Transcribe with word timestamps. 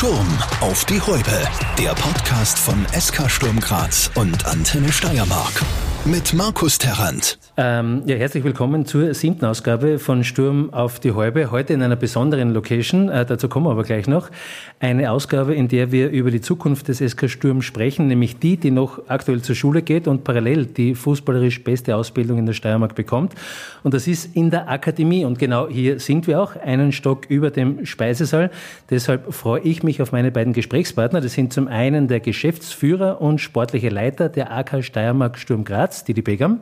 Sturm 0.00 0.38
auf 0.62 0.86
die 0.86 0.98
Häupe. 0.98 1.46
Der 1.76 1.90
Podcast 1.90 2.58
von 2.58 2.86
SK 2.98 3.30
Sturm 3.30 3.60
Graz 3.60 4.10
und 4.14 4.46
Antenne 4.46 4.90
Steiermark. 4.90 5.62
Mit 6.06 6.32
Markus 6.32 6.78
Terrant. 6.78 7.38
Ähm, 7.62 8.04
ja, 8.06 8.16
herzlich 8.16 8.42
willkommen 8.42 8.86
zur 8.86 9.12
siebten 9.12 9.44
Ausgabe 9.44 9.98
von 9.98 10.24
Sturm 10.24 10.72
auf 10.72 10.98
die 10.98 11.12
Häube. 11.12 11.50
Heute 11.50 11.74
in 11.74 11.82
einer 11.82 11.94
besonderen 11.94 12.54
Location, 12.54 13.10
äh, 13.10 13.26
dazu 13.26 13.50
kommen 13.50 13.66
wir 13.66 13.72
aber 13.72 13.82
gleich 13.84 14.06
noch. 14.06 14.30
Eine 14.78 15.10
Ausgabe, 15.10 15.54
in 15.54 15.68
der 15.68 15.92
wir 15.92 16.08
über 16.08 16.30
die 16.30 16.40
Zukunft 16.40 16.88
des 16.88 17.00
SK 17.00 17.28
Sturm 17.28 17.60
sprechen, 17.60 18.06
nämlich 18.06 18.38
die, 18.38 18.56
die 18.56 18.70
noch 18.70 19.02
aktuell 19.08 19.42
zur 19.42 19.56
Schule 19.56 19.82
geht 19.82 20.08
und 20.08 20.24
parallel 20.24 20.64
die 20.64 20.94
fußballerisch 20.94 21.62
beste 21.62 21.96
Ausbildung 21.96 22.38
in 22.38 22.46
der 22.46 22.54
Steiermark 22.54 22.94
bekommt. 22.94 23.34
Und 23.82 23.92
das 23.92 24.06
ist 24.06 24.34
in 24.34 24.50
der 24.50 24.70
Akademie. 24.70 25.26
Und 25.26 25.38
genau 25.38 25.68
hier 25.68 26.00
sind 26.00 26.26
wir 26.26 26.40
auch, 26.40 26.56
einen 26.56 26.92
Stock 26.92 27.26
über 27.28 27.50
dem 27.50 27.84
Speisesaal. 27.84 28.50
Deshalb 28.88 29.34
freue 29.34 29.60
ich 29.60 29.82
mich 29.82 30.00
auf 30.00 30.12
meine 30.12 30.30
beiden 30.30 30.54
Gesprächspartner. 30.54 31.20
Das 31.20 31.34
sind 31.34 31.52
zum 31.52 31.68
einen 31.68 32.08
der 32.08 32.20
Geschäftsführer 32.20 33.20
und 33.20 33.38
sportliche 33.38 33.90
Leiter 33.90 34.30
der 34.30 34.50
AK 34.50 34.82
Steiermark 34.82 35.36
Sturm 35.36 35.64
Graz, 35.64 36.04
Didi 36.04 36.22
Begam. 36.22 36.60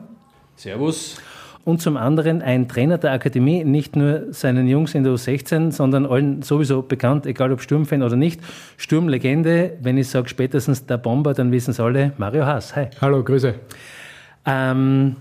Servus. 0.59 1.21
Und 1.63 1.81
zum 1.81 1.95
anderen 1.95 2.41
ein 2.41 2.67
Trainer 2.67 2.97
der 2.97 3.13
Akademie, 3.13 3.63
nicht 3.63 3.95
nur 3.95 4.33
seinen 4.33 4.67
Jungs 4.67 4.93
in 4.93 5.03
der 5.03 5.13
U16, 5.13 5.71
sondern 5.71 6.05
allen 6.05 6.41
sowieso 6.41 6.81
bekannt, 6.81 7.25
egal 7.25 7.53
ob 7.53 7.61
Sturmfan 7.61 8.03
oder 8.03 8.17
nicht. 8.17 8.41
Sturmlegende, 8.75 9.77
wenn 9.81 9.97
ich 9.97 10.09
sage 10.09 10.27
spätestens 10.27 10.85
der 10.85 10.97
Bomber, 10.97 11.33
dann 11.33 11.51
wissen 11.51 11.71
es 11.71 11.79
alle, 11.79 12.11
Mario 12.17 12.45
Haas. 12.45 12.75
Hi. 12.75 12.87
Hallo, 12.99 13.23
Grüße. 13.23 13.55
Ähm, 14.45 15.15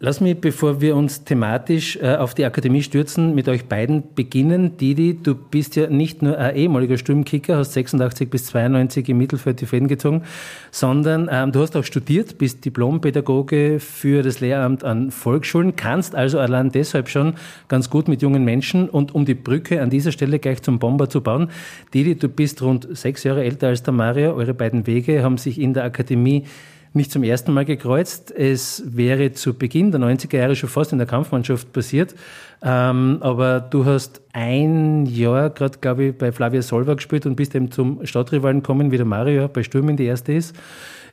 Lass 0.00 0.20
mich, 0.20 0.40
bevor 0.40 0.80
wir 0.80 0.96
uns 0.96 1.22
thematisch 1.22 1.96
äh, 2.02 2.16
auf 2.16 2.34
die 2.34 2.44
Akademie 2.44 2.82
stürzen, 2.82 3.32
mit 3.32 3.48
euch 3.48 3.66
beiden 3.66 4.02
beginnen. 4.16 4.76
Didi, 4.76 5.16
du 5.22 5.36
bist 5.36 5.76
ja 5.76 5.88
nicht 5.88 6.20
nur 6.20 6.36
ein 6.36 6.56
ehemaliger 6.56 6.98
Sturmkicker, 6.98 7.56
hast 7.56 7.74
86 7.74 8.28
bis 8.28 8.46
92 8.46 9.08
im 9.08 9.18
Mittelfeld 9.18 9.60
die 9.60 9.66
Fäden 9.66 9.86
gezogen, 9.86 10.24
sondern 10.72 11.28
ähm, 11.30 11.52
du 11.52 11.60
hast 11.60 11.76
auch 11.76 11.84
studiert, 11.84 12.38
bist 12.38 12.64
Diplompädagoge 12.64 13.78
für 13.78 14.24
das 14.24 14.40
Lehramt 14.40 14.82
an 14.82 15.12
Volksschulen, 15.12 15.76
kannst 15.76 16.16
also 16.16 16.40
allein 16.40 16.72
deshalb 16.72 17.08
schon 17.08 17.34
ganz 17.68 17.88
gut 17.88 18.08
mit 18.08 18.20
jungen 18.20 18.44
Menschen 18.44 18.88
und 18.88 19.14
um 19.14 19.24
die 19.24 19.34
Brücke 19.34 19.80
an 19.80 19.90
dieser 19.90 20.10
Stelle 20.10 20.40
gleich 20.40 20.60
zum 20.60 20.80
Bomber 20.80 21.08
zu 21.08 21.20
bauen. 21.20 21.50
Didi, 21.94 22.16
du 22.16 22.28
bist 22.28 22.60
rund 22.62 22.88
sechs 22.90 23.22
Jahre 23.22 23.44
älter 23.44 23.68
als 23.68 23.84
der 23.84 23.94
Mario. 23.94 24.34
Eure 24.34 24.54
beiden 24.54 24.88
Wege 24.88 25.22
haben 25.22 25.38
sich 25.38 25.60
in 25.60 25.72
der 25.72 25.84
Akademie 25.84 26.46
nicht 26.94 27.10
zum 27.10 27.24
ersten 27.24 27.52
Mal 27.52 27.64
gekreuzt. 27.64 28.30
Es 28.30 28.82
wäre 28.86 29.32
zu 29.32 29.54
Beginn 29.54 29.90
der 29.90 30.00
90er 30.00 30.36
Jahre 30.36 30.56
schon 30.56 30.68
fast 30.68 30.92
in 30.92 30.98
der 30.98 31.06
Kampfmannschaft 31.06 31.72
passiert. 31.72 32.14
Ähm, 32.62 33.18
aber 33.20 33.60
du 33.60 33.84
hast 33.84 34.22
ein 34.32 35.04
Jahr 35.06 35.50
gerade, 35.50 35.78
glaube 35.78 36.04
ich, 36.04 36.16
bei 36.16 36.32
Flavia 36.32 36.62
Solva 36.62 36.94
gespielt 36.94 37.26
und 37.26 37.36
bist 37.36 37.54
eben 37.54 37.70
zum 37.70 38.06
Stadtrivalen 38.06 38.62
gekommen, 38.62 38.92
wie 38.92 38.96
der 38.96 39.06
Mario 39.06 39.48
bei 39.48 39.62
Sturm 39.62 39.88
in 39.88 39.96
die 39.96 40.04
erste 40.04 40.32
ist. 40.32 40.56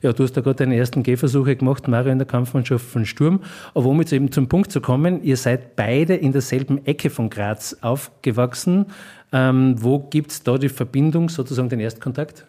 Ja, 0.02 0.12
du 0.12 0.24
hast 0.24 0.36
da 0.36 0.40
gerade 0.40 0.56
deine 0.56 0.76
ersten 0.76 1.02
Gehversuche 1.02 1.54
gemacht, 1.56 1.86
Mario 1.88 2.10
in 2.10 2.18
der 2.18 2.26
Kampfmannschaft 2.26 2.84
von 2.84 3.04
Sturm. 3.04 3.40
Aber 3.74 3.86
um 3.86 4.00
jetzt 4.00 4.12
eben 4.12 4.32
zum 4.32 4.48
Punkt 4.48 4.72
zu 4.72 4.80
kommen, 4.80 5.22
ihr 5.22 5.36
seid 5.36 5.76
beide 5.76 6.14
in 6.14 6.32
derselben 6.32 6.84
Ecke 6.86 7.10
von 7.10 7.28
Graz 7.28 7.76
aufgewachsen. 7.82 8.86
Ähm, 9.32 9.76
wo 9.78 9.98
gibt 9.98 10.30
es 10.32 10.42
da 10.42 10.58
die 10.58 10.68
Verbindung, 10.68 11.28
sozusagen 11.28 11.68
den 11.68 11.80
Erstkontakt? 11.80 12.46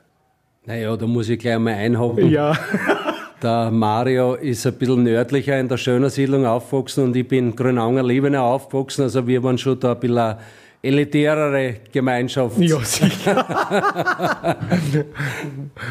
Naja, 0.66 0.96
da 0.96 1.06
muss 1.06 1.30
ich 1.30 1.40
gleich 1.40 1.60
mal 1.60 1.74
einhaken. 1.74 2.30
Ja. 2.30 2.58
Der 3.44 3.72
Mario 3.72 4.36
ist 4.36 4.66
ein 4.66 4.74
bisschen 4.76 5.04
nördlicher 5.04 5.60
in 5.60 5.68
der 5.68 5.76
Schöner 5.76 6.10
Siedlung 6.10 6.46
aufgewachsen 6.46 7.04
und 7.04 7.16
ich 7.18 7.28
bin 7.28 7.54
Grünaunger 7.54 8.02
Liebenau 8.02 8.54
aufgewachsen. 8.54 9.02
Also 9.02 9.28
wir 9.28 9.44
waren 9.44 9.58
schon 9.58 9.78
da 9.82 9.92
ein 9.92 10.00
bisschen 10.00 10.18
eine 10.18 10.38
elitärere 10.82 11.76
Gemeinschaft. 11.92 12.58
Ja, 12.60 12.80
sicher. 12.80 13.46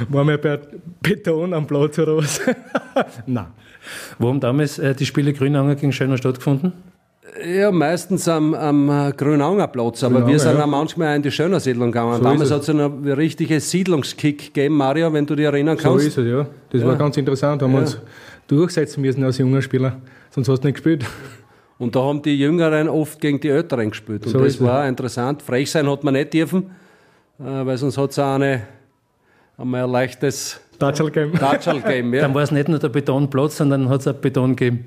War 0.08 0.24
mir 0.24 0.38
bei 0.38 0.60
Beton 1.02 1.52
am 1.52 1.66
Platz 1.66 1.98
oder 1.98 2.16
was? 2.16 2.40
Nein. 3.26 3.48
Wo 4.18 4.28
haben 4.28 4.40
damals 4.40 4.78
äh, 4.78 4.94
die 4.94 5.04
Spiele 5.04 5.34
Grünaunger 5.34 5.74
gegen 5.74 5.92
Schöner 5.92 6.16
stattgefunden? 6.16 6.72
Ja, 7.40 7.70
meistens 7.70 8.28
am, 8.28 8.52
am 8.52 8.90
äh, 8.90 9.12
Grünaunger 9.12 9.66
Platz, 9.68 10.04
aber 10.04 10.16
Grünaunger, 10.16 10.32
wir 10.32 10.38
sind 10.38 10.58
ja. 10.58 10.64
auch 10.64 10.68
manchmal 10.68 11.16
in 11.16 11.22
die 11.22 11.30
Schöner 11.30 11.60
Siedlung 11.60 11.90
gegangen. 11.90 12.18
So 12.18 12.22
Damals 12.22 12.50
hat 12.50 12.60
es 12.60 12.68
einen 12.68 13.08
richtigen 13.10 13.58
Siedlungskick 13.58 14.52
gegeben, 14.52 14.76
Mario, 14.76 15.10
wenn 15.12 15.24
du 15.24 15.34
dich 15.34 15.46
erinnern 15.46 15.78
kannst. 15.78 16.02
So 16.02 16.08
ist 16.08 16.18
es, 16.18 16.26
ja. 16.26 16.46
Das 16.70 16.82
ja. 16.82 16.86
war 16.86 16.96
ganz 16.96 17.16
interessant. 17.16 17.62
Da 17.62 17.66
haben 17.66 17.72
wir 17.72 17.80
uns 17.80 17.98
durchsetzen 18.46 19.00
müssen 19.00 19.24
als 19.24 19.38
junger 19.38 19.62
Spieler, 19.62 19.96
sonst 20.30 20.48
hast 20.48 20.60
du 20.60 20.68
nicht 20.68 20.74
gespielt. 20.74 21.06
Und 21.78 21.96
da 21.96 22.00
haben 22.02 22.20
die 22.20 22.38
Jüngeren 22.38 22.88
oft 22.88 23.18
gegen 23.18 23.40
die 23.40 23.48
Älteren 23.48 23.90
gespielt. 23.90 24.26
Und 24.26 24.32
so 24.32 24.38
das 24.38 24.60
war 24.60 24.86
interessant. 24.86 25.40
Frech 25.40 25.70
sein 25.70 25.88
hat 25.90 26.04
man 26.04 26.14
nicht 26.14 26.34
dürfen, 26.34 26.70
äh, 27.40 27.44
weil 27.44 27.78
sonst 27.78 27.96
hat 27.96 28.10
es 28.10 28.18
auch 28.18 28.34
eine, 28.34 28.62
einmal 29.56 29.84
ein 29.84 29.90
leichtes 29.90 30.60
Touchal-Game. 30.78 31.32
Touchal-Game, 31.32 32.12
ja. 32.12 32.20
Dann 32.20 32.34
war 32.34 32.42
es 32.42 32.50
nicht 32.50 32.68
nur 32.68 32.78
der 32.78 32.90
Betonplatz, 32.90 33.56
sondern 33.56 33.88
hat 33.88 34.00
es 34.02 34.06
auch 34.06 34.12
Beton 34.12 34.54
gegeben. 34.54 34.84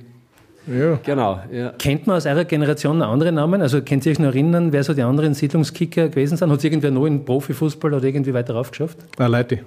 Ja. 0.68 1.00
Genau. 1.04 1.40
Ja. 1.52 1.70
Kennt 1.78 2.08
man 2.08 2.18
aus 2.18 2.26
eurer 2.26 2.46
Generation 2.46 2.98
noch 2.98 3.10
andere 3.10 3.32
Namen? 3.32 3.62
Also 3.62 3.82
könnt 3.82 4.06
ihr 4.06 4.12
euch 4.12 4.20
noch 4.20 4.28
erinnern, 4.28 4.72
wer 4.72 4.84
so 4.84 4.94
die 4.94 5.04
anderen 5.04 5.34
Siedlungskicker 5.34 6.10
gewesen 6.10 6.38
sind? 6.38 6.52
Hat 6.52 6.58
es 6.58 6.64
irgendwer 6.64 6.92
noch 6.92 7.06
in 7.06 7.24
Profifußball 7.24 7.94
oder 7.94 8.04
irgendwie 8.04 8.34
weiter 8.34 8.56
rauf 8.56 8.72
geschafft? 8.72 8.98
Ah, 9.18 9.28
Leute, 9.28 9.60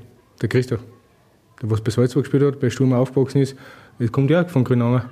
der 0.42 0.48
Christoph. 0.48 0.80
Der, 1.62 1.70
was 1.70 1.80
bei 1.80 1.90
Salzburg 1.90 2.24
gespielt 2.24 2.42
hat, 2.42 2.60
bei 2.60 2.70
Sturm 2.70 2.92
aufgewachsen 2.92 3.42
ist, 3.42 3.56
das 3.98 4.10
kommt 4.10 4.30
ja 4.30 4.44
von 4.44 4.64
Grünanger. 4.64 5.04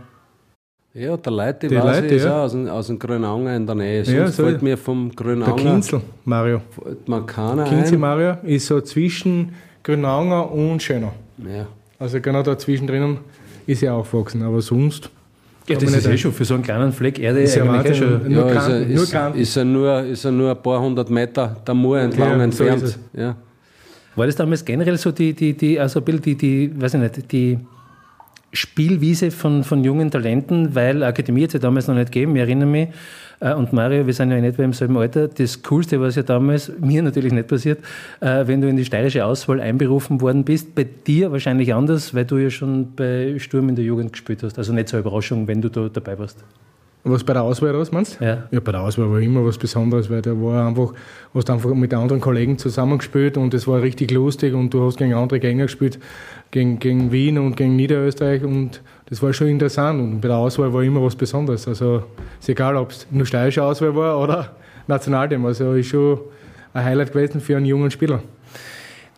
Ja, 0.94 1.16
der 1.16 1.32
Leute, 1.32 1.68
die 1.68 1.76
weiß 1.76 2.00
Leute, 2.00 2.06
ich, 2.06 2.12
ist 2.14 2.24
ja. 2.24 2.38
auch 2.38 2.44
aus 2.44 2.52
dem, 2.52 2.68
aus 2.68 2.86
dem 2.86 2.98
Grünanger 2.98 3.54
in 3.54 3.66
der 3.66 3.74
Nähe. 3.74 4.04
Sonst 4.04 4.16
ja, 4.16 4.28
so 4.28 4.44
fällt 4.44 4.62
mir 4.62 4.78
vom 4.78 5.14
Grünanger... 5.14 5.54
Der 5.54 5.64
Kinzel, 5.64 6.00
Mario. 6.24 6.62
Mir 7.06 7.22
keiner 7.26 7.64
Kinzel, 7.64 7.98
Mario, 7.98 8.36
ist 8.44 8.66
so 8.66 8.80
zwischen 8.80 9.52
Grünanger 9.82 10.50
und 10.50 10.82
Schöner. 10.82 11.12
Ja. 11.38 11.66
Also 11.98 12.20
genau 12.20 12.42
da 12.42 12.56
zwischendrin 12.56 13.18
ist 13.66 13.82
er 13.82 13.94
aufgewachsen, 13.94 14.42
aber 14.42 14.62
sonst... 14.62 15.10
Ja, 15.68 15.76
das 15.76 15.92
ist 15.92 16.06
eh 16.06 16.16
schon 16.16 16.32
für 16.32 16.44
so 16.44 16.54
einen 16.54 16.62
kleinen 16.62 16.92
Fleck 16.92 17.18
Erde 17.18 17.40
ist 17.40 17.56
ja 17.56 17.64
eh 17.82 17.94
schon. 17.94 18.30
Ja, 18.30 18.46
ist, 18.48 18.68
er, 18.68 18.84
nur 18.84 19.34
ist, 19.34 19.56
er 19.56 19.64
nur, 19.64 20.00
ist 20.02 20.24
er 20.24 20.30
nur 20.30 20.50
ein 20.50 20.62
paar 20.62 20.80
hundert 20.80 21.10
Meter 21.10 21.56
der 21.66 21.74
Mur 21.74 21.98
entlang 21.98 22.38
ja, 22.38 22.44
entfernt. 22.44 22.86
So 22.86 23.20
ja. 23.20 23.36
War 24.14 24.26
das 24.26 24.36
damals 24.36 24.64
generell 24.64 24.96
so 24.96 25.10
die, 25.10 25.34
die, 25.34 25.54
die, 25.54 25.78
also 25.78 26.00
die, 26.00 26.34
die, 26.36 26.72
weiß 26.80 26.94
ich 26.94 27.00
nicht, 27.00 27.32
die 27.32 27.58
Spielwiese 28.52 29.30
von, 29.30 29.64
von 29.64 29.84
jungen 29.84 30.10
Talenten, 30.10 30.74
weil 30.74 31.02
Akademie 31.02 31.42
hat 31.42 31.48
es 31.48 31.54
ja 31.54 31.60
damals 31.60 31.88
noch 31.88 31.94
nicht 31.94 32.12
gegeben, 32.12 32.34
ich 32.36 32.42
erinnere 32.42 32.68
mich, 32.68 32.88
und 33.40 33.72
Mario, 33.72 34.06
wir 34.06 34.14
sind 34.14 34.30
ja 34.30 34.40
nicht 34.40 34.56
mehr 34.56 34.64
im 34.64 34.72
selben 34.72 34.96
Alter. 34.96 35.28
Das 35.28 35.62
Coolste 35.62 36.00
war 36.00 36.08
es 36.08 36.16
ja 36.16 36.22
damals, 36.22 36.72
mir 36.80 37.02
natürlich 37.02 37.32
nicht 37.32 37.48
passiert, 37.48 37.80
äh, 38.20 38.46
wenn 38.46 38.60
du 38.60 38.68
in 38.68 38.76
die 38.76 38.84
steirische 38.84 39.24
Auswahl 39.24 39.60
einberufen 39.60 40.20
worden 40.20 40.44
bist. 40.44 40.74
Bei 40.74 40.84
dir 40.84 41.32
wahrscheinlich 41.32 41.74
anders, 41.74 42.14
weil 42.14 42.24
du 42.24 42.38
ja 42.38 42.50
schon 42.50 42.94
bei 42.94 43.38
Sturm 43.38 43.68
in 43.68 43.76
der 43.76 43.84
Jugend 43.84 44.12
gespielt 44.12 44.42
hast. 44.42 44.58
Also 44.58 44.72
nicht 44.72 44.88
so 44.88 44.96
eine 44.96 45.06
Überraschung, 45.06 45.46
wenn 45.46 45.60
du 45.60 45.68
da 45.68 45.88
dabei 45.88 46.18
warst. 46.18 46.44
Was 47.08 47.22
bei 47.22 47.34
der 47.34 47.42
Auswahl 47.42 47.70
raus 47.70 47.92
meinst? 47.92 48.20
Ja. 48.20 48.48
ja, 48.50 48.58
bei 48.58 48.72
der 48.72 48.80
Auswahl 48.80 49.08
war 49.08 49.20
immer 49.20 49.44
was 49.44 49.58
Besonderes, 49.58 50.10
weil 50.10 50.22
da 50.22 50.32
war 50.32 50.66
einfach, 50.66 50.92
hast 51.34 51.48
einfach 51.50 51.72
mit 51.72 51.94
anderen 51.94 52.20
Kollegen 52.20 52.58
zusammengespielt 52.58 53.36
und 53.36 53.54
es 53.54 53.68
war 53.68 53.80
richtig 53.80 54.10
lustig 54.10 54.54
und 54.54 54.74
du 54.74 54.84
hast 54.84 54.96
gegen 54.96 55.14
andere 55.14 55.38
Gänger 55.38 55.66
gespielt, 55.66 56.00
gegen, 56.50 56.80
gegen 56.80 57.12
Wien 57.12 57.38
und 57.38 57.56
gegen 57.56 57.76
Niederösterreich 57.76 58.42
und 58.42 58.80
das 59.08 59.22
war 59.22 59.32
schon 59.32 59.48
interessant 59.48 60.00
und 60.00 60.20
bei 60.20 60.28
der 60.28 60.36
Auswahl 60.36 60.72
war 60.72 60.82
immer 60.82 61.02
was 61.02 61.14
Besonderes. 61.14 61.66
Also 61.68 62.02
ist 62.40 62.48
egal, 62.48 62.76
ob 62.76 62.90
es 62.90 63.06
nur 63.10 63.24
steirische 63.24 63.62
Auswahl 63.62 63.94
war 63.94 64.18
oder 64.20 64.56
Nationalteam. 64.86 65.46
Also 65.46 65.74
ist 65.74 65.88
schon 65.88 66.18
ein 66.74 66.84
Highlight 66.84 67.12
gewesen 67.12 67.40
für 67.40 67.56
einen 67.56 67.66
jungen 67.66 67.90
Spieler. 67.90 68.20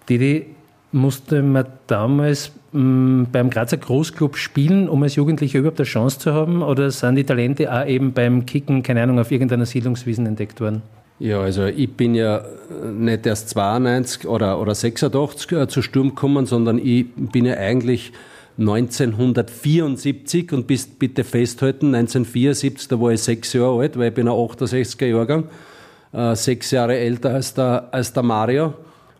Didi, 0.08 0.46
musste 0.92 1.42
man 1.42 1.66
damals 1.86 2.52
mm, 2.72 3.24
beim 3.32 3.50
Grazer 3.50 3.78
Großclub 3.78 4.36
spielen, 4.36 4.88
um 4.88 5.02
als 5.02 5.16
Jugendlicher 5.16 5.58
überhaupt 5.58 5.80
eine 5.80 5.86
Chance 5.86 6.18
zu 6.18 6.32
haben? 6.34 6.62
Oder 6.62 6.90
sind 6.90 7.16
die 7.16 7.24
Talente 7.24 7.72
auch 7.72 7.86
eben 7.86 8.12
beim 8.12 8.46
Kicken, 8.46 8.82
keine 8.82 9.02
Ahnung, 9.02 9.18
auf 9.18 9.30
irgendeiner 9.30 9.66
Siedlungswiesen 9.66 10.26
entdeckt 10.26 10.60
worden? 10.60 10.82
Ja, 11.18 11.40
also 11.40 11.64
ich 11.64 11.90
bin 11.92 12.14
ja 12.14 12.42
nicht 12.92 13.26
erst 13.26 13.48
92 13.50 14.28
oder, 14.28 14.60
oder 14.60 14.74
86 14.74 15.52
äh, 15.52 15.66
zu 15.66 15.82
Sturm 15.82 16.10
gekommen, 16.10 16.46
sondern 16.46 16.78
ich 16.78 17.06
bin 17.16 17.44
ja 17.44 17.54
eigentlich 17.54 18.12
1974 18.58 20.52
und 20.52 20.66
bist 20.66 20.98
bitte 20.98 21.22
festhalten, 21.22 21.94
1974, 21.94 22.88
da 22.88 23.00
war 23.00 23.12
ich 23.12 23.22
sechs 23.22 23.52
Jahre 23.52 23.80
alt, 23.80 23.96
weil 23.96 24.08
ich 24.08 24.14
bin 24.14 24.26
ein 24.26 24.34
68er 24.34 25.06
Jahrgang, 25.06 25.44
äh, 26.12 26.34
sechs 26.34 26.72
Jahre 26.72 26.96
älter 26.96 27.34
als 27.34 27.54
der, 27.54 27.88
als 27.92 28.12
der 28.12 28.24
Mario 28.24 28.74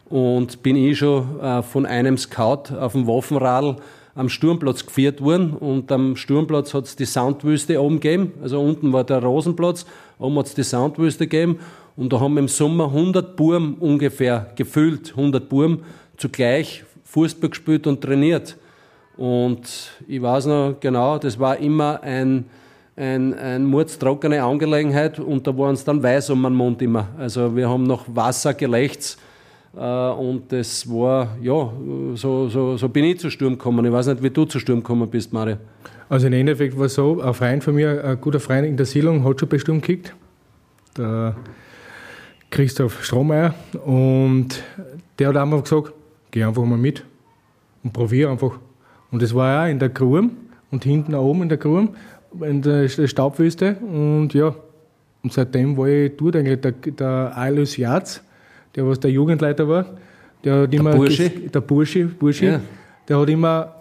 und 0.08 0.61
bin 0.64 0.75
ich 0.75 0.99
schon 0.99 1.38
äh, 1.40 1.62
von 1.62 1.87
einem 1.87 2.19
Scout 2.19 2.75
auf 2.76 2.93
dem 2.93 3.06
Waffenradl 3.06 3.76
am 4.17 4.29
Sturmplatz 4.29 4.85
geführt 4.85 5.20
worden 5.20 5.52
und 5.52 5.93
am 5.93 6.17
Sturmplatz 6.17 6.75
hat 6.75 6.87
es 6.87 6.96
die 6.96 7.06
Soundwüste 7.06 7.81
oben 7.81 8.00
gegeben, 8.00 8.32
also 8.43 8.61
unten 8.61 8.93
war 8.93 9.05
der 9.05 9.23
Rosenplatz, 9.23 9.87
oben 10.19 10.37
hat 10.38 10.46
es 10.46 10.55
die 10.55 10.64
Soundwüste 10.64 11.29
gegeben 11.29 11.61
und 11.94 12.12
da 12.12 12.19
haben 12.19 12.37
im 12.38 12.49
Sommer 12.49 12.87
100 12.87 13.37
Burm 13.37 13.76
ungefähr 13.79 14.50
gefüllt, 14.56 15.11
100 15.11 15.49
Burm 15.49 15.85
zugleich 16.17 16.82
Fußball 17.05 17.50
gespielt 17.50 17.87
und 17.87 18.00
trainiert. 18.00 18.56
Und 19.19 19.93
ich 20.06 20.23
weiß 20.23 20.47
noch 20.47 20.76
genau, 20.81 21.19
das 21.19 21.38
war 21.38 21.59
immer 21.59 22.03
ein, 22.03 22.47
ein, 22.97 23.35
ein 23.35 23.65
mordstrockene 23.65 24.43
Angelegenheit 24.43 25.19
und 25.19 25.47
da 25.47 25.59
waren 25.59 25.75
es 25.75 25.85
dann 25.85 26.03
weiß 26.03 26.31
um 26.31 26.43
den 26.44 26.55
Mund 26.55 26.81
immer. 26.81 27.09
Also 27.19 27.55
wir 27.55 27.69
haben 27.69 27.82
noch 27.82 28.05
Wasser 28.09 28.55
gelächts 28.55 29.19
Äh, 29.76 29.81
und 29.81 30.50
das 30.50 30.88
war, 30.88 31.37
ja, 31.41 31.73
so, 32.15 32.49
so, 32.49 32.76
so 32.76 32.88
bin 32.88 33.05
ich 33.05 33.20
zu 33.20 33.31
Sturm 33.31 33.53
gekommen. 33.53 33.85
Ich 33.85 33.93
weiß 33.93 34.06
nicht, 34.06 34.23
wie 34.23 34.31
du 34.31 34.44
zu 34.44 34.59
Sturm 34.59 34.81
gekommen 34.81 35.09
bist, 35.09 35.32
Mario. 35.32 35.56
Also 36.09 36.26
im 36.26 36.32
Endeffekt 36.32 36.76
war 36.79 36.87
es 36.87 36.94
so, 36.94 37.21
ein 37.21 37.35
Freund 37.35 37.62
von 37.62 37.75
mir, 37.75 38.03
ein 38.03 38.21
guter 38.21 38.41
Freund 38.41 38.67
in 38.67 38.76
der 38.76 38.87
Siedlung, 38.87 39.25
hat 39.25 39.41
schon 39.41 39.49
bei 39.49 39.59
Sturm 39.59 39.81
gekickt. 39.81 40.14
Der 40.97 41.37
Christoph 42.50 43.05
Strohmeier. 43.05 43.55
Und 43.85 44.62
der 45.19 45.29
hat 45.29 45.37
einfach 45.37 45.62
gesagt, 45.62 45.93
geh 46.31 46.44
einfach 46.44 46.64
mal 46.64 46.79
mit 46.79 47.05
und 47.85 47.93
probier 47.93 48.31
einfach. 48.31 48.59
Und 49.10 49.22
das 49.22 49.34
war 49.34 49.66
ja 49.66 49.72
in 49.72 49.78
der 49.78 49.88
Grube 49.88 50.31
und 50.70 50.84
hinten 50.84 51.14
oben 51.14 51.43
in 51.43 51.49
der 51.49 51.58
Grube, 51.58 51.90
in 52.40 52.62
der 52.62 52.88
Staubwüste. 52.88 53.76
Und 53.76 54.34
ja, 54.34 54.55
und 55.22 55.32
seitdem 55.32 55.76
war 55.76 55.88
ich 55.88 56.16
dort 56.16 56.37
eigentlich 56.37 56.60
der, 56.60 56.72
der 56.72 57.37
Alois 57.37 57.76
Jatz, 57.76 58.22
der 58.75 58.87
was 58.87 59.00
der 59.00 59.10
Jugendleiter 59.10 59.69
war. 59.69 59.87
Der 60.44 60.62
hat 60.62 60.75
immer. 60.75 60.93
Der 60.93 60.99
Bursche? 60.99 61.31
Der 61.31 61.60
Bursche, 61.60 62.05
Bursche. 62.06 62.46
Ja. 62.46 62.60
Der 63.08 63.19
hat 63.19 63.28
immer 63.28 63.75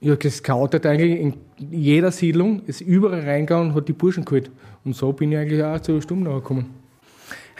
ja, 0.00 0.14
gescoutet 0.14 0.86
eigentlich 0.86 1.20
in 1.20 1.34
jeder 1.70 2.10
Siedlung, 2.10 2.62
ist 2.66 2.80
überall 2.80 3.20
reingegangen 3.20 3.70
und 3.70 3.74
hat 3.74 3.88
die 3.88 3.92
Burschen 3.92 4.24
geholt. 4.24 4.50
Und 4.84 4.94
so 4.94 5.12
bin 5.12 5.32
ich 5.32 5.38
eigentlich 5.38 5.62
auch 5.62 5.80
zu 5.80 6.00
Sturm 6.00 6.24
gekommen. 6.24 6.66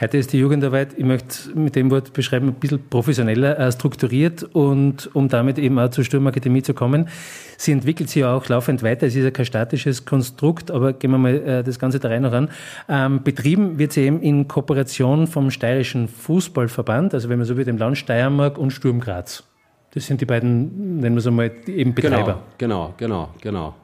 Heute 0.01 0.17
ist 0.17 0.31
die 0.31 0.39
Jugendarbeit, 0.39 0.93
ich 0.95 1.03
möchte 1.03 1.59
mit 1.59 1.75
dem 1.75 1.91
Wort 1.91 2.13
beschreiben, 2.13 2.47
ein 2.47 2.53
bisschen 2.53 2.87
professioneller 2.89 3.59
äh, 3.59 3.69
strukturiert 3.69 4.43
und 4.43 5.13
um 5.13 5.27
damit 5.27 5.59
eben 5.59 5.77
auch 5.77 5.89
zur 5.89 6.05
Sturmakademie 6.05 6.61
zu 6.61 6.73
kommen. 6.73 7.09
Sie 7.57 7.73
entwickelt 7.73 8.09
sich 8.09 8.21
ja 8.21 8.33
auch 8.33 8.47
laufend 8.47 8.81
weiter. 8.81 9.07
Es 9.07 9.15
ist 9.17 9.25
ja 9.25 9.31
kein 9.31 9.43
statisches 9.43 10.05
Konstrukt, 10.05 10.71
aber 10.71 10.93
gehen 10.93 11.11
wir 11.11 11.17
mal 11.17 11.35
äh, 11.35 11.63
das 11.63 11.79
Ganze 11.79 11.99
da 11.99 12.07
rein 12.07 12.21
noch 12.21 12.31
an. 12.31 12.49
Ähm, 12.87 13.23
betrieben 13.23 13.77
wird 13.77 13.91
sie 13.91 14.03
eben 14.03 14.21
in 14.21 14.47
Kooperation 14.47 15.27
vom 15.27 15.51
Steirischen 15.51 16.07
Fußballverband, 16.07 17.13
also 17.13 17.27
wenn 17.27 17.37
man 17.37 17.45
so 17.45 17.57
will, 17.57 17.65
dem 17.65 17.77
Land 17.77 17.97
Steiermark 17.97 18.57
und 18.57 18.71
Sturm 18.71 19.01
Graz. 19.01 19.43
Das 19.91 20.05
sind 20.05 20.21
die 20.21 20.25
beiden, 20.25 21.01
nennen 21.01 21.15
wir 21.15 21.19
es 21.19 21.27
einmal, 21.27 21.51
eben 21.67 21.93
Betreiber. 21.93 22.41
Genau, 22.57 22.93
genau, 22.97 23.33
genau, 23.33 23.33
genau. 23.41 23.75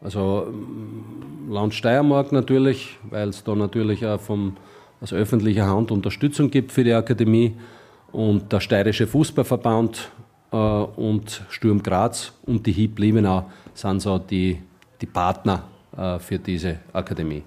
Also 0.00 0.46
Land 1.46 1.74
Steiermark 1.74 2.32
natürlich, 2.32 2.98
weil 3.10 3.28
es 3.28 3.44
da 3.44 3.54
natürlich 3.54 4.06
auch 4.06 4.18
vom 4.18 4.56
aus 5.02 5.12
öffentlicher 5.12 5.66
Hand 5.66 5.90
Unterstützung 5.90 6.50
gibt 6.50 6.70
für 6.70 6.84
die 6.84 6.92
Akademie 6.92 7.56
und 8.12 8.52
der 8.52 8.60
Steirische 8.60 9.06
Fußballverband 9.06 10.10
äh, 10.52 10.56
und 10.56 11.42
Sturm 11.50 11.82
Graz 11.82 12.32
und 12.46 12.64
die 12.66 12.72
HIP 12.72 13.00
Liebenau 13.00 13.50
sind 13.74 14.00
so 14.00 14.18
die, 14.18 14.58
die 15.00 15.06
Partner 15.06 15.64
äh, 15.96 16.18
für 16.20 16.38
diese 16.38 16.78
Akademie. 16.92 17.42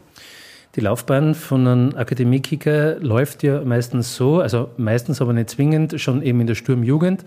Die 0.75 0.81
Laufbahn 0.81 1.34
von 1.34 1.66
einem 1.66 1.96
Akademiekicker 1.96 3.00
läuft 3.00 3.44
ja 3.44 3.63
meistens 3.63 4.13
so, 4.13 4.42
also 4.42 4.72
meistens 4.75 5.22
aber 5.22 5.31
nicht 5.31 5.50
zwingend, 5.52 6.00
schon 6.02 6.22
eben 6.22 6.42
in 6.42 6.48
der 6.48 6.56
Sturmjugend. 6.56 7.24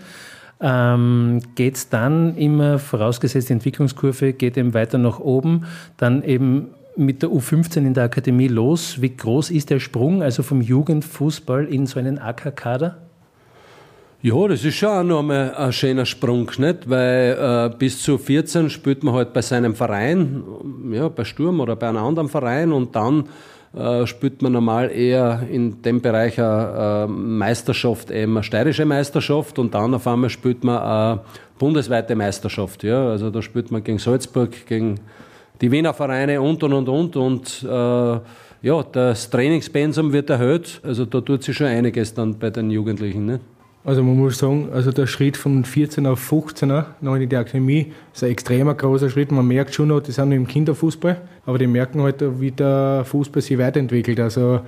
Ähm, 0.61 1.41
geht 1.55 1.75
es 1.75 1.89
dann 1.89 2.35
immer, 2.35 2.77
vorausgesetzt 2.77 3.49
die 3.49 3.53
Entwicklungskurve 3.53 4.33
geht 4.33 4.57
eben 4.57 4.73
weiter 4.75 4.97
nach 4.97 5.19
oben, 5.19 5.65
dann 5.97 6.21
eben 6.21 6.75
mit 6.95 7.21
der 7.21 7.29
U15 7.29 7.77
in 7.77 7.93
der 7.93 8.05
Akademie 8.05 8.47
los? 8.47 9.01
Wie 9.01 9.15
groß 9.15 9.51
ist 9.51 9.69
der 9.69 9.79
Sprung, 9.79 10.21
also 10.21 10.43
vom 10.43 10.61
Jugendfußball 10.61 11.65
in 11.65 11.85
so 11.85 11.99
einen 11.99 12.19
AK-Kader? 12.19 12.97
Ja, 14.21 14.47
das 14.49 14.65
ist 14.65 14.75
schon 14.75 14.89
auch 14.89 15.03
noch 15.03 15.19
einmal 15.19 15.55
ein 15.55 15.71
schöner 15.71 16.05
Sprung, 16.05 16.51
nicht? 16.57 16.89
Weil 16.89 17.71
äh, 17.71 17.77
bis 17.77 18.01
zu 18.01 18.17
14 18.17 18.69
spielt 18.69 19.01
man 19.01 19.13
halt 19.13 19.31
bei 19.31 19.41
seinem 19.41 19.75
Verein, 19.75 20.43
ja, 20.91 21.07
bei 21.07 21.23
Sturm 21.23 21.61
oder 21.61 21.77
bei 21.77 21.87
einem 21.87 22.03
anderen 22.03 22.27
Verein 22.27 22.73
und 22.73 22.93
dann 22.97 23.29
äh, 23.73 24.05
spielt 24.07 24.41
man 24.41 24.51
normal 24.51 24.91
eher 24.91 25.43
in 25.49 25.81
dem 25.83 26.01
Bereich 26.01 26.37
eine, 26.37 27.05
eine 27.05 27.07
Meisterschaft, 27.07 28.11
eben 28.11 28.35
eine 28.35 28.43
steirische 28.43 28.83
Meisterschaft 28.83 29.57
und 29.57 29.73
dann 29.73 29.93
auf 29.93 30.05
einmal 30.05 30.29
spielt 30.29 30.65
man 30.65 30.79
eine 30.79 31.21
bundesweite 31.57 32.15
Meisterschaft. 32.15 32.83
Ja? 32.83 33.09
Also 33.09 33.29
da 33.29 33.41
spielt 33.41 33.71
man 33.71 33.83
gegen 33.83 33.99
Salzburg, 33.99 34.65
gegen 34.65 34.99
die 35.61 35.71
Wiener 35.71 35.93
Vereine 35.93 36.41
und 36.41 36.63
und 36.63 36.73
und 36.73 36.89
und 36.89 37.15
und 37.15 37.63
äh, 37.63 38.19
ja, 38.61 38.83
das 38.91 39.29
Trainingspensum 39.29 40.11
wird 40.11 40.29
erhöht. 40.29 40.81
Also 40.83 41.05
da 41.05 41.21
tut 41.21 41.43
sich 41.43 41.55
schon 41.55 41.67
einiges 41.67 42.13
dann 42.13 42.37
bei 42.37 42.49
den 42.49 42.69
Jugendlichen. 42.69 43.25
Ne? 43.25 43.39
Also 43.85 44.03
man 44.03 44.17
muss 44.17 44.37
sagen, 44.37 44.69
also 44.73 44.91
der 44.91 45.07
Schritt 45.07 45.37
von 45.37 45.63
14 45.63 46.05
auf 46.05 46.31
15er 46.31 46.85
noch 46.99 47.15
in 47.15 47.29
die 47.29 47.35
Akademie 47.35 47.93
ist 48.13 48.23
ein 48.23 48.31
extremer 48.31 48.75
großer 48.75 49.09
Schritt. 49.09 49.31
Man 49.31 49.47
merkt 49.47 49.73
schon 49.73 49.87
noch, 49.87 50.01
die 50.01 50.11
sind 50.11 50.29
noch 50.29 50.35
im 50.35 50.47
Kinderfußball, 50.47 51.21
aber 51.45 51.57
die 51.57 51.67
merken 51.67 52.01
halt, 52.01 52.21
wie 52.39 52.51
der 52.51 53.03
Fußball 53.05 53.41
sich 53.41 53.57
weiterentwickelt. 53.57 54.19
Also 54.19 54.61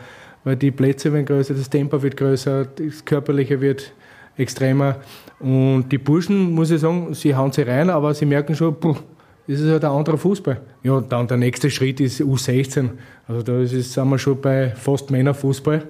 weil 0.44 0.56
die 0.56 0.72
Plätze 0.72 1.14
werden 1.14 1.26
größer, 1.26 1.54
das 1.54 1.70
Tempo 1.70 2.02
wird 2.02 2.18
größer, 2.18 2.66
das 2.66 3.06
Körperliche 3.06 3.62
wird 3.62 3.94
extremer. 4.38 4.96
Und 5.40 5.90
die 5.92 5.98
Burschen, 5.98 6.54
muss 6.54 6.72
ich 6.72 6.82
sagen, 6.82 7.14
sie 7.14 7.36
hauen 7.36 7.52
sie 7.52 7.64
rein, 7.64 7.90
aber 7.90 8.14
sie 8.14 8.26
merken 8.26 8.56
schon, 8.56 8.80
puh, 8.80 8.96
das 9.51 9.59
ist 9.59 9.69
halt 9.69 9.83
ein 9.83 9.92
anderer 9.92 10.18
Fußball. 10.18 10.62
Ja, 10.81 11.01
dann 11.01 11.27
der 11.27 11.36
nächste 11.36 11.69
Schritt 11.69 12.00
ist 12.00 12.21
U16. 12.21 12.92
Also 13.27 13.42
da 13.42 13.59
ist 13.59 13.92
sind 13.92 14.09
wir 14.09 14.18
schon 14.18 14.39
bei 14.39 14.69
fast 14.69 15.12
Männerfußball. 15.12 15.83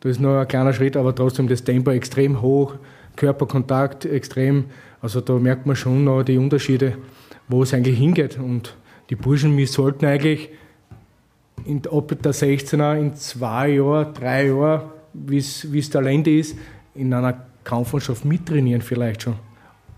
Da 0.00 0.08
ist 0.08 0.20
noch 0.20 0.36
ein 0.36 0.48
kleiner 0.48 0.72
Schritt, 0.72 0.96
aber 0.96 1.14
trotzdem 1.14 1.46
das 1.46 1.62
Tempo 1.62 1.92
extrem 1.92 2.42
hoch, 2.42 2.74
Körperkontakt 3.14 4.04
extrem. 4.04 4.64
Also 5.00 5.20
da 5.20 5.34
merkt 5.34 5.64
man 5.64 5.76
schon 5.76 6.02
noch 6.02 6.24
die 6.24 6.38
Unterschiede, 6.38 6.98
wo 7.46 7.62
es 7.62 7.72
eigentlich 7.72 7.96
hingeht. 7.96 8.36
Und 8.36 8.74
die 9.10 9.14
Burschen, 9.14 9.56
wir 9.56 9.68
sollten 9.68 10.04
eigentlich 10.04 10.50
in, 11.64 11.80
ab 11.86 12.12
der 12.20 12.34
16er 12.34 12.98
in 12.98 13.14
zwei 13.14 13.68
Jahren, 13.68 14.12
drei 14.12 14.48
Jahren, 14.48 14.90
wie 15.12 15.38
es 15.38 15.90
Talent 15.90 16.26
ist, 16.26 16.58
in 16.96 17.14
einer 17.14 17.46
Kampfmannschaft 17.62 18.24
mittrainieren 18.24 18.82
vielleicht 18.82 19.22
schon. 19.22 19.36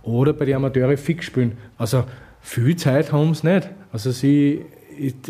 Oder 0.02 0.34
bei 0.34 0.44
den 0.44 0.56
Amateuren 0.56 0.98
fix 0.98 1.24
spielen. 1.24 1.56
Also 1.78 2.04
viel 2.40 2.76
Zeit 2.76 3.12
haben 3.12 3.34
sie 3.34 3.46
nicht. 3.46 3.68
Also 3.92 4.10
sie, 4.10 4.64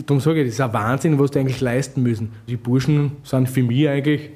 darum 0.07 0.21
sage 0.21 0.41
ich, 0.41 0.47
das 0.47 0.55
ist 0.55 0.61
ein 0.61 0.73
Wahnsinn, 0.73 1.19
was 1.19 1.31
die 1.31 1.39
eigentlich 1.41 1.61
leisten 1.61 2.03
müssen. 2.03 2.33
Die 2.49 2.57
Burschen 2.57 3.13
sind 3.23 3.49
für 3.49 3.63
mich 3.63 3.89
eigentlich 3.89 4.31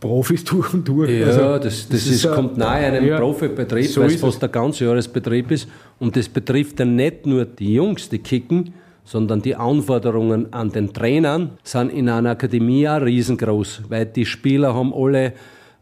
Profis 0.00 0.44
durch 0.44 0.72
und 0.72 0.88
durch. 0.88 1.10
Ja, 1.10 1.26
also, 1.26 1.58
das, 1.58 1.88
das, 1.88 1.88
das 1.88 2.06
ist, 2.06 2.30
kommt 2.30 2.56
nahe 2.56 2.86
einem 2.86 3.06
ja, 3.06 3.18
Profibetrieb, 3.18 3.86
so 3.86 4.00
weil 4.00 4.08
es 4.08 4.20
fast 4.20 4.40
der 4.40 4.48
Ganzjahresbetrieb 4.48 5.50
ist. 5.50 5.68
Und 5.98 6.16
das 6.16 6.28
betrifft 6.28 6.80
dann 6.80 6.96
nicht 6.96 7.26
nur 7.26 7.44
die 7.44 7.74
Jungs, 7.74 8.08
die 8.08 8.18
kicken, 8.18 8.72
sondern 9.04 9.42
die 9.42 9.56
Anforderungen 9.56 10.52
an 10.52 10.70
den 10.70 10.92
Trainern 10.92 11.50
sind 11.62 11.92
in 11.92 12.08
einer 12.08 12.30
Akademie 12.30 12.88
auch 12.88 13.02
riesengroß, 13.02 13.82
weil 13.88 14.06
die 14.06 14.24
Spieler 14.24 14.74
haben 14.74 14.94
alle 14.94 15.32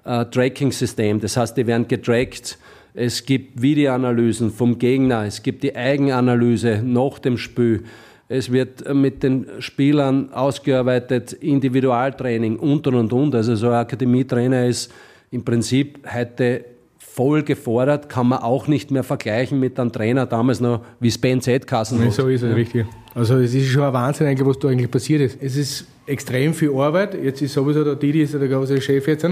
äh, 0.05 0.25
Tracking-System, 0.25 1.21
das 1.21 1.37
heißt, 1.37 1.57
die 1.57 1.67
werden 1.67 1.87
getrackt 1.87 2.59
es 2.99 3.25
gibt 3.25 3.63
Videoanalysen 3.63 4.51
vom 4.51 4.79
Gegner, 4.79 5.25
es 5.25 5.43
gibt 5.43 5.63
die 5.63 5.75
Eigenanalyse 5.75 6.83
nach 6.85 7.21
dem 7.21 7.39
Spiel. 7.39 7.85
Es 8.29 8.51
wird 8.51 8.93
mit 8.93 9.23
den 9.23 9.47
Spielern 9.61 10.33
ausgearbeitet, 10.33 11.33
Individualtraining 11.33 12.57
und 12.57 12.87
und 12.89 12.95
und 12.95 13.13
und. 13.13 13.35
Also 13.35 13.55
so 13.55 13.69
ein 13.69 13.75
Akademietrainer 13.75 14.67
ist 14.67 14.93
im 15.31 15.45
Prinzip 15.45 16.01
heute 16.13 16.65
voll 16.99 17.43
gefordert, 17.43 18.09
kann 18.09 18.29
man 18.29 18.41
auch 18.41 18.67
nicht 18.67 18.91
mehr 18.91 19.05
vergleichen 19.05 19.61
mit 19.61 19.79
einem 19.79 19.93
Trainer 19.93 20.27
damals 20.27 20.61
noch, 20.61 20.85
wie 21.01 21.11
Spen 21.11 21.41
Z-Kassen. 21.41 21.99
So 22.11 22.29
ist 22.29 22.43
es, 22.43 22.49
ja. 22.49 22.55
richtig. 22.55 22.87
Also 23.15 23.37
es 23.39 23.55
ist 23.55 23.69
schon 23.69 23.85
ein 23.85 23.93
Wahnsinn 23.93 24.27
eigentlich, 24.27 24.47
was 24.47 24.59
da 24.59 24.69
eigentlich 24.69 24.91
passiert 24.91 25.23
ist. 25.23 25.39
Es 25.41 25.57
ist 25.57 25.87
extrem 26.07 26.53
viel 26.53 26.73
Arbeit. 26.75 27.15
Jetzt 27.15 27.43
ist 27.43 27.55
sowieso 27.55 27.85
der 27.85 27.95
Didi 27.95 28.23
ist 28.23 28.35
der 28.35 28.47
große 28.47 28.81
Chef 28.81 29.07
jetzt 29.07 29.25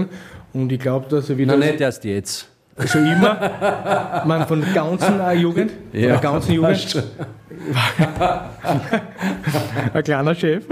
und 0.53 0.71
ich 0.71 0.79
glaube, 0.79 1.07
dass 1.09 1.29
er 1.29 1.37
wieder... 1.37 1.55
Nein, 1.55 1.71
nicht 1.71 1.81
erst 1.81 2.03
jetzt. 2.05 2.49
Schon 2.85 3.05
immer. 3.07 4.23
Man 4.25 4.45
von 4.47 4.61
der 4.61 4.73
ganzen 4.73 5.19
äh, 5.19 5.33
Jugend. 5.33 5.71
Von 5.71 5.99
ja, 5.99 6.07
der 6.09 6.17
ganzen 6.19 6.53
Jugend. 6.53 7.03
ein 9.93 10.03
kleiner 10.03 10.35
Chef. 10.35 10.63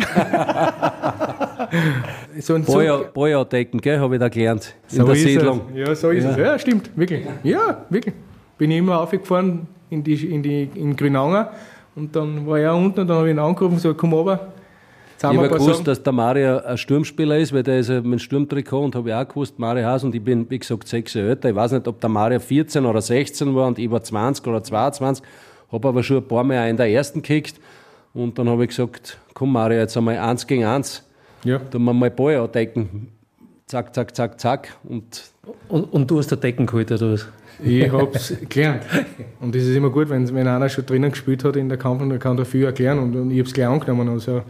so 2.39 2.53
ein 2.53 2.63
Boyer-Decken, 2.63 3.81
gell, 3.81 3.99
habe 3.99 4.15
ich 4.15 4.19
da 4.19 4.29
gelernt. 4.29 4.75
In 4.91 4.97
so 4.97 5.05
der 5.07 5.15
Siedlung. 5.15 5.61
Es. 5.73 5.77
Ja, 5.77 5.95
so 5.95 6.11
ist 6.11 6.23
ja. 6.23 6.31
es. 6.31 6.37
Ja, 6.37 6.59
stimmt, 6.59 6.91
wirklich. 6.95 7.25
Ja, 7.43 7.85
wirklich. 7.89 8.13
Bin 8.57 8.69
ich 8.71 8.77
immer 8.77 8.99
aufgefahren 9.01 9.67
in, 9.89 10.03
die, 10.03 10.13
in, 10.13 10.43
die, 10.43 10.69
in 10.75 10.95
Grünanger 10.95 11.51
und 11.95 12.15
dann 12.15 12.45
war 12.45 12.59
er 12.59 12.75
unten 12.75 12.99
und 12.99 13.07
dann 13.07 13.17
habe 13.17 13.27
ich 13.29 13.33
ihn 13.33 13.39
angerufen 13.39 13.73
und 13.73 13.81
gesagt, 13.81 13.97
komm 13.97 14.13
runter 14.13 14.53
ich 15.17 15.23
habe 15.23 15.49
gewusst, 15.49 15.87
dass 15.87 16.01
der 16.01 16.13
Mario 16.13 16.59
ein 16.59 16.77
Sturmspieler 16.77 17.37
ist, 17.37 17.53
weil 17.53 17.63
der 17.63 17.79
ist 17.79 17.89
ja 17.89 18.01
mein 18.01 18.19
Sturmtrikot 18.19 18.83
und 18.83 18.95
habe 18.95 19.09
ich 19.09 19.15
auch 19.15 19.27
gewusst, 19.27 19.57
Mario 19.57 19.85
Haas 19.85 20.03
und 20.03 20.13
ich 20.13 20.23
bin, 20.23 20.49
wie 20.49 20.59
gesagt, 20.59 20.87
sechs 20.87 21.13
Jahre 21.13 21.29
älter. 21.29 21.49
Ich 21.49 21.55
weiß 21.55 21.71
nicht, 21.71 21.87
ob 21.87 21.99
der 22.01 22.09
Mario 22.09 22.39
14 22.39 22.85
oder 22.85 23.01
16 23.01 23.55
war 23.55 23.67
und 23.67 23.79
ich 23.79 23.89
war 23.89 24.03
20 24.03 24.45
oder 24.47 24.61
22, 24.61 25.25
habe 25.71 25.87
aber 25.87 26.03
schon 26.03 26.17
ein 26.17 26.27
paar 26.27 26.43
Mal 26.43 26.69
in 26.69 26.77
der 26.77 26.89
ersten 26.89 27.21
gekickt 27.21 27.59
und 28.13 28.37
dann 28.37 28.49
habe 28.49 28.63
ich 28.63 28.69
gesagt, 28.69 29.17
komm 29.33 29.51
Mario, 29.51 29.79
jetzt 29.79 29.95
einmal 29.97 30.17
eins 30.17 30.45
gegen 30.45 30.65
eins, 30.65 31.03
ja. 31.43 31.59
da 31.69 31.79
wir 31.79 31.93
mal 31.93 32.11
Ball 32.11 32.37
andecken. 32.37 33.09
Zack, 33.67 33.95
zack, 33.95 34.15
zack, 34.15 34.39
zack. 34.39 34.77
Und, 34.83 35.23
und, 35.69 35.91
und 35.91 36.11
du 36.11 36.19
hast 36.19 36.29
der 36.29 36.37
Decken 36.37 36.67
geholt, 36.67 36.91
oder 36.91 37.13
was? 37.13 37.27
Ich 37.63 37.91
habe 37.91 38.09
es 38.13 38.35
gelernt. 38.49 38.83
Und 39.39 39.55
das 39.55 39.63
ist 39.63 39.75
immer 39.75 39.89
gut, 39.89 40.09
wenn, 40.09 40.33
wenn 40.35 40.47
einer 40.47 40.69
schon 40.69 40.85
drinnen 40.85 41.11
gespielt 41.11 41.43
hat 41.43 41.55
in 41.55 41.69
der 41.69 41.77
Kampf, 41.77 41.99
dann 41.99 42.19
kann 42.19 42.37
er 42.37 42.45
viel 42.45 42.65
erklären 42.65 42.99
und, 42.99 43.15
und 43.15 43.31
ich 43.31 43.39
habe 43.39 43.47
es 43.47 43.53
gleich 43.53 43.67
angenommen. 43.67 44.09
Also, 44.09 44.43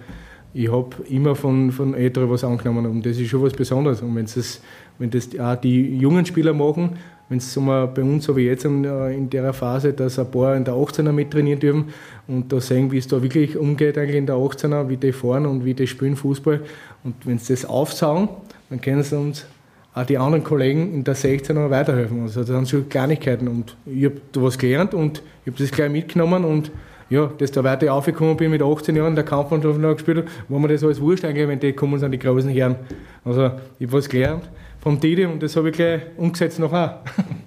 ich 0.58 0.72
habe 0.72 0.96
immer 1.10 1.36
von, 1.36 1.70
von 1.74 1.94
Älteren 1.94 2.30
was 2.30 2.46
angenommen 2.46 2.86
und 2.86 3.06
das 3.06 3.18
ist 3.18 3.28
schon 3.28 3.44
was 3.44 3.52
Besonderes. 3.52 4.02
Und 4.02 4.16
wenn 4.16 4.24
es 4.24 4.62
wenn 4.98 5.10
das 5.10 5.38
auch 5.38 5.58
die 5.58 5.98
jungen 5.98 6.26
Spieler 6.26 6.54
machen, 6.54 6.92
wenn 7.28 7.40
es 7.40 7.54
bei 7.56 8.02
uns 8.02 8.24
so 8.24 8.38
wie 8.38 8.46
jetzt 8.46 8.64
in, 8.64 8.86
in 8.86 9.30
der 9.30 9.52
Phase, 9.52 9.92
dass 9.92 10.18
ein 10.18 10.32
paar 10.32 10.56
in 10.56 10.64
der 10.64 10.76
18er 10.76 11.12
mittrainieren 11.12 11.60
dürfen 11.60 11.86
und 12.28 12.54
da 12.54 12.62
sehen, 12.62 12.90
wie 12.94 13.00
es 13.00 13.08
da 13.08 13.22
wirklich 13.22 13.58
umgeht 13.58 13.98
eigentlich 13.98 14.16
in 14.16 14.28
der 14.28 14.36
18er, 14.36 14.88
wie 14.88 14.96
die 14.96 15.12
fahren 15.12 15.46
und 15.46 15.66
wie 15.66 15.74
die 15.74 15.88
spielen 15.88 16.16
Fußball. 16.16 16.62
Und 17.04 17.16
wenn 17.26 17.38
sie 17.38 17.52
das 17.52 17.66
aufsaugen, 17.66 18.30
dann 18.70 18.80
können 18.80 19.04
sie 19.04 19.18
uns 19.18 19.46
auch 19.94 20.06
die 20.06 20.18
anderen 20.18 20.46
Kollegen 20.46 20.94
in 20.94 21.04
der 21.04 21.18
16er 21.18 21.70
weiterhelfen. 21.70 22.22
Also 22.22 22.42
das 22.42 22.48
sind 22.48 22.70
schon 22.70 22.88
Kleinigkeiten 22.88 23.50
und 23.50 23.76
ich 23.86 24.06
habe 24.06 24.22
da 24.32 24.42
was 24.42 24.58
gelernt 24.58 24.94
und 24.94 25.22
ich 25.44 25.52
habe 25.52 25.62
das 25.62 25.72
gleich 25.72 25.92
mitgenommen 25.92 26.46
und 26.46 26.72
ja, 27.10 27.30
dass 27.38 27.52
da 27.52 27.64
weiter 27.64 27.94
aufgekommen 27.94 28.38
bin 28.38 28.52
mit 28.52 28.62
18 28.62 28.96
Jahren, 28.96 29.16
der 29.16 29.24
Kampfmannschaft 29.24 29.80
noch 29.80 29.94
gespielt 29.94 30.18
habe, 30.18 30.28
war 30.50 30.60
mir 30.60 30.68
das 30.70 30.84
alles 30.84 31.00
wurscht 31.00 31.26
eigentlich, 31.26 31.48
wenn 31.48 31.60
die 31.60 31.74
kommen, 31.74 32.00
sind 32.00 32.12
die 32.12 32.20
großen 32.20 32.50
Herren. 32.50 32.76
Also 33.24 33.52
ich 33.80 33.88
habe 33.88 33.98
was 33.98 34.10
gelernt 34.10 34.50
vom 34.86 35.00
Didi 35.00 35.26
und 35.26 35.42
das 35.42 35.56
habe 35.56 35.72
ich 35.72 35.76
gleich 35.76 36.02
umgesetzt 36.16 36.60
noch 36.60 36.72
auch. 36.72 36.92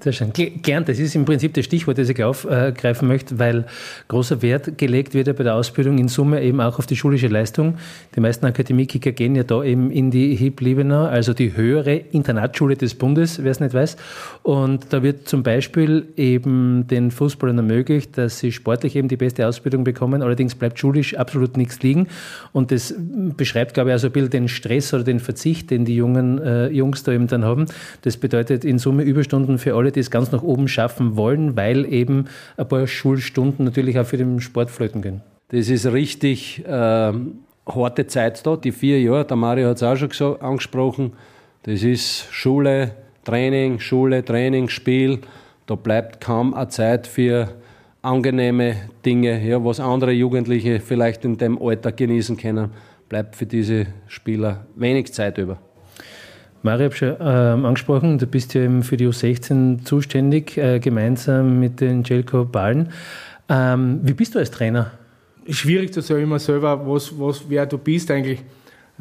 Sehr 0.00 0.12
schön. 0.12 0.33
Gern, 0.33 0.85
das 0.85 0.99
ist 0.99 1.14
im 1.14 1.25
Prinzip 1.25 1.54
das 1.54 1.66
Stichwort, 1.66 1.97
das 1.97 2.09
ich 2.09 2.25
aufgreifen 2.25 3.07
möchte, 3.07 3.38
weil 3.38 3.64
großer 4.09 4.42
Wert 4.42 4.76
gelegt 4.76 5.14
wird 5.14 5.28
ja 5.28 5.33
bei 5.35 5.45
der 5.45 5.54
Ausbildung 5.54 5.99
in 5.99 6.09
Summe 6.09 6.42
eben 6.42 6.61
auch 6.61 6.80
auf 6.80 6.87
die 6.87 6.97
schulische 6.97 7.28
Leistung. 7.28 7.76
Die 8.16 8.21
meisten 8.21 8.45
Akademiekicker 8.45 9.12
gehen 9.12 9.37
ja 9.37 9.45
da 9.45 9.62
eben 9.62 9.92
in 9.92 10.11
die 10.11 10.35
HIP 10.35 10.61
Liebenau, 10.62 11.04
also 11.04 11.33
die 11.33 11.57
höhere 11.57 11.95
Internatsschule 11.95 12.76
des 12.76 12.97
Bundes, 12.97 13.40
wer 13.40 13.52
es 13.52 13.61
nicht 13.61 13.73
weiß. 13.73 13.97
Und 14.42 14.92
da 14.92 15.04
wird 15.04 15.28
zum 15.28 15.45
Beispiel 15.45 16.09
eben 16.16 16.88
den 16.88 17.12
Fußballern 17.12 17.59
ermöglicht, 17.59 18.18
dass 18.18 18.40
sie 18.40 18.50
sportlich 18.50 18.97
eben 18.97 19.07
die 19.07 19.16
beste 19.16 19.47
Ausbildung 19.47 19.85
bekommen. 19.85 20.23
Allerdings 20.23 20.57
bleibt 20.57 20.80
schulisch 20.80 21.14
absolut 21.14 21.57
nichts 21.57 21.80
liegen. 21.85 22.09
Und 22.52 22.73
das 22.73 22.97
beschreibt, 22.99 23.75
glaube 23.75 23.90
ich, 23.90 23.92
also 23.92 24.09
ein 24.09 24.12
bisschen 24.12 24.30
den 24.30 24.49
Stress 24.49 24.92
oder 24.92 25.04
den 25.04 25.21
Verzicht, 25.21 25.71
den 25.71 25.85
die 25.85 25.95
jungen 25.95 26.42
äh, 26.42 26.66
Jungs 26.71 27.04
da 27.04 27.12
eben 27.12 27.27
dann 27.28 27.44
haben. 27.44 27.66
Das 28.02 28.16
bedeutet 28.16 28.64
in 28.64 28.78
Summe 28.78 29.02
Überstunden 29.02 29.58
für 29.58 29.75
alle, 29.75 29.92
die 29.92 30.00
es 30.00 30.11
ganz 30.11 30.32
nach 30.32 30.42
oben 30.42 30.68
schaffen 30.68 31.16
wollen, 31.16 31.56
weil 31.56 31.85
eben 31.92 32.26
ein 32.56 32.68
paar 32.68 32.87
Schulstunden 32.87 33.64
natürlich 33.64 33.99
auch 33.99 34.06
für 34.06 34.16
den 34.16 34.40
Sport 34.40 34.70
flöten 34.70 35.02
gehen. 35.02 35.23
Das 35.49 35.68
ist 35.68 35.87
richtig 35.87 36.64
äh, 36.66 37.12
harte 37.75 38.06
Zeit 38.06 38.47
da, 38.47 38.56
die 38.56 38.73
vier 38.73 39.00
Jahre, 39.00 39.25
der 39.25 39.37
Mario 39.37 39.68
hat 39.68 39.76
es 39.76 39.82
auch 39.82 39.97
schon 39.97 40.08
gesagt, 40.08 40.42
angesprochen. 40.42 41.12
Das 41.62 41.82
ist 41.82 42.26
Schule, 42.30 42.92
Training, 43.25 43.78
Schule, 43.80 44.25
Training, 44.25 44.68
Spiel. 44.68 45.20
Da 45.66 45.75
bleibt 45.75 46.20
kaum 46.20 46.54
eine 46.54 46.68
Zeit 46.68 47.06
für 47.06 47.49
angenehme 48.02 48.76
Dinge, 49.04 49.42
ja, 49.47 49.62
was 49.64 49.80
andere 49.80 50.12
Jugendliche 50.12 50.80
vielleicht 50.80 51.25
in 51.25 51.37
dem 51.37 51.61
Alter 51.61 51.92
genießen 51.92 52.37
können, 52.37 52.70
bleibt 53.08 53.37
für 53.37 53.47
diese 53.47 53.87
Spieler 54.06 54.66
wenig 54.76 55.12
Zeit 55.12 55.38
über. 55.38 55.58
Mario, 56.62 56.88
ich 56.88 57.03
habe 57.03 57.17
schon 57.17 57.17
ähm, 57.21 57.65
angesprochen, 57.65 58.19
du 58.19 58.27
bist 58.27 58.55
ja 58.55 58.62
eben 58.62 58.83
für 58.83 58.97
die 58.97 59.07
U16 59.07 59.85
zuständig, 59.85 60.57
äh, 60.57 60.81
gemeinsam 60.81 61.61
mit 61.61 61.81
den 61.81 62.03
Jelko 62.03 62.45
Ballen. 62.45 62.91
Ähm, 63.49 64.00
wie 64.03 64.12
bist 64.12 64.35
du 64.35 64.41
als 64.41 64.50
Trainer? 64.50 64.91
Schwierig 65.49 65.95
zu 65.95 66.00
sagen 66.03 66.23
immer 66.23 66.38
selber, 66.38 66.87
was, 66.87 67.12
was, 67.19 67.43
wer 67.49 67.65
du 67.65 67.79
bist 67.79 68.11
eigentlich. 68.11 68.41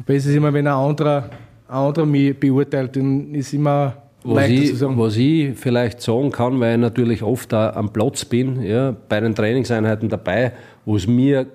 Besser 0.06 0.30
ist 0.30 0.36
immer, 0.36 0.52
wenn 0.52 0.66
ein 0.66 0.72
anderer, 0.72 1.30
ein 1.68 1.74
anderer 1.74 2.06
mich 2.06 2.38
beurteilt, 2.38 2.96
dann 2.96 3.34
ist 3.34 3.52
immer 3.52 3.94
was 4.24 4.48
ich, 4.48 4.80
was 4.80 5.16
ich, 5.16 5.56
vielleicht 5.56 6.02
sagen 6.02 6.30
kann, 6.30 6.58
weil 6.60 6.74
ich 6.74 6.80
natürlich 6.80 7.22
oft 7.22 7.52
da 7.52 7.70
am 7.70 7.92
Platz 7.92 8.24
bin, 8.24 8.62
ja, 8.62 8.94
bei 9.08 9.20
den 9.20 9.34
Trainingseinheiten 9.34 10.08
dabei, 10.08 10.52
wo 10.84 10.96
es 10.96 11.06
mir 11.06 11.46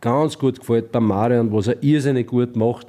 ganz 0.00 0.38
gut 0.38 0.60
gefällt 0.60 0.92
bei 0.92 1.00
Mario 1.00 1.40
und 1.40 1.52
was 1.52 1.66
er 1.66 1.82
irrsinnig 1.82 2.28
gut 2.28 2.56
macht, 2.56 2.86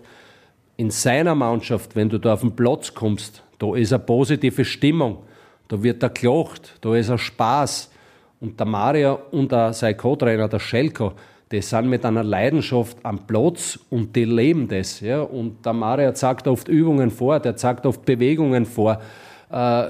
in 0.78 0.90
seiner 0.90 1.36
Mannschaft, 1.36 1.96
wenn 1.96 2.10
du 2.10 2.20
da 2.20 2.34
auf 2.34 2.42
den 2.42 2.56
Platz 2.56 2.94
kommst, 2.94 3.44
da 3.60 3.76
ist 3.76 3.94
eine 3.94 4.04
positive 4.04 4.66
Stimmung, 4.66 5.20
da 5.68 5.82
wird 5.82 6.04
er 6.04 6.10
gelacht, 6.10 6.76
da 6.82 6.96
ist 6.96 7.10
ein 7.10 7.18
Spaß. 7.18 7.92
Und 8.42 8.60
der 8.60 8.68
Mario 8.68 9.20
und 9.32 9.52
der, 9.52 9.74
sein 9.74 9.96
Co-Trainer, 9.96 10.48
der 10.48 10.60
Schelko, 10.60 11.14
die 11.52 11.62
sind 11.62 11.90
mit 11.90 12.06
einer 12.06 12.24
Leidenschaft 12.24 12.98
am 13.04 13.26
Platz 13.26 13.80
und 13.90 14.16
die 14.16 14.26
leben 14.26 14.68
das. 14.68 15.00
Ja? 15.00 15.22
Und 15.22 15.66
der 15.66 15.74
Mario 15.74 16.12
zeigt 16.12 16.48
oft 16.48 16.68
Übungen 16.68 17.10
vor, 17.12 17.40
der 17.40 17.56
zeigt 17.56 17.86
oft 17.86 18.04
Bewegungen 18.04 18.66
vor, 18.66 19.00
äh, 19.52 19.84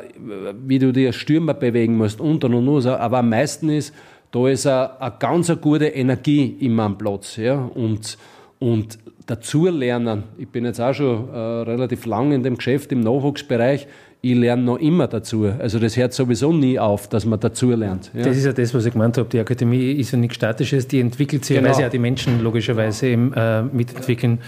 wie 0.65 0.79
du 0.79 0.93
dir 0.93 1.11
Stürmer 1.11 1.55
bewegen 1.55 1.97
musst 1.97 2.21
und 2.21 2.43
und 2.43 2.53
und. 2.53 2.85
Aber 2.85 3.19
am 3.19 3.29
meisten 3.29 3.69
ist, 3.69 3.93
da 4.31 4.47
ist 4.47 4.67
eine, 4.67 5.01
eine 5.01 5.15
ganz 5.17 5.49
eine 5.49 5.59
gute 5.59 5.87
Energie 5.87 6.55
immer 6.59 6.83
am 6.83 6.97
Platz. 6.97 7.37
Ja? 7.37 7.55
Und, 7.55 8.17
und 8.65 8.97
dazulernen. 9.27 10.23
Ich 10.39 10.47
bin 10.47 10.65
jetzt 10.65 10.81
auch 10.81 10.93
schon 10.93 11.29
äh, 11.29 11.37
relativ 11.37 12.07
lang 12.07 12.31
in 12.31 12.41
dem 12.41 12.57
Geschäft 12.57 12.91
im 12.91 13.01
Nachwuchsbereich. 13.01 13.87
Ich 14.21 14.35
lerne 14.35 14.63
noch 14.63 14.79
immer 14.79 15.07
dazu. 15.07 15.45
Also 15.59 15.77
das 15.77 15.95
hört 15.97 16.13
sowieso 16.13 16.51
nie 16.51 16.79
auf, 16.79 17.07
dass 17.07 17.25
man 17.25 17.39
dazu 17.39 17.69
lernt. 17.69 18.09
Ja. 18.15 18.23
Das 18.23 18.35
ist 18.35 18.45
ja 18.45 18.53
das, 18.53 18.73
was 18.73 18.85
ich 18.87 18.93
gemeint 18.93 19.19
habe. 19.19 19.29
Die 19.29 19.39
Akademie 19.39 19.91
ist 19.91 20.11
ja 20.11 20.17
nichts 20.17 20.35
Statisches, 20.37 20.87
die 20.87 20.99
entwickelt 20.99 21.45
sich, 21.45 21.57
genau. 21.57 21.69
weil 21.69 21.75
sie 21.75 21.83
ja 21.83 21.89
die 21.89 21.99
Menschen 21.99 22.41
logischerweise 22.41 23.07
eben, 23.07 23.33
äh, 23.33 23.61
mitentwickeln. 23.61 24.39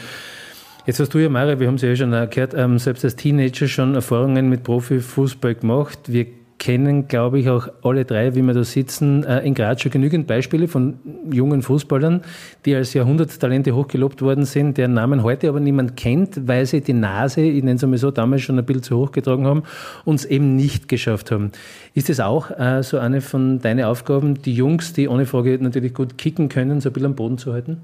Jetzt 0.88 1.00
hast 1.00 1.14
du 1.14 1.20
ja, 1.20 1.30
Mario, 1.30 1.60
wir 1.60 1.68
haben 1.68 1.76
es 1.76 1.84
ja 1.84 1.96
schon 1.96 2.10
gehört, 2.12 2.56
ähm, 2.56 2.80
selbst 2.80 3.04
als 3.04 3.16
Teenager 3.16 3.68
schon 3.68 3.94
Erfahrungen 3.94 4.50
mit 4.50 4.64
Profifußball 4.64 5.54
gemacht. 5.54 6.00
Wir 6.08 6.26
kennen, 6.60 7.08
glaube 7.08 7.40
ich, 7.40 7.50
auch 7.50 7.68
alle 7.84 8.06
drei, 8.06 8.36
wie 8.36 8.42
wir 8.42 8.54
da 8.54 8.64
sitzen, 8.64 9.24
äh, 9.24 9.42
in 9.42 9.54
Graz 9.54 9.82
schon 9.82 9.92
genügend 9.92 10.28
Beispiele 10.28 10.68
von 10.68 10.96
jungen 11.32 11.62
Fußballern, 11.62 12.22
die 12.66 12.76
als 12.76 12.94
Jahrhunderttalente 12.94 13.76
hochgelobt 13.76 14.22
worden 14.22 14.46
sind, 14.46 14.78
deren 14.78 14.94
Namen 14.94 15.24
heute 15.24 15.50
aber 15.50 15.60
niemand 15.60 15.96
kennt, 15.98 16.48
weil 16.48 16.66
sie 16.66 16.82
die 16.82 16.94
Nase, 16.94 17.42
ich 17.42 17.64
nenne 17.64 17.76
es 17.76 17.84
einmal 17.84 18.00
so, 18.00 18.12
damals 18.12 18.42
schon 18.42 18.58
ein 18.58 18.66
bisschen 18.66 18.84
zu 18.84 18.98
hoch 18.98 19.12
getragen 19.12 19.46
haben 19.46 19.64
und 20.06 20.16
es 20.16 20.26
eben 20.26 20.56
nicht 20.56 20.88
geschafft 20.88 21.32
haben. 21.32 21.52
Ist 21.94 22.10
das 22.10 22.20
auch 22.20 22.52
äh, 22.52 22.82
so 22.84 22.98
eine 22.98 23.22
von 23.22 23.60
deinen 23.60 23.86
Aufgaben, 23.86 24.42
die 24.42 24.54
Jungs, 24.54 24.94
die 24.94 25.08
ohne 25.08 25.26
Frage 25.26 25.58
natürlich 25.62 25.94
gut 25.94 26.18
kicken 26.18 26.50
können, 26.50 26.82
so 26.82 26.90
ein 26.90 26.94
bisschen 26.94 27.08
am 27.08 27.16
Boden 27.16 27.38
zu 27.38 27.54
halten? 27.54 27.82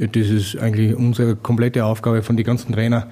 Das 0.00 0.28
ist 0.28 0.56
eigentlich 0.56 0.96
unsere 0.96 1.36
komplette 1.36 1.84
Aufgabe 1.84 2.22
von 2.22 2.34
den 2.36 2.46
ganzen 2.46 2.72
Trainern, 2.72 3.04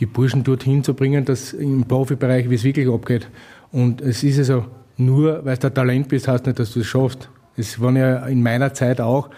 die 0.00 0.06
Burschen 0.06 0.42
dorthin 0.42 0.82
zu 0.82 0.94
bringen, 0.94 1.24
dass 1.24 1.52
im 1.52 1.84
Profibereich, 1.84 2.50
wie 2.50 2.56
es 2.56 2.64
wirklich 2.64 2.88
abgeht. 2.88 3.28
Und 3.70 4.00
es 4.00 4.24
ist 4.24 4.38
also 4.38 4.64
nur, 4.96 5.44
weil 5.44 5.56
du 5.56 5.68
ein 5.68 5.74
Talent 5.74 6.08
bist, 6.08 6.26
heißt 6.26 6.46
nicht, 6.46 6.58
dass 6.58 6.72
du 6.72 6.80
es 6.80 6.86
schaffst. 6.86 7.28
Es 7.56 7.80
waren 7.80 7.96
ja 7.96 8.26
in 8.26 8.42
meiner 8.42 8.74
Zeit 8.74 9.00
auch 9.00 9.30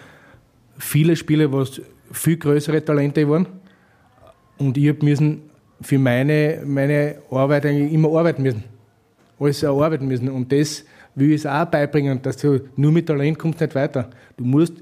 viele 0.79 1.15
Spiele, 1.17 1.53
wo 1.53 1.61
es 1.61 1.83
viel 2.11 2.39
größere 2.39 2.83
Talente 2.83 3.29
waren. 3.29 3.47
Und 4.57 4.79
ich 4.79 4.89
habe 4.89 5.05
müssen 5.05 5.43
für 5.83 5.99
meine, 5.99 6.63
meine 6.65 7.17
Arbeit 7.31 7.67
eigentlich 7.67 7.93
immer 7.93 8.17
arbeiten 8.17 8.43
müssen. 8.43 8.65
Alles 9.39 9.63
erarbeiten 9.63 10.07
müssen. 10.07 10.31
Und 10.31 10.53
das 10.53 10.85
will 11.15 11.33
ich 11.33 11.41
es 11.41 11.47
auch 11.47 11.67
beibringen, 11.67 12.23
dass 12.23 12.39
du 12.39 12.61
nur 12.77 12.93
mit 12.93 13.07
Talent 13.07 13.39
kommst 13.39 13.61
nicht 13.61 13.75
weiter. 13.75 14.09
Du 14.37 14.45
musst 14.45 14.75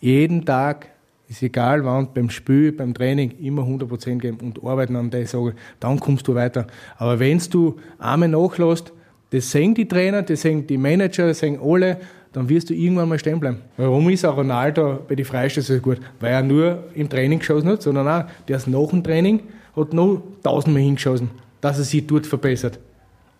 jeden 0.00 0.44
Tag, 0.44 0.88
ist 1.28 1.42
egal 1.42 1.84
wann, 1.84 2.08
beim 2.12 2.30
Spiel, 2.30 2.72
beim 2.72 2.94
Training, 2.94 3.32
immer 3.40 3.62
100% 3.62 4.18
geben 4.18 4.38
und 4.42 4.62
arbeiten 4.64 4.96
an 4.96 5.10
der 5.10 5.26
Sache. 5.26 5.54
Dann 5.80 5.98
kommst 5.98 6.28
du 6.28 6.34
weiter. 6.34 6.66
Aber 6.96 7.18
wenn 7.18 7.40
du 7.50 7.76
einmal 7.98 8.28
nachlässt, 8.28 8.92
das 9.30 9.50
sehen 9.50 9.74
die 9.74 9.88
Trainer, 9.88 10.22
das 10.22 10.42
sehen 10.42 10.66
die 10.66 10.78
Manager, 10.78 11.26
das 11.26 11.40
sehen 11.40 11.58
alle, 11.62 11.98
dann 12.32 12.48
wirst 12.48 12.68
du 12.68 12.74
irgendwann 12.74 13.08
mal 13.08 13.18
stehen 13.18 13.40
bleiben. 13.40 13.58
Warum 13.76 14.10
ist 14.10 14.24
auch 14.24 14.36
Ronaldo 14.36 15.00
bei 15.08 15.14
den 15.14 15.24
Freistößen 15.24 15.76
so 15.76 15.82
gut? 15.82 15.98
Weil 16.20 16.32
er 16.32 16.42
nur 16.42 16.84
im 16.94 17.08
Training 17.08 17.38
geschossen 17.38 17.68
hat, 17.68 17.82
sondern 17.82 18.08
auch, 18.08 18.24
der 18.46 18.56
ist 18.56 18.66
nach 18.66 18.88
dem 18.88 19.02
Training, 19.02 19.40
hat 19.76 19.92
noch 19.92 20.22
tausendmal 20.42 20.82
hingeschossen, 20.82 21.30
dass 21.60 21.78
er 21.78 21.84
sich 21.84 22.06
dort 22.06 22.26
verbessert. 22.26 22.78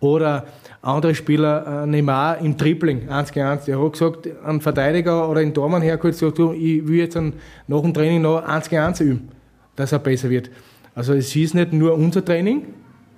Oder 0.00 0.47
andere 0.85 1.14
Spieler, 1.14 1.85
äh, 1.85 1.87
Neymar 1.87 2.38
im 2.38 2.57
Tripling, 2.57 3.09
1 3.09 3.33
gegen 3.33 3.47
1, 3.47 3.64
der 3.64 3.83
hat 3.83 3.93
gesagt, 3.93 4.29
ein 4.45 4.61
Verteidiger 4.61 5.29
oder 5.29 5.41
ein 5.41 5.55
Tormann 5.55 5.83
hergeholt, 5.83 6.14
gesagt, 6.14 6.38
du, 6.38 6.53
ich 6.53 6.87
will 6.87 6.99
jetzt 6.99 7.17
ein, 7.17 7.33
nach 7.67 7.81
dem 7.81 7.95
Training 7.95 8.23
noch 8.23 8.43
1 8.43 8.69
gegen 8.69 8.83
1 8.83 9.00
üben, 9.00 9.29
dass 9.76 9.93
er 9.93 9.99
besser 9.99 10.29
wird. 10.29 10.50
Also 10.95 11.14
es 11.14 11.35
ist 11.35 11.55
nicht 11.55 11.73
nur 11.73 11.95
unser 11.95 12.25
Training, 12.25 12.67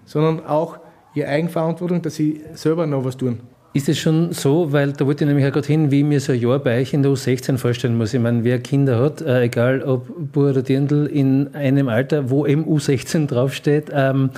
sondern 0.04 0.46
auch 0.46 0.78
ihre 1.14 1.28
Eigenverantwortung, 1.28 2.00
dass 2.02 2.14
sie 2.14 2.40
selber 2.54 2.86
noch 2.86 3.04
was 3.04 3.16
tun. 3.16 3.40
Ist 3.76 3.90
es 3.90 3.98
schon 3.98 4.32
so, 4.32 4.72
weil 4.72 4.92
da 4.92 5.04
wollte 5.06 5.24
ich 5.24 5.28
nämlich 5.28 5.46
auch 5.46 5.52
gerade 5.52 5.66
hin, 5.66 5.90
wie 5.90 6.02
mir 6.02 6.18
so 6.18 6.32
ein 6.32 6.40
Jahr 6.40 6.58
bei 6.58 6.80
euch 6.80 6.94
in 6.94 7.02
der 7.02 7.12
U16 7.12 7.58
vorstellen 7.58 7.98
muss. 7.98 8.14
Ich 8.14 8.20
meine, 8.20 8.42
wer 8.42 8.58
Kinder 8.58 8.98
hat, 8.98 9.20
äh, 9.20 9.42
egal 9.42 9.82
ob 9.82 10.08
Bur 10.32 10.48
oder 10.48 10.62
Dirndl, 10.62 11.06
in 11.06 11.54
einem 11.54 11.88
Alter, 11.88 12.30
wo 12.30 12.46
eben 12.46 12.64
U16 12.64 13.26
draufsteht, 13.26 13.90
ähm, 13.92 14.30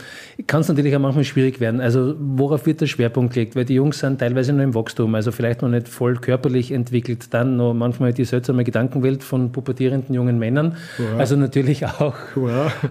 kann 0.48 0.62
es 0.62 0.68
natürlich 0.68 0.96
auch 0.96 1.00
manchmal 1.00 1.22
schwierig 1.22 1.60
werden. 1.60 1.80
Also 1.80 2.16
worauf 2.18 2.66
wird 2.66 2.80
der 2.80 2.86
Schwerpunkt 2.86 3.34
gelegt? 3.34 3.54
Weil 3.54 3.64
die 3.64 3.74
Jungs 3.74 4.00
sind 4.00 4.18
teilweise 4.18 4.52
noch 4.52 4.64
im 4.64 4.74
Wachstum, 4.74 5.14
also 5.14 5.30
vielleicht 5.30 5.62
noch 5.62 5.68
nicht 5.68 5.86
voll 5.86 6.16
körperlich 6.16 6.72
entwickelt. 6.72 7.32
Dann 7.32 7.56
noch 7.56 7.74
manchmal 7.74 8.12
die 8.12 8.24
seltsame 8.24 8.64
Gedankenwelt 8.64 9.22
von 9.22 9.52
pubertierenden 9.52 10.16
jungen 10.16 10.40
Männern. 10.40 10.76
Ja. 10.98 11.18
Also 11.18 11.36
natürlich 11.36 11.86
auch 11.86 12.14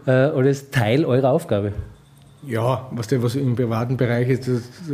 äh, 0.06 0.12
alles 0.12 0.72
Teil 0.72 1.04
eurer 1.04 1.32
Aufgabe. 1.32 1.74
Ja, 2.48 2.88
was, 2.92 3.08
der, 3.08 3.22
was 3.22 3.36
im 3.36 3.56
privaten 3.56 3.98
Bereich 3.98 4.30
ist, 4.30 4.50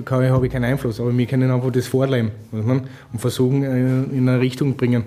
habe 0.09 0.45
ich 0.45 0.51
keinen 0.51 0.65
Einfluss. 0.65 0.99
Aber 0.99 1.15
wir 1.15 1.25
können 1.25 1.51
einfach 1.51 1.71
das 1.71 1.87
vorleben 1.87 2.31
und 2.51 3.19
versuchen, 3.19 3.63
äh, 3.63 4.15
in 4.15 4.27
eine 4.27 4.39
Richtung 4.39 4.75
bringen. 4.75 5.03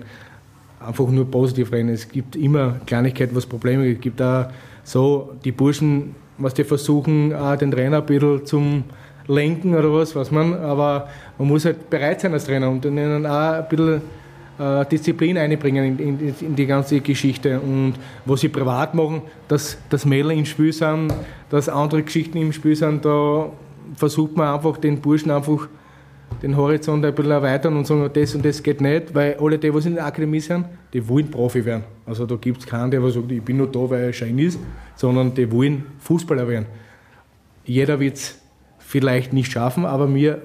Einfach 0.79 1.07
nur 1.09 1.29
positiv 1.29 1.71
reden. 1.71 1.89
Es 1.89 2.07
gibt 2.07 2.35
immer 2.35 2.79
Kleinigkeiten, 2.85 3.35
was 3.35 3.45
Probleme 3.45 3.83
gibt. 3.85 3.97
Es 3.97 4.01
gibt 4.01 4.21
auch 4.21 4.45
so, 4.83 5.33
die 5.43 5.51
Burschen 5.51 6.15
was 6.37 6.53
die 6.53 6.63
versuchen, 6.63 7.33
den 7.59 7.71
Trainer 7.71 7.97
ein 7.97 8.05
bisschen 8.05 8.45
zum 8.45 8.83
Lenken 9.27 9.75
oder 9.75 9.93
was, 9.93 10.15
was 10.15 10.31
man, 10.31 10.53
aber 10.53 11.09
man 11.37 11.47
muss 11.47 11.65
halt 11.65 11.89
bereit 11.89 12.21
sein 12.21 12.33
als 12.33 12.45
Trainer 12.45 12.69
und 12.69 12.85
ihnen 12.85 13.25
auch 13.25 13.53
ein 13.53 13.67
bisschen 13.67 14.01
äh, 14.59 14.85
Disziplin 14.85 15.37
einbringen 15.37 15.97
in, 15.97 16.19
in, 16.19 16.35
in, 16.39 16.55
die 16.55 16.65
ganze 16.65 16.99
Geschichte 17.01 17.59
und 17.59 17.93
was 18.25 18.41
sie 18.41 18.49
privat 18.49 18.93
machen, 18.95 19.21
dass, 19.47 19.77
dass 19.89 20.05
Mädel 20.05 20.31
im 20.31 20.45
Spiel 20.45 20.73
sind, 20.73 21.13
dass 21.49 21.69
andere 21.69 22.03
Geschichten 22.03 22.37
im 22.37 22.51
Spiel 22.51 22.75
sind, 22.75 23.05
da 23.05 23.51
versucht 23.95 24.35
man 24.35 24.53
einfach 24.53 24.77
den 24.77 24.99
Burschen 24.99 25.31
einfach 25.31 25.67
den 26.41 26.55
Horizont 26.55 27.05
ein 27.05 27.15
bisschen 27.15 27.31
erweitern 27.31 27.75
und 27.77 27.87
sagen, 27.87 28.09
das 28.13 28.35
und 28.35 28.45
das 28.45 28.61
geht 28.61 28.81
nicht, 28.81 29.15
weil 29.15 29.37
alle 29.39 29.57
die, 29.57 29.71
die 29.71 29.87
in 29.87 29.95
der 29.95 30.05
Akademie 30.05 30.39
sind, 30.39 30.65
die 30.93 31.07
wollen 31.07 31.31
Profi 31.31 31.63
werden. 31.63 31.83
Also 32.05 32.25
da 32.25 32.35
gibt 32.35 32.59
es 32.59 32.65
keinen, 32.65 32.91
der 32.91 33.01
sagt, 33.09 33.31
ich 33.31 33.41
bin 33.41 33.57
nur 33.57 33.71
da, 33.71 33.89
weil 33.89 34.03
er 34.03 34.13
Schein 34.13 34.37
ist, 34.37 34.59
sondern 34.95 35.33
die 35.33 35.49
wollen 35.51 35.85
Fußballer 35.99 36.47
werden. 36.47 36.65
Jeder 37.65 37.99
wird 37.99 38.15
es 38.15 38.39
vielleicht 38.79 39.33
nicht 39.33 39.51
schaffen, 39.51 39.85
aber 39.85 40.13
wir 40.13 40.41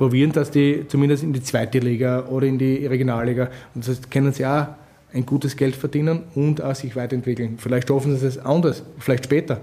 probieren, 0.00 0.32
dass 0.32 0.50
die 0.50 0.86
zumindest 0.88 1.22
in 1.22 1.34
die 1.34 1.42
zweite 1.42 1.78
Liga 1.78 2.24
oder 2.30 2.46
in 2.46 2.56
die 2.56 2.86
Regionalliga, 2.86 3.50
und 3.74 3.86
das 3.86 4.00
können 4.08 4.32
sie 4.32 4.46
auch 4.46 4.68
ein 5.12 5.26
gutes 5.26 5.54
Geld 5.58 5.76
verdienen 5.76 6.22
und 6.34 6.62
auch 6.62 6.74
sich 6.74 6.96
weiterentwickeln. 6.96 7.56
Vielleicht 7.58 7.88
schaffen 7.88 8.16
sie 8.16 8.26
es 8.26 8.38
anders, 8.38 8.82
vielleicht 8.98 9.26
später. 9.26 9.60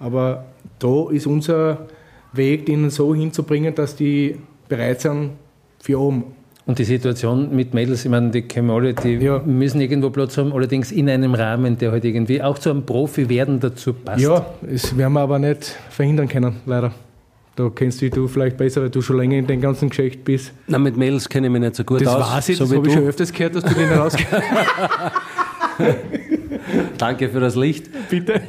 Aber 0.00 0.46
da 0.78 1.10
ist 1.10 1.26
unser 1.26 1.86
Weg, 2.32 2.66
ihnen 2.66 2.88
so 2.88 3.14
hinzubringen, 3.14 3.74
dass 3.74 3.94
die 3.94 4.36
bereit 4.70 5.02
sind 5.02 5.32
für 5.82 6.00
oben. 6.00 6.24
Und 6.64 6.78
die 6.78 6.84
Situation 6.84 7.54
mit 7.54 7.74
Mädels, 7.74 8.06
ich 8.06 8.10
meine, 8.10 8.30
die 8.30 8.40
kennen 8.40 8.68
wir 8.68 8.74
alle, 8.76 8.94
die 8.94 9.16
ja. 9.16 9.38
müssen 9.40 9.82
irgendwo 9.82 10.08
Platz 10.08 10.38
haben, 10.38 10.54
allerdings 10.54 10.92
in 10.92 11.10
einem 11.10 11.34
Rahmen, 11.34 11.76
der 11.76 11.92
halt 11.92 12.06
irgendwie 12.06 12.42
auch 12.42 12.58
zu 12.58 12.70
einem 12.70 12.86
Profi 12.86 13.28
werden 13.28 13.60
dazu 13.60 13.92
passt. 13.92 14.22
Ja, 14.22 14.46
das 14.62 14.96
werden 14.96 15.12
wir 15.12 15.20
aber 15.20 15.38
nicht 15.38 15.76
verhindern 15.90 16.26
können, 16.26 16.56
leider. 16.64 16.94
Da 17.56 17.70
kennst 17.70 18.02
du 18.02 18.10
du 18.10 18.26
vielleicht 18.26 18.56
besser, 18.56 18.82
weil 18.82 18.90
du 18.90 19.00
schon 19.00 19.16
länger 19.16 19.36
in 19.36 19.46
dem 19.46 19.60
ganzen 19.60 19.88
Geschäft 19.88 20.24
bist. 20.24 20.52
Na, 20.66 20.78
mit 20.78 20.96
Mädels 20.96 21.28
kenne 21.28 21.46
ich 21.46 21.52
mich 21.52 21.60
nicht 21.60 21.76
so 21.76 21.84
gut 21.84 22.00
das 22.00 22.08
aus. 22.08 22.20
Das 22.20 22.32
weiß 22.32 22.48
ich, 22.48 22.56
so 22.56 22.64
das 22.64 22.74
habe 22.74 22.88
ich 22.88 22.92
schon 22.92 23.04
öfters 23.04 23.32
gehört, 23.32 23.54
dass 23.54 23.64
du 23.64 23.74
den 23.74 23.92
rauskennst. 23.92 24.32
Danke 26.98 27.28
für 27.28 27.40
das 27.40 27.54
Licht. 27.54 27.88
Bitte. 28.10 28.40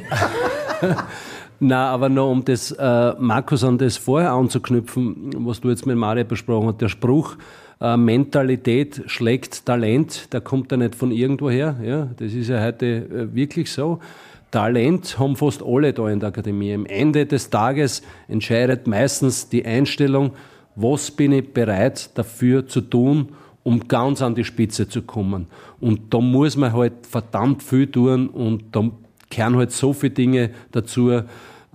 Na, 1.60 1.90
aber 1.90 2.08
noch 2.08 2.30
um 2.30 2.44
das, 2.44 2.72
äh, 2.72 3.14
Markus, 3.18 3.64
an 3.64 3.78
das 3.78 3.96
vorher 3.96 4.32
anzuknüpfen, 4.32 5.30
was 5.38 5.60
du 5.60 5.70
jetzt 5.70 5.86
mit 5.86 5.96
Mario 5.96 6.24
besprochen 6.24 6.68
hast, 6.68 6.80
der 6.80 6.88
Spruch, 6.88 7.36
äh, 7.80 7.96
Mentalität 7.96 9.02
schlägt 9.06 9.64
Talent, 9.64 10.32
der 10.32 10.40
kommt 10.40 10.70
ja 10.72 10.76
nicht 10.76 10.94
von 10.94 11.12
irgendwoher. 11.12 11.76
Ja, 11.82 12.08
das 12.16 12.32
ist 12.32 12.48
ja 12.48 12.62
heute 12.62 12.86
äh, 12.86 13.34
wirklich 13.34 13.70
so. 13.70 14.00
Talent 14.50 15.18
haben 15.18 15.36
fast 15.36 15.62
alle 15.62 15.92
da 15.92 16.08
in 16.08 16.20
der 16.20 16.30
Akademie. 16.30 16.72
Am 16.74 16.86
Ende 16.86 17.26
des 17.26 17.50
Tages 17.50 18.02
entscheidet 18.28 18.86
meistens 18.86 19.48
die 19.48 19.64
Einstellung, 19.64 20.32
was 20.76 21.10
bin 21.10 21.32
ich 21.32 21.52
bereit 21.52 22.16
dafür 22.16 22.66
zu 22.66 22.80
tun, 22.82 23.30
um 23.64 23.88
ganz 23.88 24.22
an 24.22 24.34
die 24.34 24.44
Spitze 24.44 24.88
zu 24.88 25.02
kommen. 25.02 25.48
Und 25.80 26.14
da 26.14 26.20
muss 26.20 26.56
man 26.56 26.72
halt 26.72 27.06
verdammt 27.06 27.62
viel 27.62 27.90
tun 27.90 28.28
und 28.28 28.64
da 28.72 28.90
kehren 29.30 29.56
halt 29.56 29.72
so 29.72 29.92
viele 29.92 30.12
Dinge 30.12 30.50
dazu, 30.70 31.22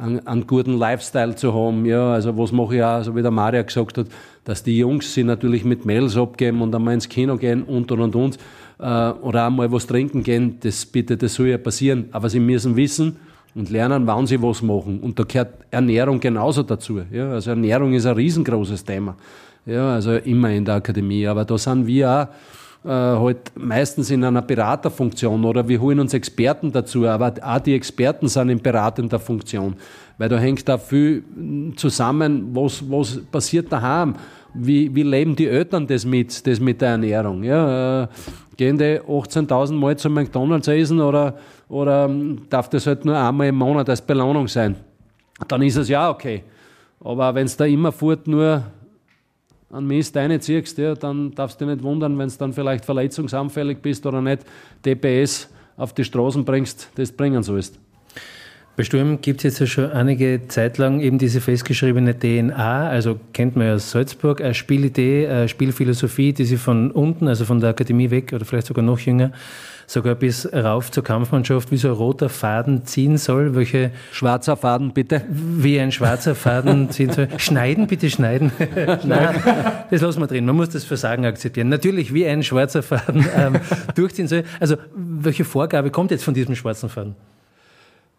einen, 0.01 0.25
einen, 0.27 0.48
guten 0.48 0.77
Lifestyle 0.77 1.36
zu 1.36 1.53
haben. 1.53 1.86
Ja, 1.86 2.13
also 2.13 2.38
was 2.38 2.51
mache 2.51 2.75
ich 2.75 2.84
auch, 2.84 3.03
so 3.03 3.15
wie 3.15 3.22
der 3.22 3.31
Maria 3.31 3.62
gesagt 3.62 3.98
hat, 3.98 4.08
dass 4.43 4.63
die 4.63 4.77
Jungs 4.77 5.13
sich 5.13 5.24
natürlich 5.24 5.63
mit 5.63 5.86
Mails 5.86 6.17
abgeben 6.17 6.62
und 6.62 6.74
einmal 6.74 6.96
ins 6.96 7.08
Kino 7.08 7.38
gehen 7.38 7.63
und 7.63 7.91
und 7.91 8.00
und 8.00 8.15
und 8.15 8.38
äh, 8.79 9.12
oder 9.22 9.48
einmal 9.48 9.72
was 9.72 9.88
trinken 9.88 10.24
gehen, 10.24 10.58
das 10.62 10.86
bitte, 10.86 11.17
das 11.17 11.36
soll 11.36 11.48
ja 11.48 11.58
passieren. 11.58 12.05
Aber 12.12 12.29
sie 12.29 12.39
müssen 12.39 12.75
wissen 12.75 13.17
und 13.53 13.70
lernen, 13.70 14.08
wann 14.08 14.25
sie 14.27 14.41
was 14.41 14.62
machen. 14.62 15.00
Und 15.00 15.20
da 15.20 15.24
gehört 15.24 15.53
Ernährung 15.70 16.20
genauso 16.20 16.63
dazu. 16.63 17.01
Ja, 17.12 17.31
also 17.31 17.51
Ernährung 17.51 17.93
ist 17.93 18.05
ein 18.05 18.15
riesengroßes 18.15 18.84
Thema. 18.84 19.15
Ja, 19.65 19.93
also 19.93 20.13
immer 20.15 20.50
in 20.50 20.65
der 20.65 20.75
Akademie. 20.75 21.27
Aber 21.27 21.45
da 21.45 21.58
sind 21.58 21.86
wir 21.86 22.10
auch 22.10 22.28
äh, 22.84 22.89
halt 22.89 23.52
meistens 23.56 24.10
in 24.10 24.24
einer 24.24 24.41
Beraterfunktion 24.41 25.46
oder 25.46 25.67
wir 25.67 25.80
holen 25.80 26.00
uns 26.00 26.13
Experten 26.13 26.72
dazu, 26.72 27.08
aber 27.08 27.34
auch 27.41 27.60
die 27.60 27.76
Experten 27.76 28.28
sind 28.28 28.50
in 28.50 28.62
beratender 28.62 29.20
Funktion, 29.20 29.76
weil 30.17 30.30
da 30.30 30.38
hängt 30.38 30.67
da 30.67 30.78
viel 30.78 31.24
zusammen, 31.76 32.50
was, 32.56 32.84
was 32.89 33.20
passiert 33.32 33.72
daheim, 33.72 34.15
wie, 34.54 34.94
wie 34.96 35.04
leben 35.04 35.36
die 35.36 35.48
Eltern 35.48 35.86
das 35.86 36.06
mit, 36.06 36.46
das 36.48 36.60
mit 36.60 36.82
der 36.82 36.89
Ernährung, 36.89 37.44
ja, 37.44 38.04
äh, 38.04 38.08
gehen 38.58 38.78
die 38.78 39.00
18.000 39.00 39.74
Mal 39.74 39.96
zum 39.98 40.13
McDonalds 40.13 40.67
essen 40.67 41.00
oder, 41.02 41.36
oder 41.70 42.06
ähm, 42.06 42.41
darf 42.50 42.70
das 42.70 42.88
halt 42.88 43.06
nur 43.06 43.17
einmal 43.17 43.48
im 43.48 43.56
Monat 43.56 43.89
als 43.89 44.02
Belohnung 44.02 44.48
sein? 44.48 44.76
Dann 45.48 45.62
ist 45.62 45.78
es 45.78 45.89
ja 45.89 46.10
okay. 46.10 46.44
Aber 47.04 47.34
wenn 47.34 47.46
es 47.46 47.58
da 47.58 47.65
immer 47.65 47.91
fort 47.91 48.28
nur 48.28 48.63
an 49.71 49.88
Mist 49.88 50.15
reinziehst, 50.15 50.77
ja, 50.77 50.95
dann 50.95 51.34
darfst 51.34 51.60
du 51.60 51.65
dich 51.65 51.75
nicht 51.75 51.84
wundern, 51.84 52.17
wenn 52.17 52.29
du 52.29 52.36
dann 52.38 52.53
vielleicht 52.53 52.86
verletzungsanfällig 52.86 53.79
bist 53.81 54.05
oder 54.05 54.21
nicht 54.21 54.43
DPS 54.86 55.49
auf 55.77 55.93
die 55.93 56.03
Straßen 56.03 56.45
bringst, 56.45 56.89
das 56.95 57.12
bringen 57.12 57.43
sollst. 57.43 57.79
Bei 58.77 58.84
Sturm 58.84 59.19
gibt 59.21 59.41
es 59.41 59.43
jetzt 59.43 59.60
ja 59.60 59.65
schon 59.67 59.91
einige 59.91 60.47
Zeit 60.47 60.77
lang 60.77 61.01
eben 61.01 61.17
diese 61.17 61.41
festgeschriebene 61.41 62.17
DNA, 62.17 62.89
also 62.89 63.19
kennt 63.34 63.55
man 63.55 63.67
ja 63.67 63.73
aus 63.75 63.91
Salzburg, 63.91 64.41
eine 64.41 64.53
Spielidee, 64.53 65.27
eine 65.27 65.47
Spielphilosophie, 65.49 66.31
die 66.31 66.45
sie 66.45 66.57
von 66.57 66.89
unten, 66.91 67.27
also 67.27 67.43
von 67.43 67.60
der 67.60 67.71
Akademie 67.71 68.12
weg 68.12 68.31
oder 68.34 68.45
vielleicht 68.45 68.67
sogar 68.67 68.84
noch 68.84 68.99
jünger, 68.99 69.31
sogar 69.91 70.15
bis 70.15 70.51
rauf 70.54 70.89
zur 70.89 71.04
Kampfmannschaft 71.04 71.69
wie 71.69 71.77
so 71.77 71.89
ein 71.89 71.93
roter 71.93 72.30
Faden 72.30 72.86
ziehen 72.86 73.17
soll. 73.17 73.56
Welche 73.56 73.91
schwarzer 74.13 74.56
Faden 74.56 74.93
bitte? 74.93 75.21
Wie 75.27 75.80
ein 75.80 75.91
schwarzer 75.91 76.34
Faden 76.34 76.89
ziehen 76.91 77.12
soll. 77.12 77.27
Schneiden, 77.38 77.88
bitte 77.88 78.10
schneiden. 78.10 78.54
Nein, 79.04 79.36
das 79.89 80.01
lassen 80.01 80.21
wir 80.21 80.27
drin. 80.27 80.45
Man 80.45 80.56
muss 80.56 80.69
das 80.69 80.86
Versagen 80.86 81.25
akzeptieren. 81.25 81.67
Natürlich 81.67 82.13
wie 82.13 82.25
ein 82.25 82.41
schwarzer 82.41 82.84
Faden 82.84 83.25
ähm, 83.36 83.60
durchziehen 83.93 84.30
soll. 84.30 84.45
Also 84.62 84.77
welche 84.95 85.43
Vorgabe 85.43 85.91
kommt 85.91 86.12
jetzt 86.12 86.23
von 86.23 86.34
diesem 86.34 86.56
schwarzen 86.56 86.88
Faden? 86.88 87.15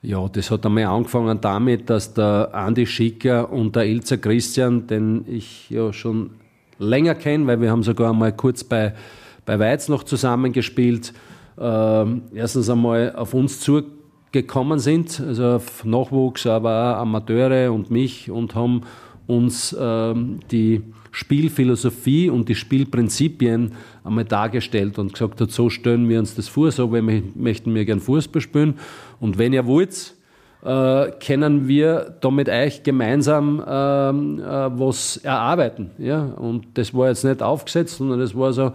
Ja, 0.02 0.28
das 0.28 0.50
hat 0.50 0.66
einmal 0.66 0.85
angefangen 0.85 1.40
damit, 1.40 1.88
dass 1.88 2.12
der 2.12 2.50
Andi 2.52 2.87
Schicker 2.87 3.50
und 3.50 3.76
der 3.76 3.87
Ilzer 3.87 4.18
Christian, 4.18 4.87
den 4.88 5.24
ich 5.26 5.70
ja 5.70 5.90
schon 5.92 6.32
länger 6.78 7.14
kenne, 7.14 7.46
weil 7.46 7.62
wir 7.62 7.70
haben 7.70 7.82
sogar 7.82 8.11
einmal 8.11 8.32
kurz 8.32 8.62
bei, 8.62 8.92
bei 9.46 9.58
Weiz 9.58 9.88
noch 9.88 10.02
zusammengespielt, 10.02 11.14
erstens 11.56 12.70
einmal 12.70 13.14
auf 13.14 13.34
uns 13.34 13.60
zugekommen 13.60 14.78
sind, 14.78 15.20
also 15.20 15.56
auf 15.56 15.84
Nachwuchs, 15.84 16.46
aber 16.46 16.96
auch 16.96 17.02
Amateure 17.02 17.72
und 17.72 17.90
mich 17.90 18.30
und 18.30 18.54
haben 18.54 18.82
uns 19.26 19.72
äh, 19.72 20.14
die 20.50 20.82
Spielphilosophie 21.10 22.30
und 22.30 22.48
die 22.48 22.54
Spielprinzipien 22.54 23.72
einmal 24.02 24.24
dargestellt 24.24 24.98
und 24.98 25.12
gesagt 25.12 25.40
hat, 25.40 25.50
so 25.50 25.68
stellen 25.68 26.08
wir 26.08 26.18
uns 26.18 26.34
das 26.34 26.48
vor, 26.48 26.70
so 26.70 26.88
möchten 26.88 27.74
wir 27.74 27.84
gern 27.84 28.00
Fußball 28.00 28.40
spielen. 28.40 28.78
Und 29.20 29.38
wenn 29.38 29.52
ihr 29.52 29.66
wollt, 29.66 30.14
äh, 30.64 31.10
können 31.24 31.68
wir 31.68 32.16
da 32.20 32.30
mit 32.30 32.48
euch 32.48 32.82
gemeinsam 32.82 33.62
ähm, 33.66 34.38
äh, 34.40 34.42
was 34.42 35.18
erarbeiten. 35.18 35.90
Ja? 35.98 36.22
Und 36.24 36.66
das 36.74 36.94
war 36.94 37.08
jetzt 37.08 37.24
nicht 37.24 37.42
aufgesetzt, 37.42 37.98
sondern 37.98 38.18
das 38.18 38.34
war 38.34 38.52
so, 38.52 38.72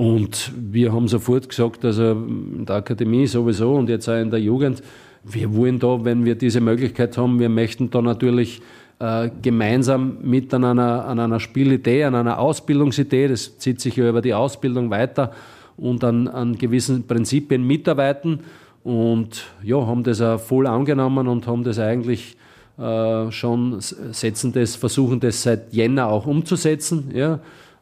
und 0.00 0.52
wir 0.56 0.94
haben 0.94 1.08
sofort 1.08 1.46
gesagt, 1.50 1.84
also 1.84 2.12
in 2.12 2.64
der 2.64 2.76
Akademie 2.76 3.26
sowieso 3.26 3.74
und 3.74 3.90
jetzt 3.90 4.08
auch 4.08 4.18
in 4.18 4.30
der 4.30 4.40
Jugend, 4.40 4.82
wir 5.24 5.54
wollen 5.54 5.78
da, 5.78 6.02
wenn 6.02 6.24
wir 6.24 6.36
diese 6.36 6.62
Möglichkeit 6.62 7.18
haben, 7.18 7.38
wir 7.38 7.50
möchten 7.50 7.90
da 7.90 8.00
natürlich 8.00 8.62
äh, 8.98 9.28
gemeinsam 9.42 10.16
mit 10.22 10.54
an 10.54 10.64
einer, 10.64 11.04
an 11.04 11.20
einer 11.20 11.38
Spielidee, 11.38 12.04
an 12.04 12.14
einer 12.14 12.38
Ausbildungsidee, 12.38 13.28
das 13.28 13.58
zieht 13.58 13.82
sich 13.82 13.96
ja 13.96 14.08
über 14.08 14.22
die 14.22 14.32
Ausbildung 14.32 14.88
weiter 14.88 15.32
und 15.76 16.02
an, 16.02 16.28
an 16.28 16.56
gewissen 16.56 17.06
Prinzipien 17.06 17.62
mitarbeiten. 17.66 18.40
Und 18.82 19.44
ja, 19.62 19.86
haben 19.86 20.02
das 20.02 20.22
auch 20.22 20.40
voll 20.40 20.66
angenommen 20.66 21.28
und 21.28 21.46
haben 21.46 21.62
das 21.62 21.78
eigentlich 21.78 22.38
äh, 22.78 23.30
schon, 23.30 23.76
setzen 23.80 24.54
das, 24.54 24.76
versuchen 24.76 25.20
das 25.20 25.42
seit 25.42 25.74
Jänner 25.74 26.08
auch 26.08 26.24
umzusetzen, 26.24 27.10
ja, 27.12 27.40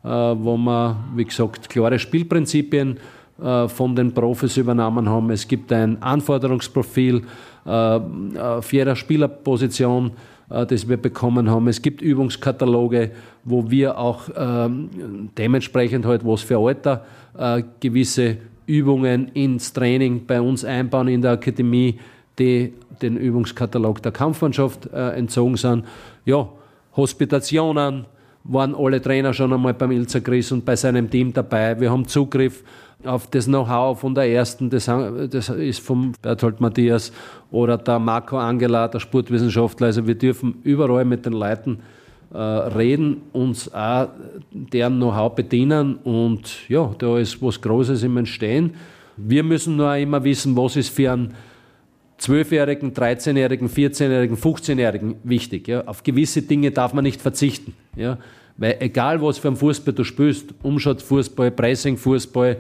wo 0.09 0.57
wir, 0.57 0.97
wie 1.14 1.25
gesagt, 1.25 1.68
klare 1.68 1.99
Spielprinzipien 1.99 2.99
äh, 3.42 3.68
von 3.68 3.94
den 3.94 4.12
Profis 4.12 4.57
übernommen 4.57 5.09
haben. 5.09 5.31
Es 5.31 5.47
gibt 5.47 5.73
ein 5.73 6.03
Anforderungsprofil 6.03 7.23
äh, 7.64 7.71
auf 7.71 8.73
jeder 8.73 8.97
Spielerposition, 8.97 10.12
äh, 10.51 10.66
das 10.66 10.88
wir 10.88 10.97
bekommen 10.97 11.49
haben. 11.49 11.68
Es 11.68 11.81
gibt 11.81 12.03
Übungskataloge, 12.03 13.12
wo 13.44 13.71
wir 13.71 13.97
auch 13.99 14.29
ähm, 14.37 15.31
dementsprechend 15.38 16.05
halt, 16.05 16.25
was 16.25 16.42
für 16.42 16.59
Alter 16.59 17.05
äh, 17.38 17.62
gewisse 17.81 18.38
Übungen 18.66 19.29
ins 19.29 19.73
Training 19.73 20.27
bei 20.27 20.40
uns 20.40 20.64
einbauen 20.64 21.09
in 21.09 21.23
der 21.23 21.33
Akademie, 21.33 21.99
die 22.38 22.75
den 23.03 23.16
Übungskatalog 23.16 24.03
der 24.03 24.12
Kampfmannschaft 24.12 24.87
äh, 24.92 25.11
entzogen 25.11 25.57
sind. 25.57 25.85
Ja, 26.25 26.49
Hospitationen, 26.97 28.07
waren 28.44 28.74
alle 28.74 29.01
Trainer 29.01 29.33
schon 29.33 29.53
einmal 29.53 29.74
beim 29.74 29.90
Ilzer 29.92 30.20
Chris 30.20 30.53
und 30.53 30.64
bei 30.64 30.77
seinem 30.77 31.11
Team 31.11 31.33
dabei. 31.33 31.79
Wir 31.79 31.90
haben 31.90 32.07
Zugriff 32.07 32.64
auf 33.05 33.29
das 33.29 33.46
Know-how 33.46 33.98
von 33.98 34.14
der 34.14 34.24
ersten, 34.24 34.70
das, 34.70 34.87
das 34.87 35.48
ist 35.51 35.81
vom 35.81 36.12
Berthold 36.20 36.61
Matthias 36.61 37.12
oder 37.51 37.79
der 37.79 37.98
Marco 37.98 38.38
Angela, 38.38 38.88
der 38.88 39.01
Sportwissenschaftler. 39.01 39.87
Also 39.87 40.07
wir 40.07 40.16
dürfen 40.16 40.57
überall 40.64 41.05
mit 41.05 41.24
den 41.24 41.35
Leuten 41.35 41.81
äh, 42.33 42.38
reden, 42.38 43.22
uns 43.33 43.72
auch 43.72 44.09
deren 44.51 44.96
Know-how 44.96 45.35
bedienen 45.35 45.96
und 45.96 46.68
ja, 46.68 46.90
da 46.98 47.18
ist 47.18 47.40
was 47.42 47.61
Großes 47.61 48.03
im 48.03 48.16
Entstehen. 48.16 48.74
Wir 49.16 49.42
müssen 49.42 49.77
nur 49.77 49.94
immer 49.96 50.22
wissen, 50.24 50.57
was 50.57 50.77
ist 50.77 50.90
für 50.90 51.12
einen 51.12 51.35
12-Jährigen, 52.20 52.92
13-Jährigen, 52.92 53.68
14-Jährigen, 53.68 54.37
15-Jährigen 54.37 55.16
wichtig. 55.22 55.68
Ja. 55.68 55.87
Auf 55.87 56.02
gewisse 56.02 56.42
Dinge 56.42 56.70
darf 56.70 56.92
man 56.92 57.04
nicht 57.04 57.20
verzichten. 57.20 57.74
Ja. 57.96 58.18
Weil 58.57 58.76
egal, 58.81 59.22
was 59.22 59.38
für 59.38 59.48
ein 59.48 59.57
Fußball 59.57 59.94
du 59.94 60.02
spielst, 60.04 60.52
Umschaltfußball, 60.62 61.52
Pressing-Fußball, 61.52 62.57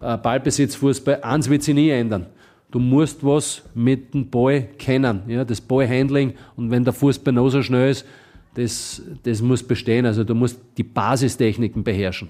äh, 0.00 0.16
Ballbesitzfußball, 0.18 1.22
eins 1.22 1.48
wird 1.48 1.62
sich 1.62 1.74
nie 1.74 1.88
ändern. 1.88 2.26
Du 2.70 2.78
musst 2.78 3.24
was 3.24 3.62
mit 3.74 4.12
dem 4.12 4.28
Ball 4.28 4.68
kennen, 4.78 5.22
ja, 5.26 5.42
das 5.42 5.60
Ballhandling. 5.60 6.34
Und 6.54 6.70
wenn 6.70 6.84
der 6.84 6.92
Fußball 6.92 7.32
noch 7.32 7.48
so 7.48 7.62
schnell 7.62 7.90
ist, 7.90 8.04
das, 8.54 9.00
das 9.22 9.40
muss 9.40 9.62
bestehen. 9.62 10.04
Also 10.04 10.22
du 10.22 10.34
musst 10.34 10.60
die 10.76 10.82
Basistechniken 10.82 11.82
beherrschen. 11.82 12.28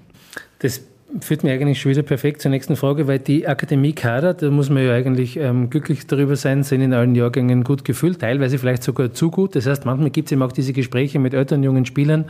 Das 0.60 0.80
führt 1.21 1.42
mir 1.42 1.53
eigentlich 1.53 1.81
schon 1.81 1.90
wieder 1.90 2.03
perfekt 2.03 2.42
zur 2.42 2.51
nächsten 2.51 2.77
Frage, 2.77 3.07
weil 3.07 3.18
die 3.18 3.49
Akademie-Kader, 3.49 4.35
da 4.35 4.51
muss 4.51 4.68
man 4.68 4.85
ja 4.85 4.92
eigentlich 4.92 5.37
ähm, 5.37 5.71
glücklich 5.71 6.07
darüber 6.07 6.37
sein, 6.37 6.62
sind 6.62 6.83
in 6.83 6.92
allen 6.92 7.14
Jahrgängen 7.14 7.64
gut 7.64 7.85
gefüllt, 7.85 8.21
teilweise 8.21 8.59
vielleicht 8.59 8.83
sogar 8.83 9.12
zu 9.12 9.31
gut. 9.31 9.57
Das 9.57 9.66
heißt, 9.66 9.87
manchmal 9.87 10.11
gibt 10.11 10.29
es 10.29 10.33
eben 10.33 10.42
auch 10.42 10.53
diese 10.53 10.73
Gespräche 10.73 11.18
mit 11.18 11.35
älteren 11.35 11.62
jungen 11.62 11.87
Spielern, 11.87 12.27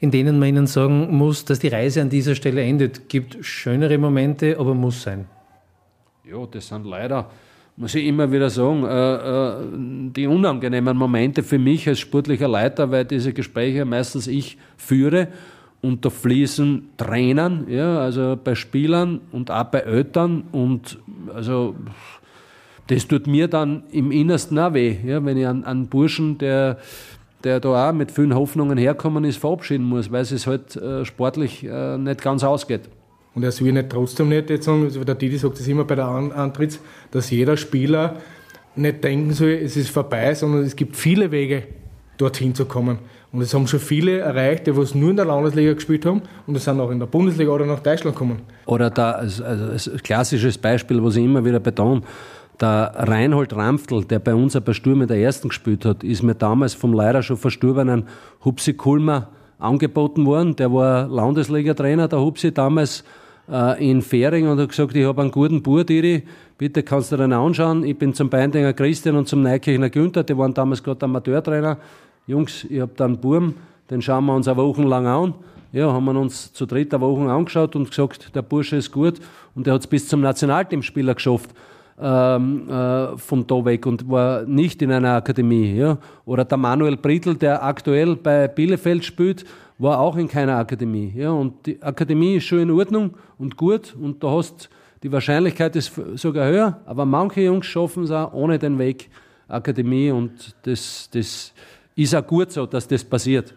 in 0.00 0.10
denen 0.10 0.38
man 0.38 0.48
ihnen 0.48 0.66
sagen 0.66 1.16
muss, 1.16 1.44
dass 1.44 1.58
die 1.58 1.68
Reise 1.68 2.02
an 2.02 2.10
dieser 2.10 2.34
Stelle 2.34 2.62
endet. 2.62 3.08
Gibt 3.08 3.38
schönere 3.40 3.96
Momente, 3.96 4.56
aber 4.58 4.74
muss 4.74 5.02
sein. 5.02 5.26
Ja, 6.30 6.46
das 6.50 6.68
sind 6.68 6.84
leider, 6.84 7.30
muss 7.76 7.94
ich 7.94 8.06
immer 8.06 8.30
wieder 8.30 8.50
sagen, 8.50 8.84
äh, 8.84 9.14
äh, 9.14 10.12
die 10.14 10.26
unangenehmen 10.26 10.96
Momente 10.96 11.42
für 11.42 11.58
mich 11.58 11.88
als 11.88 12.00
sportlicher 12.00 12.48
Leiter, 12.48 12.90
weil 12.90 13.06
diese 13.06 13.32
Gespräche 13.32 13.86
meistens 13.86 14.26
ich 14.26 14.58
führe 14.76 15.28
und 15.80 16.04
da 16.04 16.10
fließen 16.10 16.90
Tränen, 16.96 17.66
ja, 17.68 17.98
also 17.98 18.36
bei 18.42 18.54
Spielern 18.54 19.20
und 19.32 19.50
auch 19.50 19.64
bei 19.64 19.80
Eltern 19.80 20.44
und 20.52 20.98
also 21.32 21.74
das 22.88 23.06
tut 23.06 23.26
mir 23.26 23.48
dann 23.48 23.84
im 23.92 24.10
Innersten 24.10 24.58
auch 24.58 24.74
weh, 24.74 24.96
ja, 25.04 25.24
wenn 25.24 25.36
ich 25.36 25.46
einen, 25.46 25.64
einen 25.64 25.88
Burschen, 25.88 26.38
der, 26.38 26.78
der 27.44 27.60
da 27.60 27.88
auch 27.88 27.92
mit 27.92 28.10
vielen 28.10 28.34
Hoffnungen 28.34 28.78
herkommen 28.78 29.24
ist, 29.24 29.36
verabschieden 29.36 29.84
muss, 29.84 30.10
weil 30.10 30.22
es 30.22 30.46
halt 30.46 30.74
äh, 30.76 31.04
sportlich 31.04 31.64
äh, 31.64 31.98
nicht 31.98 32.22
ganz 32.22 32.42
ausgeht. 32.42 32.88
Und 33.34 33.44
er 33.44 33.56
will 33.60 33.72
nicht 33.72 33.90
trotzdem 33.90 34.30
nicht 34.30 34.50
jetzt 34.50 34.64
sagen, 34.64 34.84
also 34.84 35.04
der 35.04 35.14
Didi 35.14 35.36
sagt 35.36 35.60
das 35.60 35.68
immer 35.68 35.84
bei 35.84 35.94
der 35.94 36.06
Antritts, 36.06 36.80
dass 37.10 37.30
jeder 37.30 37.56
Spieler 37.56 38.16
nicht 38.74 39.04
denken 39.04 39.32
soll, 39.32 39.50
es 39.50 39.76
ist 39.76 39.90
vorbei, 39.90 40.34
sondern 40.34 40.62
es 40.62 40.74
gibt 40.74 40.96
viele 40.96 41.30
Wege, 41.30 41.64
dorthin 42.16 42.54
zu 42.54 42.64
kommen. 42.64 42.98
Und 43.30 43.42
es 43.42 43.52
haben 43.52 43.66
schon 43.66 43.80
viele 43.80 44.18
erreicht, 44.18 44.66
die 44.66 44.76
was 44.76 44.94
nur 44.94 45.10
in 45.10 45.16
der 45.16 45.26
Landesliga 45.26 45.74
gespielt 45.74 46.06
haben 46.06 46.22
und 46.46 46.56
es 46.56 46.64
sind 46.64 46.80
auch 46.80 46.90
in 46.90 46.98
der 46.98 47.06
Bundesliga 47.06 47.50
oder 47.50 47.66
nach 47.66 47.80
Deutschland 47.80 48.16
gekommen. 48.16 48.40
Oder 48.64 48.88
da, 48.88 49.12
also, 49.12 49.44
also 49.44 49.90
ein 49.90 49.98
klassisches 49.98 50.56
Beispiel, 50.56 51.02
was 51.04 51.16
ich 51.16 51.24
immer 51.24 51.44
wieder 51.44 51.60
betone, 51.60 52.02
der 52.58 52.92
Reinhold 52.96 53.54
Rampftl, 53.54 54.04
der 54.04 54.18
bei 54.18 54.34
uns 54.34 54.58
bei 54.58 54.72
Sturm 54.72 55.02
in 55.02 55.08
der 55.08 55.18
ersten 55.18 55.48
gespielt 55.48 55.84
hat, 55.84 56.02
ist 56.02 56.22
mir 56.22 56.34
damals 56.34 56.74
vom 56.74 56.92
leider 56.92 57.22
schon 57.22 57.36
verstorbenen 57.36 58.04
Hupsi 58.44 58.72
Kulmer 58.74 59.28
angeboten 59.58 60.24
worden. 60.26 60.56
Der 60.56 60.72
war 60.72 61.06
Landesliga-Trainer, 61.06 62.08
der 62.08 62.20
Hupsi 62.20 62.52
damals 62.52 63.04
äh, 63.50 63.90
in 63.90 64.02
Fähring 64.02 64.48
und 64.48 64.58
hat 64.58 64.70
gesagt, 64.70 64.96
ich 64.96 65.04
habe 65.04 65.20
einen 65.20 65.30
guten 65.30 65.62
Bur, 65.62 65.84
Diri, 65.84 66.24
bitte 66.56 66.82
kannst 66.82 67.12
du 67.12 67.16
den 67.16 67.32
anschauen. 67.32 67.84
Ich 67.84 67.96
bin 67.96 68.14
zum 68.14 68.28
Beindinger 68.28 68.72
Christian 68.72 69.16
und 69.16 69.28
zum 69.28 69.42
Neukirchner 69.42 69.90
Günther, 69.90 70.24
die 70.24 70.36
waren 70.36 70.54
damals 70.54 70.82
gerade 70.82 71.04
Amateurtrainer 71.04 71.78
Jungs, 72.28 72.64
ich 72.68 72.78
habe 72.78 72.92
da 72.94 73.06
einen 73.06 73.18
Burm, 73.18 73.54
den 73.90 74.02
schauen 74.02 74.26
wir 74.26 74.34
uns 74.34 74.46
eine 74.46 74.58
Woche 74.58 74.82
lang 74.82 75.06
an. 75.06 75.34
Ja, 75.72 75.90
haben 75.90 76.04
wir 76.04 76.14
uns 76.14 76.52
zu 76.52 76.66
dritter 76.66 77.00
Woche 77.00 77.22
angeschaut 77.22 77.74
und 77.74 77.88
gesagt, 77.88 78.34
der 78.34 78.42
Bursche 78.42 78.76
ist 78.76 78.92
gut 78.92 79.14
und 79.54 79.66
der 79.66 79.72
hat 79.72 79.80
es 79.80 79.86
bis 79.86 80.08
zum 80.08 80.20
Nationalteamspieler 80.20 81.14
geschafft. 81.14 81.50
Ähm, 82.00 82.68
äh, 82.70 83.16
von 83.16 83.46
da 83.46 83.64
weg 83.64 83.84
und 83.86 84.08
war 84.08 84.44
nicht 84.44 84.82
in 84.82 84.92
einer 84.92 85.14
Akademie. 85.14 85.74
Ja. 85.74 85.96
Oder 86.26 86.44
der 86.44 86.58
Manuel 86.58 86.96
Brittl, 86.98 87.34
der 87.34 87.64
aktuell 87.64 88.14
bei 88.14 88.46
Bielefeld 88.46 89.04
spielt, 89.04 89.44
war 89.78 89.98
auch 89.98 90.16
in 90.16 90.28
keiner 90.28 90.58
Akademie. 90.58 91.12
Ja. 91.16 91.30
Und 91.30 91.66
die 91.66 91.82
Akademie 91.82 92.36
ist 92.36 92.44
schon 92.44 92.60
in 92.60 92.70
Ordnung 92.70 93.14
und 93.38 93.56
gut 93.56 93.96
und 93.98 94.22
da 94.22 94.30
hast 94.30 94.68
die 95.02 95.10
Wahrscheinlichkeit 95.10 95.74
ist 95.76 95.92
sogar 96.16 96.46
höher, 96.48 96.80
aber 96.84 97.06
manche 97.06 97.40
Jungs 97.40 97.66
schaffen 97.66 98.04
es 98.04 98.10
auch 98.10 98.32
ohne 98.32 98.58
den 98.58 98.78
Weg 98.78 99.08
Akademie 99.48 100.10
und 100.10 100.54
das, 100.62 101.08
das 101.12 101.54
ist 101.98 102.14
auch 102.14 102.26
gut 102.26 102.52
so, 102.52 102.64
dass 102.66 102.86
das 102.86 103.04
passiert. 103.04 103.54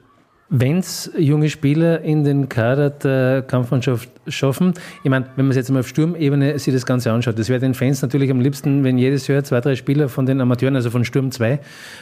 Wenn 0.53 0.79
es 0.79 1.09
junge 1.17 1.49
Spieler 1.49 2.01
in 2.01 2.25
den 2.25 2.49
Kader 2.49 2.89
der 2.89 3.41
Kampfmannschaft 3.41 4.09
schaffen, 4.27 4.73
ich 5.01 5.09
meine, 5.09 5.27
wenn 5.37 5.45
man 5.45 5.53
sich 5.53 5.61
jetzt 5.61 5.71
mal 5.71 5.79
auf 5.79 5.87
Sturmebene 5.87 6.59
sich 6.59 6.73
das 6.73 6.85
Ganze 6.85 7.09
anschaut, 7.13 7.39
das 7.39 7.47
wäre 7.47 7.61
den 7.61 7.73
Fans 7.73 8.01
natürlich 8.01 8.29
am 8.29 8.41
liebsten, 8.41 8.83
wenn 8.83 8.97
jedes 8.97 9.27
Jahr 9.27 9.45
zwei, 9.45 9.61
drei 9.61 9.77
Spieler 9.77 10.09
von 10.09 10.25
den 10.25 10.41
Amateuren, 10.41 10.75
also 10.75 10.89
von 10.89 11.05
Sturm 11.05 11.31
2, 11.31 11.61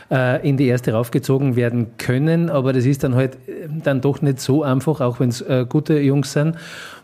äh, 0.10 0.50
in 0.50 0.58
die 0.58 0.66
erste 0.66 0.94
raufgezogen 0.94 1.56
werden 1.56 1.96
können, 2.00 2.50
aber 2.50 2.74
das 2.74 2.86
ist 2.86 3.04
dann 3.04 3.14
halt 3.14 3.36
äh, 3.48 3.68
dann 3.84 4.02
doch 4.02 4.24
nicht 4.24 4.40
so 4.40 4.64
einfach, 4.64 5.00
auch 5.00 5.20
wenn 5.20 5.30
es 5.30 5.42
äh, 5.42 5.68
gute 5.70 6.00
Jungs 6.00 6.34
sind. 6.34 6.56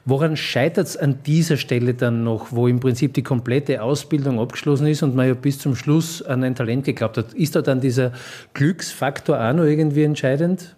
Woran 0.03 0.37
scheitert 0.37 0.87
es 0.87 0.97
an 0.97 1.19
dieser 1.27 1.57
Stelle 1.57 1.93
dann 1.93 2.23
noch, 2.23 2.53
wo 2.53 2.67
im 2.67 2.79
Prinzip 2.79 3.13
die 3.13 3.23
komplette 3.23 3.83
Ausbildung 3.83 4.39
abgeschlossen 4.39 4.87
ist 4.87 5.03
und 5.03 5.15
man 5.15 5.27
ja 5.27 5.35
bis 5.35 5.59
zum 5.59 5.75
Schluss 5.75 6.23
an 6.23 6.43
ein 6.43 6.55
Talent 6.55 6.85
geglaubt 6.85 7.19
hat? 7.19 7.35
Ist 7.35 7.55
da 7.55 7.61
dann 7.61 7.81
dieser 7.81 8.13
Glücksfaktor 8.55 9.39
auch 9.39 9.53
noch 9.53 9.65
irgendwie 9.65 10.05
entscheidend? 10.05 10.75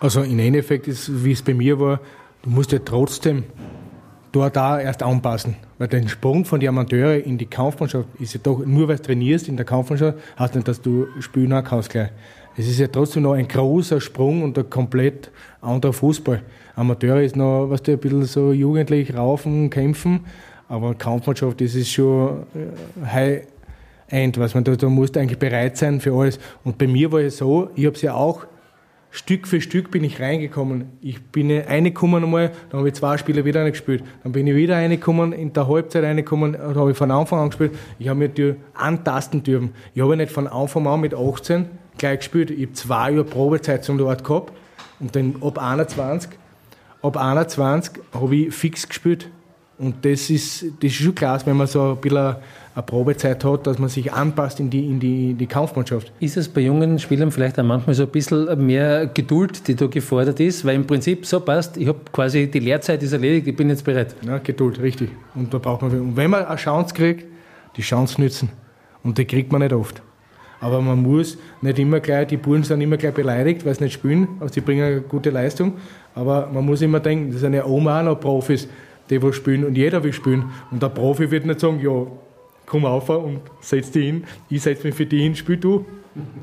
Also 0.00 0.22
im 0.22 0.38
Endeffekt 0.38 0.86
ist, 0.86 1.24
wie 1.24 1.32
es 1.32 1.42
bei 1.42 1.54
mir 1.54 1.78
war, 1.80 2.00
du 2.42 2.50
musst 2.50 2.70
ja 2.70 2.78
trotzdem 2.84 3.44
dort 4.30 4.54
da 4.54 4.80
erst 4.80 5.02
anpassen. 5.02 5.56
Weil 5.78 5.88
der 5.88 6.06
Sprung 6.08 6.44
von 6.44 6.60
den 6.60 6.68
Amateuren 6.68 7.20
in 7.22 7.38
die 7.38 7.46
Kampfmannschaft 7.46 8.08
ist 8.20 8.34
ja 8.34 8.40
doch, 8.42 8.64
nur 8.64 8.86
weil 8.88 8.96
du 8.96 9.02
trainierst 9.02 9.48
in 9.48 9.56
der 9.56 9.66
Kampfmannschaft, 9.66 10.18
heißt 10.38 10.54
nicht, 10.54 10.68
dass 10.68 10.80
du 10.80 11.06
spielen 11.20 11.50
kannst 11.64 11.90
gleich. 11.90 12.10
Es 12.56 12.68
ist 12.68 12.78
ja 12.78 12.88
trotzdem 12.88 13.22
noch 13.22 13.34
ein 13.34 13.46
großer 13.46 14.00
Sprung 14.00 14.42
und 14.42 14.58
ein 14.58 14.68
komplett 14.68 15.30
anderer 15.60 15.92
Fußball. 15.92 16.42
Amateur 16.76 17.20
ist 17.20 17.36
noch, 17.36 17.66
was 17.70 17.82
du, 17.82 17.92
ein 17.92 17.98
bisschen 17.98 18.24
so 18.24 18.52
jugendlich 18.52 19.14
raufen, 19.14 19.70
kämpfen, 19.70 20.26
aber 20.68 20.94
Kampfmannschaft, 20.94 21.60
das 21.60 21.74
ist 21.74 21.90
schon 21.90 22.44
äh, 22.54 23.06
High 23.06 23.42
End, 24.08 24.38
was 24.38 24.54
man 24.54 24.64
da, 24.64 24.74
da 24.74 24.88
musst 24.88 25.16
du 25.16 25.20
eigentlich 25.20 25.38
bereit 25.38 25.76
sein 25.76 26.00
für 26.00 26.14
alles. 26.14 26.38
Und 26.64 26.78
bei 26.78 26.86
mir 26.86 27.12
war 27.12 27.20
es 27.20 27.38
so, 27.38 27.70
ich 27.74 27.84
habe 27.84 27.94
es 27.94 28.02
ja 28.02 28.14
auch 28.14 28.46
Stück 29.10 29.48
für 29.48 29.60
Stück 29.60 29.90
bin 29.90 30.04
ich 30.04 30.20
reingekommen. 30.20 30.90
Ich 31.00 31.22
bin 31.22 31.50
reingekommen 31.50 32.24
einmal, 32.24 32.52
dann 32.70 32.80
habe 32.80 32.88
ich 32.88 32.94
zwei 32.94 33.16
Spiele 33.16 33.44
wieder 33.44 33.68
gespielt. 33.70 34.04
Dann 34.22 34.32
bin 34.32 34.46
ich 34.46 34.54
wieder 34.54 34.76
reingekommen, 34.76 35.32
in 35.32 35.52
der 35.52 35.66
Halbzeit 35.66 36.04
reingekommen, 36.04 36.52
da 36.52 36.74
habe 36.74 36.90
ich 36.90 36.96
von 36.96 37.10
Anfang 37.10 37.40
an 37.40 37.48
gespielt. 37.48 37.72
Ich 37.98 38.08
habe 38.08 38.18
mir 38.18 38.28
die 38.28 38.54
antasten 38.74 39.42
dürfen. 39.42 39.70
Ich 39.94 40.02
habe 40.02 40.16
nicht 40.16 40.30
von 40.30 40.46
Anfang 40.46 40.86
an 40.86 41.00
mit 41.00 41.14
18 41.14 41.66
gleich 41.96 42.18
gespielt. 42.18 42.50
Ich 42.50 42.66
habe 42.66 42.72
zwei 42.74 43.10
Jahre 43.12 43.24
Probezeit 43.24 43.82
zum 43.84 44.00
Ort 44.02 44.24
gehabt 44.24 44.52
und 45.00 45.16
dann 45.16 45.36
ab 45.40 45.58
21, 45.58 46.30
ab 47.02 47.16
21 47.16 48.02
habe 48.12 48.36
ich 48.36 48.54
fix 48.54 48.86
gespielt. 48.86 49.30
Und 49.78 50.04
das 50.04 50.28
ist, 50.28 50.64
das 50.80 50.90
ist 50.90 50.94
schon 50.94 51.14
klasse, 51.14 51.46
wenn 51.46 51.56
man 51.56 51.66
so 51.66 51.92
ein 51.92 52.00
bisschen 52.00 52.36
eine 52.78 52.86
Probezeit 52.86 53.44
hat, 53.44 53.66
dass 53.66 53.80
man 53.80 53.88
sich 53.88 54.12
anpasst 54.12 54.60
in 54.60 54.70
die, 54.70 54.86
in 54.86 55.00
die, 55.00 55.34
die 55.34 55.46
Kampfmannschaft. 55.48 56.12
Ist 56.20 56.36
es 56.36 56.48
bei 56.48 56.60
jungen 56.60 57.00
Spielern 57.00 57.32
vielleicht 57.32 57.58
auch 57.58 57.64
manchmal 57.64 57.94
so 57.94 58.04
ein 58.04 58.08
bisschen 58.08 58.64
mehr 58.64 59.08
Geduld, 59.08 59.66
die 59.66 59.74
da 59.74 59.88
gefordert 59.88 60.38
ist? 60.38 60.64
Weil 60.64 60.76
im 60.76 60.86
Prinzip 60.86 61.26
so 61.26 61.40
passt, 61.40 61.76
ich 61.76 61.88
habe 61.88 61.98
quasi 62.12 62.48
die 62.48 62.60
Lehrzeit 62.60 63.02
ist 63.02 63.12
erledigt, 63.12 63.48
ich 63.48 63.56
bin 63.56 63.68
jetzt 63.68 63.84
bereit. 63.84 64.14
Ja, 64.24 64.38
Geduld, 64.38 64.80
richtig. 64.80 65.10
Und 65.34 65.52
da 65.52 65.58
braucht 65.58 65.82
man 65.82 65.90
Und 65.90 66.16
wenn 66.16 66.30
man 66.30 66.44
eine 66.44 66.54
Chance 66.54 66.94
kriegt, 66.94 67.26
die 67.76 67.82
Chance 67.82 68.20
nützen. 68.20 68.48
Und 69.02 69.18
die 69.18 69.24
kriegt 69.24 69.50
man 69.50 69.60
nicht 69.60 69.72
oft. 69.72 70.00
Aber 70.60 70.80
man 70.80 71.02
muss 71.02 71.36
nicht 71.60 71.80
immer 71.80 71.98
gleich, 71.98 72.28
die 72.28 72.36
Buren 72.36 72.62
sind 72.62 72.80
immer 72.80 72.96
gleich 72.96 73.14
beleidigt, 73.14 73.66
weil 73.66 73.74
sie 73.74 73.84
nicht 73.84 73.94
spielen, 73.94 74.28
also 74.38 74.54
sie 74.54 74.60
bringen 74.60 74.84
eine 74.84 75.00
gute 75.00 75.30
Leistung. 75.30 75.74
Aber 76.14 76.48
man 76.52 76.64
muss 76.64 76.80
immer 76.82 77.00
denken, 77.00 77.32
das 77.32 77.40
sind 77.40 77.54
ja 77.54 77.64
Oma 77.64 78.00
auch 78.00 78.04
noch 78.04 78.20
Profis, 78.20 78.68
die 79.10 79.20
wo 79.20 79.32
spielen 79.32 79.64
und 79.64 79.76
jeder 79.76 80.02
will 80.04 80.12
spielen. 80.12 80.44
Und 80.70 80.80
der 80.80 80.88
Profi 80.88 81.28
wird 81.30 81.44
nicht 81.44 81.60
sagen, 81.60 81.80
ja, 81.80 82.06
komm 82.68 82.84
auf 82.84 83.08
und 83.08 83.40
setz 83.60 83.90
dich 83.90 84.06
hin, 84.06 84.24
ich 84.48 84.62
setze 84.62 84.86
mich 84.86 84.94
für 84.94 85.06
dich 85.06 85.22
hin, 85.22 85.34
spiel 85.34 85.56
du. 85.56 85.84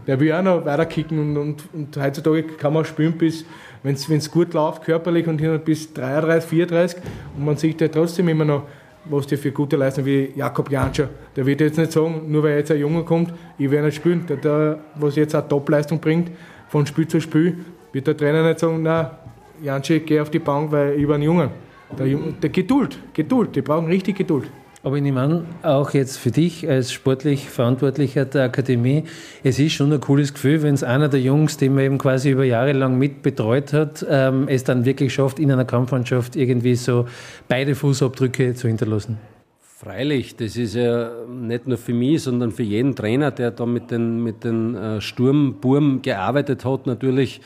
Der 0.08 0.20
will 0.20 0.32
auch 0.32 0.42
noch 0.42 0.66
weiterkicken 0.66 1.20
und, 1.20 1.38
und, 1.38 1.64
und 1.74 1.98
heutzutage 1.98 2.44
kann 2.44 2.74
man 2.74 2.86
spielen 2.86 3.14
bis, 3.14 3.46
wenn 3.84 3.94
es 3.94 4.32
gut 4.32 4.54
läuft, 4.54 4.84
körperlich 4.84 5.28
und 5.28 5.66
bis 5.66 5.94
33, 5.94 6.50
34 6.50 7.00
und 7.36 7.46
man 7.46 7.58
sieht 7.58 7.82
ja 7.82 7.88
trotzdem 7.90 8.30
immer 8.30 8.46
noch, 8.46 8.64
was 9.06 9.28
der 9.28 9.38
für 9.38 9.52
gute 9.52 9.76
Leistungen 9.76 10.08
wie 10.08 10.32
Jakob 10.36 10.72
Janscher. 10.72 11.10
Der 11.36 11.46
wird 11.46 11.62
jetzt 11.62 11.78
nicht 11.78 11.92
sagen, 11.92 12.24
nur 12.28 12.44
weil 12.44 12.58
jetzt 12.58 12.72
ein 12.72 12.80
Junge 12.80 13.04
kommt, 13.04 13.34
ich 13.58 13.70
werde 13.70 13.88
nicht 13.88 13.96
spielen. 13.96 14.26
Der, 14.28 14.38
der 14.38 14.80
was 14.96 15.16
jetzt 15.16 15.36
eine 15.36 15.48
Topleistung 15.48 16.00
bringt, 16.00 16.32
von 16.70 16.86
Spiel 16.86 17.08
zu 17.08 17.20
Spiel, 17.20 17.58
wird 17.92 18.08
der 18.08 18.18
Trainer 18.18 18.48
nicht 18.48 18.60
sagen, 18.60 18.82
na, 18.82 19.20
Janci, 19.62 20.00
geh 20.00 20.20
auf 20.20 20.30
die 20.30 20.40
Bank, 20.40 20.72
weil 20.72 21.00
ich 21.00 21.08
war 21.08 21.16
ein 21.16 21.22
Junge. 21.22 21.50
Der, 21.98 22.08
der 22.08 22.50
Geduld, 22.50 22.98
Geduld, 23.14 23.56
die 23.56 23.62
brauchen 23.62 23.88
richtig 23.88 24.18
Geduld. 24.18 24.50
Aber 24.86 24.98
ich 24.98 25.02
nehme 25.02 25.20
an, 25.20 25.48
auch 25.64 25.96
jetzt 25.96 26.18
für 26.18 26.30
dich 26.30 26.70
als 26.70 26.94
sportlich 26.94 27.50
Verantwortlicher 27.50 28.24
der 28.26 28.44
Akademie, 28.44 29.06
es 29.44 29.58
ist 29.58 29.74
schon 29.74 29.92
ein 29.92 30.00
cooles 30.00 30.32
Gefühl, 30.32 30.62
wenn 30.62 30.76
es 30.76 30.84
einer 30.84 31.10
der 31.10 31.22
Jungs, 31.22 31.58
den 31.58 31.74
man 31.74 31.86
eben 31.86 31.98
quasi 31.98 32.30
über 32.30 32.44
Jahre 32.44 32.72
lang 32.74 32.96
mit 33.00 33.24
betreut 33.24 33.74
hat, 33.74 34.06
ähm, 34.08 34.48
es 34.48 34.64
dann 34.64 34.86
wirklich 34.86 35.12
schafft, 35.12 35.40
in 35.40 35.52
einer 35.52 35.66
Kampfmannschaft 35.66 36.36
irgendwie 36.36 36.76
so 36.76 37.08
beide 37.48 37.74
Fußabdrücke 37.74 38.54
zu 38.54 38.68
hinterlassen. 38.68 39.18
Freilich, 39.60 40.36
das 40.36 40.56
ist 40.56 40.76
ja 40.76 41.10
nicht 41.28 41.66
nur 41.66 41.80
für 41.80 41.96
mich, 41.96 42.22
sondern 42.22 42.52
für 42.52 42.62
jeden 42.62 42.96
Trainer, 42.96 43.32
der 43.32 43.50
da 43.50 43.66
mit 43.66 43.90
den, 43.90 44.22
mit 44.22 44.44
den 44.44 44.76
äh, 44.76 45.02
Sturmburm 45.02 46.04
gearbeitet 46.04 46.64
hat, 46.64 46.86
natürlich. 46.86 47.42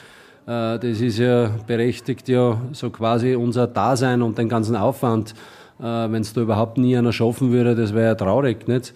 Äh, 0.45 0.77
das 0.77 0.99
ist 0.99 1.19
ja 1.19 1.51
berechtigt 1.65 2.27
ja 2.27 2.59
so 2.73 2.89
quasi 2.89 3.35
unser 3.35 3.67
Dasein 3.67 4.21
und 4.23 4.37
den 4.37 4.49
ganzen 4.49 4.75
Aufwand 4.75 5.33
äh, 5.79 5.83
Wenn 5.83 6.21
es 6.21 6.33
da 6.33 6.41
überhaupt 6.41 6.77
nie 6.77 6.97
einer 6.97 7.13
schaffen 7.13 7.51
würde, 7.51 7.75
das 7.75 7.93
wäre 7.93 8.07
ja 8.07 8.15
traurig, 8.15 8.67
nicht? 8.67 8.93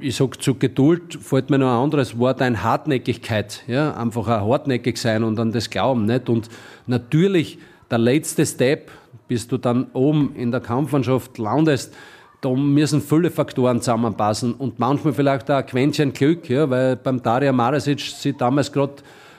Ich 0.00 0.16
sag 0.16 0.42
zu 0.42 0.54
Geduld 0.54 1.14
fällt 1.14 1.50
mir 1.50 1.58
noch 1.58 1.68
ein 1.68 1.84
anderes 1.84 2.18
Wort 2.18 2.42
ein, 2.42 2.62
Hartnäckigkeit, 2.62 3.62
ja, 3.66 3.94
einfach 3.94 4.26
auch 4.26 4.50
hartnäckig 4.50 4.96
sein 4.98 5.22
und 5.22 5.38
an 5.38 5.52
das 5.52 5.70
glauben, 5.70 6.06
nicht? 6.06 6.28
Und 6.28 6.48
natürlich, 6.86 7.58
der 7.90 7.98
letzte 7.98 8.44
Step, 8.46 8.90
bis 9.28 9.46
du 9.46 9.58
dann 9.58 9.86
oben 9.92 10.34
in 10.34 10.50
der 10.50 10.60
Kampfmannschaft 10.60 11.38
landest, 11.38 11.94
da 12.40 12.50
müssen 12.50 13.00
viele 13.00 13.30
Faktoren 13.30 13.80
zusammenpassen 13.80 14.54
und 14.54 14.80
manchmal 14.80 15.12
vielleicht 15.12 15.48
auch 15.50 15.58
ein 15.58 15.66
Quäntchen 15.66 16.12
Glück, 16.12 16.48
ja, 16.50 16.68
weil 16.68 16.96
beim 16.96 17.22
Daria 17.22 17.52
Marasic 17.52 18.00
sich 18.00 18.36
damals 18.36 18.72
gerade 18.72 18.94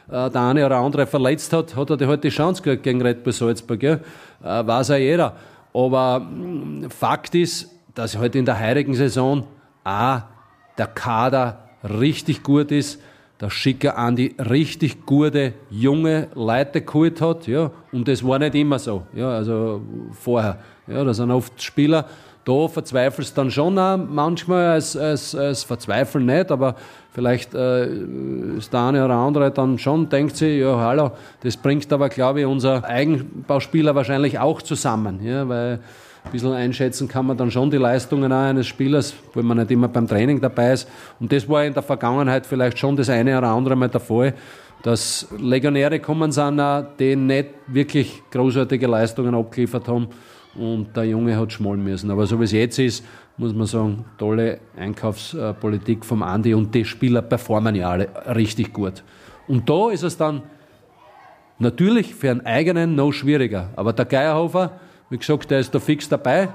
äh, 0.09 0.29
der 0.29 0.41
eine 0.41 0.65
oder 0.65 0.77
andere 0.77 1.05
verletzt 1.05 1.51
hat, 1.51 1.75
hat 1.75 1.89
er 1.89 1.97
die 1.97 2.05
heute 2.05 2.21
die 2.21 2.29
Chance 2.29 2.61
gekriegt 2.61 2.83
gegen 2.83 3.01
Red 3.01 3.23
Bull 3.23 3.33
Salzburg, 3.33 3.83
ja. 3.83 3.93
Äh, 4.41 4.65
weiß 4.65 4.91
auch 4.91 4.95
jeder. 4.95 5.35
Aber 5.73 6.19
mm, 6.19 6.89
Fakt 6.89 7.35
ist, 7.35 7.69
dass 7.95 8.17
heute 8.17 8.39
in 8.39 8.45
der 8.45 8.59
heurigen 8.59 8.93
Saison 8.93 9.47
A, 9.83 10.23
der 10.77 10.87
Kader 10.87 11.69
richtig 11.83 12.43
gut 12.43 12.71
ist, 12.71 13.01
der 13.41 13.49
Schicker 13.49 13.97
Andi 13.97 14.35
richtig 14.39 15.05
gute, 15.05 15.53
junge 15.69 16.29
Leute 16.33 16.81
geholt 16.81 17.19
hat, 17.21 17.47
ja, 17.47 17.71
und 17.91 18.07
das 18.07 18.25
war 18.25 18.39
nicht 18.39 18.55
immer 18.55 18.79
so, 18.79 19.03
ja, 19.13 19.29
also 19.29 19.81
vorher, 20.11 20.59
ja, 20.87 21.03
da 21.03 21.13
sind 21.13 21.29
oft 21.31 21.61
Spieler, 21.61 22.05
da 22.45 22.67
verzweifelst 22.67 23.37
dann 23.37 23.51
schon 23.51 23.77
auch 23.79 23.97
manchmal 23.97 24.65
als, 24.71 24.97
als, 24.97 25.33
als 25.33 25.63
Verzweifeln 25.63 26.25
nicht, 26.25 26.51
aber 26.51 26.75
vielleicht 27.11 27.53
äh, 27.53 27.87
ist 28.57 28.73
der 28.73 28.81
eine 28.81 29.05
oder 29.05 29.15
andere 29.15 29.51
dann 29.51 29.77
schon, 29.77 30.09
denkt 30.09 30.35
sich, 30.35 30.59
ja, 30.59 30.77
hallo, 30.77 31.11
das 31.41 31.55
bringt 31.55 31.91
aber, 31.93 32.09
glaube 32.09 32.41
ich, 32.41 32.45
unser 32.45 32.83
Eigenbauspieler 32.83 33.95
wahrscheinlich 33.95 34.39
auch 34.39 34.61
zusammen, 34.61 35.19
ja, 35.23 35.47
weil 35.47 35.79
ein 36.25 36.31
bisschen 36.31 36.53
einschätzen 36.53 37.07
kann 37.07 37.25
man 37.25 37.37
dann 37.37 37.51
schon 37.51 37.69
die 37.69 37.77
Leistungen 37.77 38.31
eines 38.31 38.67
Spielers, 38.67 39.13
weil 39.33 39.43
man 39.43 39.57
nicht 39.57 39.71
immer 39.71 39.87
beim 39.87 40.07
Training 40.07 40.39
dabei 40.39 40.73
ist. 40.73 40.87
Und 41.19 41.31
das 41.31 41.47
war 41.49 41.65
in 41.65 41.73
der 41.73 41.83
Vergangenheit 41.83 42.45
vielleicht 42.45 42.79
schon 42.79 42.95
das 42.95 43.09
eine 43.09 43.37
oder 43.37 43.49
andere 43.49 43.75
Mal 43.75 43.89
der 43.89 43.99
Fall, 43.99 44.33
dass 44.83 45.27
Legionäre 45.37 45.99
kommen 45.99 46.31
sind, 46.31 46.61
die 46.99 47.15
nicht 47.15 47.49
wirklich 47.67 48.21
großartige 48.31 48.87
Leistungen 48.87 49.35
abgeliefert 49.35 49.87
haben 49.87 50.07
und 50.55 50.95
der 50.95 51.05
Junge 51.05 51.37
hat 51.37 51.51
schmollen 51.51 51.83
müssen. 51.83 52.11
Aber 52.11 52.25
so 52.27 52.39
wie 52.39 52.43
es 52.43 52.51
jetzt 52.51 52.79
ist, 52.79 53.03
muss 53.37 53.53
man 53.53 53.65
sagen, 53.65 54.05
tolle 54.17 54.59
Einkaufspolitik 54.77 56.05
vom 56.05 56.23
Andi 56.23 56.53
und 56.53 56.73
die 56.75 56.85
Spieler 56.85 57.21
performen 57.21 57.75
ja 57.75 57.89
alle 57.89 58.09
richtig 58.35 58.73
gut. 58.73 59.03
Und 59.47 59.69
da 59.69 59.89
ist 59.89 60.03
es 60.03 60.17
dann 60.17 60.43
natürlich 61.59 62.13
für 62.13 62.31
einen 62.31 62.45
eigenen 62.45 62.95
noch 62.95 63.11
schwieriger. 63.11 63.69
Aber 63.75 63.93
der 63.93 64.05
Geierhofer, 64.05 64.79
wie 65.09 65.17
gesagt, 65.17 65.49
der 65.51 65.59
ist 65.59 65.73
da 65.73 65.79
fix 65.79 66.07
dabei 66.07 66.49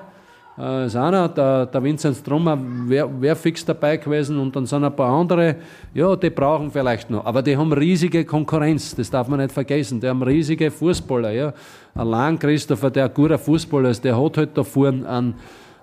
äh, 0.59 0.87
ist 0.87 0.97
einer, 0.97 1.29
der, 1.29 1.67
der 1.67 1.83
Vincent 1.83 2.17
Strummer 2.17 2.59
wäre 2.87 3.09
wär 3.21 3.37
fix 3.37 3.65
dabei 3.65 3.97
gewesen 3.97 4.39
und 4.39 4.55
dann 4.57 4.67
sind 4.67 4.85
ein 4.85 4.95
paar 4.95 5.13
andere, 5.13 5.57
ja, 5.95 6.17
die 6.17 6.31
brauchen 6.31 6.71
vielleicht 6.71 7.11
noch, 7.11 7.25
aber 7.25 7.43
die 7.43 7.57
haben 7.57 7.73
riesige 7.73 8.25
Konkurrenz, 8.25 8.95
das 8.95 9.11
darf 9.11 9.29
man 9.29 9.41
nicht 9.41 9.53
vergessen, 9.53 10.01
die 10.01 10.09
haben 10.09 10.23
riesige 10.23 10.71
Fußballer, 10.71 11.31
ja. 11.31 11.53
Allein 11.95 12.39
Christopher, 12.39 12.91
der 12.91 13.07
ein 13.07 13.15
guter 13.15 13.39
Fußballer 13.39 13.91
ist, 13.91 14.05
der 14.05 14.21
hat 14.21 14.37
halt 14.37 14.57
da 14.57 14.65
vorne 14.65 15.09
an 15.09 15.35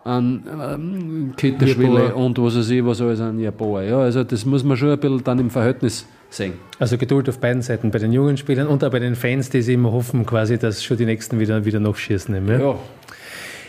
an 0.06 0.44
ähm, 0.62 1.34
Kitteschwille 1.36 2.14
und 2.14 2.38
was 2.38 2.56
weiß 2.56 2.70
ich, 2.70 2.86
was 2.86 3.02
alles 3.02 3.20
an 3.20 3.40
Japan. 3.40 3.88
Ja, 3.88 4.00
also 4.02 4.24
das 4.24 4.46
muss 4.46 4.64
man 4.64 4.78
schon 4.78 4.92
ein 4.92 5.00
bisschen 5.00 5.24
dann 5.24 5.40
im 5.40 5.50
Verhältnis 5.50 6.06
sehen. 6.30 6.54
Also 6.78 6.98
Geduld 6.98 7.28
auf 7.28 7.40
beiden 7.40 7.64
Seiten, 7.64 7.90
bei 7.90 7.98
den 7.98 8.14
jungen 8.14 8.38
Spielern 8.38 8.68
und 8.68 8.84
auch 8.84 8.92
bei 8.92 9.00
den 9.00 9.16
Fans, 9.16 9.50
die 9.50 9.64
sich 9.64 9.74
immer 9.74 9.92
hoffen, 9.92 10.26
quasi, 10.26 10.60
dass 10.60 10.84
schon 10.84 10.98
die 10.98 11.06
Nächsten 11.06 11.40
wieder, 11.40 11.66
wieder 11.66 11.80
nachschießen. 11.80 12.48
Ja? 12.48 12.60
ja. 12.60 12.76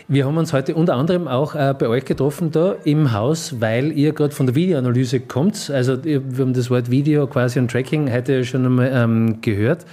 Wir 0.08 0.24
haben 0.24 0.36
uns 0.36 0.52
heute 0.52 0.76
unter 0.76 0.94
anderem 0.94 1.26
auch 1.26 1.56
äh, 1.56 1.74
bei 1.76 1.88
euch 1.88 2.04
getroffen 2.04 2.52
da 2.52 2.76
im 2.84 3.12
Haus, 3.12 3.60
weil 3.60 3.90
ihr 3.90 4.12
gerade 4.12 4.32
von 4.32 4.46
der 4.46 4.54
Videoanalyse 4.54 5.18
kommt. 5.18 5.68
Also 5.68 6.04
wir 6.04 6.20
haben 6.20 6.54
das 6.54 6.70
Wort 6.70 6.92
Video 6.92 7.26
quasi 7.26 7.58
und 7.58 7.68
Tracking 7.68 8.12
heute 8.12 8.44
schon 8.44 8.64
einmal 8.64 8.88
ähm, 8.94 9.40
gehört. 9.40 9.84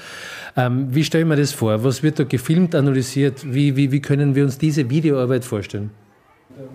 Ähm, 0.55 0.93
wie 0.93 1.03
stellen 1.03 1.29
wir 1.29 1.35
das 1.35 1.51
vor? 1.51 1.83
Was 1.83 2.03
wird 2.03 2.19
da 2.19 2.25
gefilmt, 2.25 2.75
analysiert? 2.75 3.43
Wie, 3.43 3.75
wie, 3.75 3.91
wie 3.91 4.01
können 4.01 4.35
wir 4.35 4.43
uns 4.43 4.59
diese 4.59 4.87
Videoarbeit 4.87 5.45
vorstellen? 5.45 5.89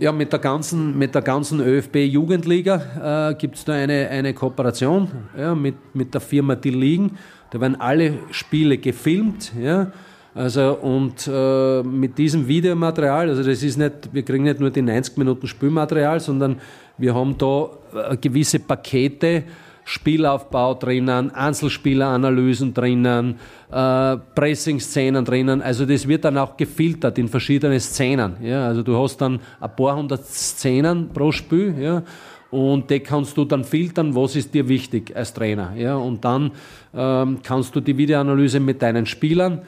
Ja, 0.01 0.11
mit 0.11 0.33
der 0.33 0.41
ganzen, 0.41 0.99
mit 0.99 1.15
der 1.15 1.23
ganzen 1.23 1.61
ÖFB-Jugendliga 1.61 3.31
äh, 3.31 3.35
gibt 3.37 3.55
es 3.55 3.65
da 3.65 3.75
eine, 3.75 4.09
eine 4.09 4.35
Kooperation 4.35 5.13
ja, 5.39 5.55
mit, 5.55 5.77
mit 5.95 6.13
der 6.13 6.21
Firma 6.21 6.57
Die 6.57 6.71
Ligen. 6.71 7.13
Da 7.51 7.61
werden 7.61 7.81
alle 7.81 8.15
Spiele 8.33 8.79
gefilmt. 8.79 9.53
Ja. 9.63 9.93
Also 10.35 10.75
und 10.75 11.29
äh, 11.33 11.83
mit 11.83 12.17
diesem 12.19 12.47
Videomaterial, 12.47 13.29
also 13.29 13.43
das 13.43 13.63
ist 13.63 13.77
nicht, 13.77 14.13
wir 14.13 14.23
kriegen 14.23 14.45
nicht 14.45 14.61
nur 14.61 14.71
die 14.71 14.83
90 14.83 15.17
Minuten 15.17 15.47
Spielmaterial, 15.47 16.21
sondern 16.21 16.61
wir 16.97 17.15
haben 17.15 17.37
da 17.39 17.71
äh, 17.95 18.17
gewisse 18.17 18.59
Pakete, 18.61 19.45
Spielaufbau 19.89 20.75
drinnen, 20.75 21.31
Einzelspieleranalysen 21.31 22.75
drinnen, 22.75 23.37
äh, 23.73 24.17
Pressing-Szenen 24.35 25.25
drinnen. 25.25 25.63
Also 25.63 25.87
das 25.87 26.07
wird 26.07 26.27
dann 26.27 26.37
auch 26.37 26.59
gefiltert 26.59 27.17
in 27.17 27.27
verschiedene 27.27 27.81
Szenen. 27.81 28.37
Ja? 28.43 28.67
Also 28.67 28.83
du 28.83 28.99
hast 29.03 29.17
dann 29.23 29.41
ein 29.59 29.75
paar 29.75 29.97
hundert 29.97 30.27
Szenen 30.27 31.09
pro 31.09 31.33
Spiel. 31.33 31.75
Ja? 31.81 32.03
Und 32.51 32.91
die 32.91 33.01
kannst 33.01 33.35
du 33.39 33.47
dann 33.47 33.65
filtern, 33.65 34.15
was 34.15 34.37
ist 34.37 34.53
dir 34.53 34.69
wichtig 34.69 35.17
als 35.17 35.33
Trainer. 35.33 35.73
Ja? 35.75 35.97
Und 35.97 36.23
dann 36.23 36.51
ähm, 36.95 37.39
kannst 37.43 37.75
du 37.75 37.81
die 37.81 37.97
Videoanalyse 37.97 38.61
mit 38.61 38.83
deinen 38.83 39.07
Spielern 39.07 39.63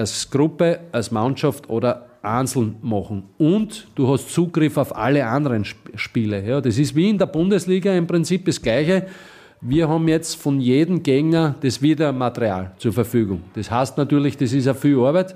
als 0.00 0.30
Gruppe, 0.30 0.80
als 0.92 1.10
Mannschaft 1.10 1.68
oder 1.68 2.06
einzeln 2.22 2.76
machen. 2.82 3.24
Und 3.38 3.86
du 3.94 4.08
hast 4.08 4.32
Zugriff 4.32 4.76
auf 4.76 4.96
alle 4.96 5.26
anderen 5.26 5.64
Spiele. 5.64 6.44
Ja, 6.46 6.60
das 6.60 6.78
ist 6.78 6.96
wie 6.96 7.10
in 7.10 7.18
der 7.18 7.26
Bundesliga 7.26 7.92
im 7.94 8.06
Prinzip 8.06 8.44
das 8.46 8.60
Gleiche. 8.60 9.06
Wir 9.60 9.88
haben 9.88 10.08
jetzt 10.08 10.36
von 10.36 10.58
jedem 10.58 11.02
Gegner 11.02 11.54
das 11.60 11.82
Videomaterial 11.82 12.72
zur 12.78 12.94
Verfügung. 12.94 13.42
Das 13.54 13.70
heißt 13.70 13.98
natürlich, 13.98 14.36
das 14.38 14.52
ist 14.54 14.64
ja 14.64 14.72
viel 14.72 14.98
Arbeit, 14.98 15.32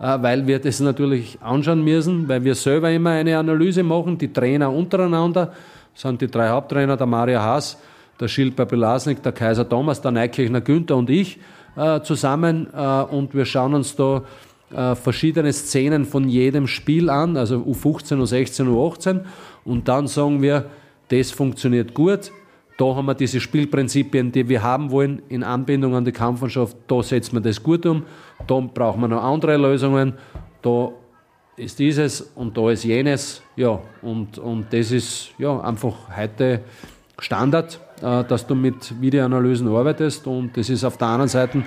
äh, 0.00 0.18
weil 0.20 0.46
wir 0.48 0.58
das 0.58 0.80
natürlich 0.80 1.38
anschauen 1.40 1.84
müssen, 1.84 2.28
weil 2.28 2.42
wir 2.42 2.56
selber 2.56 2.90
immer 2.90 3.10
eine 3.10 3.38
Analyse 3.38 3.84
machen, 3.84 4.18
die 4.18 4.32
Trainer 4.32 4.72
untereinander, 4.72 5.52
das 5.92 6.02
sind 6.02 6.20
die 6.20 6.26
drei 6.26 6.48
Haupttrainer, 6.48 6.96
der 6.96 7.06
Mario 7.06 7.38
Haas, 7.38 7.78
der 8.20 8.26
Schilper 8.26 8.66
Belasnik, 8.66 9.22
der 9.22 9.32
Kaiser 9.32 9.68
Thomas, 9.68 10.00
der 10.00 10.10
Neikirchner 10.10 10.60
Günther 10.60 10.96
und 10.96 11.08
ich 11.08 11.38
äh, 11.78 12.02
zusammen 12.02 12.66
äh, 12.74 13.02
und 13.02 13.34
wir 13.34 13.44
schauen 13.44 13.74
uns 13.74 13.94
da 13.94 14.22
äh, 14.70 14.94
verschiedene 14.94 15.52
Szenen 15.52 16.04
von 16.04 16.28
jedem 16.28 16.66
Spiel 16.66 17.08
an, 17.08 17.36
also 17.36 17.58
U15, 17.58 18.16
U16, 18.16 18.66
U18 18.66 19.20
und 19.64 19.86
dann 19.86 20.08
sagen 20.08 20.42
wir, 20.42 20.66
das 21.08 21.30
funktioniert 21.30 21.94
gut, 21.94 22.32
da 22.76 22.84
haben 22.94 23.06
wir 23.06 23.14
diese 23.14 23.40
Spielprinzipien, 23.40 24.30
die 24.30 24.48
wir 24.48 24.62
haben 24.62 24.90
wollen, 24.90 25.22
in 25.28 25.42
Anbindung 25.42 25.94
an 25.94 26.04
die 26.04 26.12
Kampfmannschaft, 26.12 26.76
da 26.86 27.02
setzen 27.02 27.36
wir 27.36 27.40
das 27.40 27.62
gut 27.62 27.86
um, 27.86 28.02
da 28.46 28.60
brauchen 28.60 29.00
wir 29.00 29.08
noch 29.08 29.22
andere 29.22 29.56
Lösungen, 29.56 30.14
da 30.62 30.90
ist 31.56 31.78
dieses 31.78 32.20
und 32.20 32.56
da 32.56 32.70
ist 32.70 32.84
jenes, 32.84 33.42
ja, 33.56 33.80
und, 34.02 34.38
und 34.38 34.66
das 34.72 34.90
ist 34.90 35.30
ja 35.38 35.60
einfach 35.60 35.94
heute 36.16 36.60
Standard 37.18 37.80
dass 38.00 38.46
du 38.46 38.54
mit 38.54 39.00
Videoanalysen 39.00 39.68
arbeitest 39.68 40.26
und 40.26 40.56
das 40.56 40.68
ist 40.70 40.84
auf 40.84 40.96
der 40.96 41.08
anderen 41.08 41.28
Seite 41.28 41.62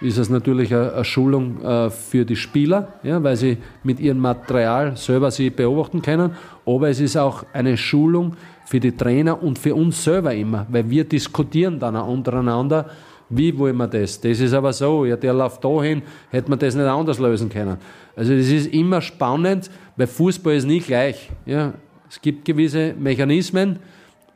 ist 0.00 0.18
es 0.18 0.28
natürlich 0.28 0.74
eine, 0.74 1.04
Schulung 1.04 1.62
äh, 1.62 1.90
für 1.90 2.24
die 2.24 2.36
Spieler, 2.36 2.88
ja, 3.02 3.22
weil 3.22 3.36
sie 3.36 3.58
mit 3.82 3.98
ihrem 3.98 4.18
Material 4.18 4.96
selber 4.96 5.30
sie 5.30 5.50
beobachten 5.50 6.02
können, 6.02 6.32
aber 6.66 6.88
es 6.88 7.00
ist 7.00 7.16
auch 7.16 7.44
eine 7.52 7.76
Schulung 7.76 8.36
für 8.66 8.80
die 8.80 8.96
Trainer 8.96 9.42
und 9.42 9.58
für 9.58 9.74
uns 9.74 10.02
selber 10.02 10.34
immer, 10.34 10.66
weil 10.70 10.88
wir 10.90 11.04
diskutieren 11.04 11.78
dann 11.78 11.96
untereinander, 11.96 12.90
wie 13.28 13.56
wollen 13.58 13.76
wir 13.76 13.88
das? 13.88 14.20
Das 14.20 14.38
ist 14.38 14.52
aber 14.52 14.72
so, 14.72 15.04
ja, 15.04 15.16
der 15.16 15.32
läuft 15.32 15.64
dahin, 15.64 16.02
hätte 16.30 16.48
man 16.48 16.58
das 16.58 16.74
nicht 16.74 16.86
anders 16.86 17.18
lösen 17.18 17.48
können. 17.48 17.76
Also 18.14 18.36
das 18.36 18.46
ist 18.46 18.72
immer 18.72 19.00
spannend, 19.00 19.70
weil 19.96 20.06
Fußball 20.06 20.54
ist 20.54 20.66
nie 20.66 20.80
gleich. 20.80 21.30
Ja. 21.44 21.74
Es 22.08 22.20
gibt 22.20 22.44
gewisse 22.44 22.94
Mechanismen, 22.96 23.80